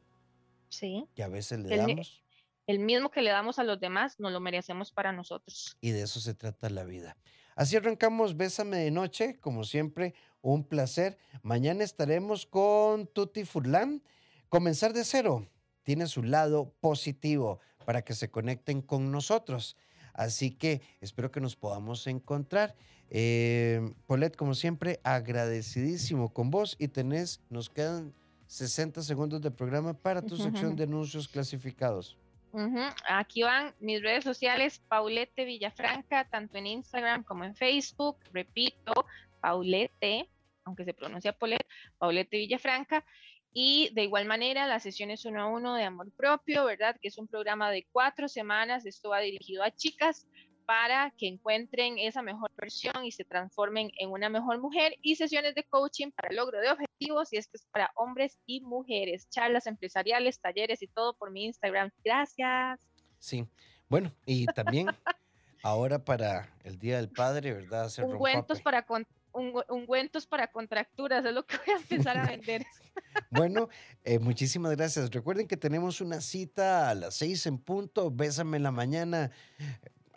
Sí. 0.70 1.07
Que 1.16 1.24
a 1.24 1.28
veces 1.28 1.60
le 1.60 1.78
damos 1.78 2.24
el 2.70 2.78
mismo 2.78 3.10
que 3.10 3.24
le 3.24 3.32
damos 3.32 3.57
a 3.57 3.64
los 3.64 3.80
demás, 3.80 4.20
nos 4.20 4.32
lo 4.32 4.39
merecemos 4.39 4.91
para 4.91 5.12
nosotros. 5.12 5.76
Y 5.82 5.89
de 5.89 6.03
eso 6.03 6.20
se 6.20 6.36
trata 6.36 6.70
la 6.70 6.84
vida. 6.84 7.18
Así 7.55 7.76
arrancamos 7.76 8.38
Bésame 8.38 8.78
de 8.78 8.91
Noche, 8.91 9.39
como 9.39 9.64
siempre, 9.64 10.14
un 10.41 10.64
placer. 10.64 11.18
Mañana 11.41 11.84
estaremos 11.84 12.45
con 12.45 13.07
Tutti 13.07 13.43
Furlan. 13.43 14.03
Comenzar 14.49 14.93
de 14.93 15.03
cero 15.03 15.49
tiene 15.82 16.05
su 16.05 16.22
lado 16.22 16.72
positivo 16.80 17.60
para 17.86 18.03
que 18.03 18.14
se 18.14 18.30
conecten 18.30 18.84
con 18.84 19.12
nosotros. 19.12 19.76
Así 20.20 20.51
que 20.51 20.82
espero 20.99 21.32
que 21.32 21.39
nos 21.39 21.55
podamos 21.55 22.05
encontrar. 22.05 22.76
Eh, 23.09 23.93
Paulette, 24.05 24.36
como 24.36 24.53
siempre, 24.53 24.99
agradecidísimo 25.01 26.34
con 26.34 26.51
vos 26.51 26.76
y 26.78 26.89
tenés, 26.89 27.41
nos 27.49 27.70
quedan 27.70 28.13
60 28.47 29.01
segundos 29.01 29.41
de 29.41 29.49
programa 29.49 29.93
para 29.93 30.22
tu 30.22 30.36
sección 30.36 30.76
de 30.76 30.84
anuncios 30.89 31.30
clasificados. 31.30 32.17
Aquí 33.07 33.43
van 33.43 33.74
mis 33.80 34.01
redes 34.01 34.26
sociales, 34.26 34.82
Paulette 34.89 35.45
Villafranca, 35.45 36.28
tanto 36.30 36.57
en 36.57 36.67
Instagram 36.67 37.24
como 37.24 37.45
en 37.45 37.55
Facebook. 37.55 38.17
Repito, 38.34 38.91
Paulette, 39.39 40.28
aunque 40.65 40.84
se 40.84 40.93
pronuncia 40.93 41.32
Paulette, 41.32 41.65
Paulette 41.97 42.32
Villafranca. 42.32 43.05
Y 43.51 43.89
de 43.93 44.03
igual 44.03 44.25
manera, 44.25 44.67
las 44.67 44.83
sesiones 44.83 45.25
uno 45.25 45.41
a 45.41 45.47
uno 45.47 45.75
de 45.75 45.83
amor 45.83 46.11
propio, 46.15 46.65
¿verdad? 46.65 46.95
Que 47.01 47.07
es 47.07 47.17
un 47.17 47.27
programa 47.27 47.71
de 47.71 47.87
cuatro 47.91 48.27
semanas. 48.27 48.85
Esto 48.85 49.09
va 49.09 49.19
dirigido 49.19 49.63
a 49.63 49.71
chicas 49.71 50.27
para 50.69 51.11
que 51.17 51.27
encuentren 51.27 51.97
esa 51.97 52.21
mejor 52.21 52.51
versión 52.55 53.03
y 53.03 53.11
se 53.11 53.25
transformen 53.25 53.89
en 53.97 54.11
una 54.11 54.29
mejor 54.29 54.61
mujer 54.61 54.93
y 55.01 55.15
sesiones 55.15 55.55
de 55.55 55.63
coaching 55.63 56.11
para 56.11 56.29
el 56.29 56.35
logro 56.35 56.59
de 56.59 56.69
objetivos 56.69 57.33
y 57.33 57.37
esto 57.37 57.57
es 57.57 57.65
para 57.71 57.89
hombres 57.95 58.37
y 58.45 58.61
mujeres, 58.61 59.27
charlas 59.31 59.65
empresariales, 59.65 60.39
talleres 60.39 60.83
y 60.83 60.87
todo 60.87 61.15
por 61.15 61.31
mi 61.31 61.45
Instagram. 61.45 61.89
Gracias. 62.03 62.87
Sí, 63.17 63.47
bueno, 63.87 64.13
y 64.27 64.45
también 64.45 64.89
ahora 65.63 66.05
para 66.05 66.55
el 66.63 66.77
Día 66.77 66.97
del 66.97 67.09
Padre, 67.09 67.53
¿verdad? 67.53 67.85
Hacer 67.85 68.05
ungüentos 68.05 68.61
para 68.61 68.85
ungüentos 69.69 70.27
para 70.27 70.51
contracturas, 70.51 71.25
es 71.25 71.33
lo 71.33 71.45
que 71.45 71.57
voy 71.57 71.75
a 71.75 71.77
empezar 71.77 72.17
a 72.17 72.25
vender. 72.27 72.65
bueno, 73.31 73.69
eh, 74.03 74.19
muchísimas 74.19 74.75
gracias. 74.75 75.09
Recuerden 75.11 75.47
que 75.47 75.57
tenemos 75.57 76.01
una 76.01 76.21
cita 76.21 76.89
a 76.89 76.95
las 76.95 77.15
seis 77.15 77.45
en 77.45 77.57
punto, 77.57 78.11
bésame 78.11 78.57
en 78.57 78.63
la 78.63 78.71
mañana. 78.71 79.31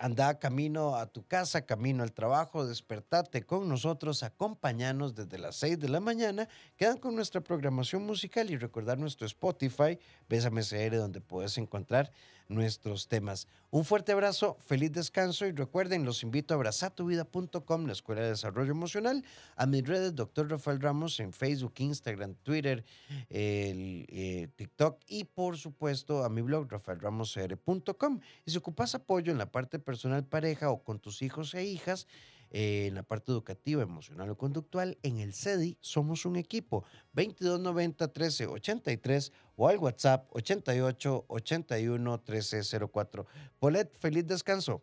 Anda 0.02 0.40
camino 0.40 0.96
a 0.96 1.06
tu 1.06 1.24
casa, 1.24 1.64
camino 1.64 2.02
al 2.02 2.12
trabajo, 2.12 2.66
despertate 2.66 3.44
con 3.44 3.68
nosotros, 3.68 4.24
acompañanos 4.24 5.14
desde 5.14 5.38
las 5.38 5.54
6 5.54 5.78
de 5.78 5.88
la 5.88 6.00
mañana, 6.00 6.48
quedan 6.76 6.98
con 6.98 7.14
nuestra 7.14 7.40
programación 7.40 8.04
musical 8.04 8.50
y 8.50 8.56
recordar 8.56 8.98
nuestro 8.98 9.28
Spotify, 9.28 10.00
Bésame 10.28 10.62
CR, 10.62 10.96
donde 10.96 11.20
puedes 11.20 11.56
encontrar 11.56 12.10
nuestros 12.48 13.08
temas. 13.08 13.46
Un 13.70 13.84
fuerte 13.84 14.12
abrazo, 14.12 14.58
feliz 14.60 14.92
descanso 14.92 15.46
y 15.46 15.52
recuerden, 15.52 16.04
los 16.04 16.22
invito 16.22 16.52
a 16.52 16.56
abrazatuvida.com, 16.56 17.86
la 17.86 17.92
Escuela 17.92 18.20
de 18.20 18.28
Desarrollo 18.28 18.70
Emocional, 18.70 19.24
a 19.56 19.66
mis 19.66 19.86
redes, 19.86 20.14
Dr. 20.14 20.50
Rafael 20.50 20.80
Ramos 20.80 21.18
en 21.20 21.32
Facebook, 21.32 21.74
Instagram, 21.78 22.34
Twitter, 22.42 22.84
eh, 23.30 24.48
TikTok 24.56 25.00
y 25.06 25.24
por 25.24 25.56
supuesto 25.56 26.24
a 26.24 26.28
mi 26.28 26.42
blog, 26.42 26.70
rafaelramosr.com. 26.70 28.20
Y 28.44 28.50
si 28.50 28.58
ocupas 28.58 28.94
apoyo 28.94 29.32
en 29.32 29.38
la 29.38 29.50
parte 29.50 29.78
personal 29.78 30.24
pareja 30.24 30.70
o 30.70 30.82
con 30.82 30.98
tus 30.98 31.22
hijos 31.22 31.54
e 31.54 31.64
hijas, 31.64 32.06
eh, 32.54 32.88
en 32.88 32.96
la 32.96 33.02
parte 33.02 33.32
educativa, 33.32 33.82
emocional 33.82 34.28
o 34.28 34.36
conductual, 34.36 34.98
en 35.02 35.20
el 35.20 35.32
CEDI 35.32 35.78
somos 35.80 36.26
un 36.26 36.36
equipo. 36.36 36.84
2290 37.14 38.04
1383 38.08 39.32
o 39.62 39.68
al 39.68 39.78
WhatsApp 39.78 40.26
88 40.30 41.24
81 41.28 42.22
1304. 42.26 43.26
Polet, 43.60 43.94
feliz 43.94 44.26
descanso. 44.26 44.82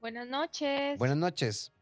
Buenas 0.00 0.26
noches. 0.26 0.98
Buenas 0.98 1.18
noches. 1.18 1.72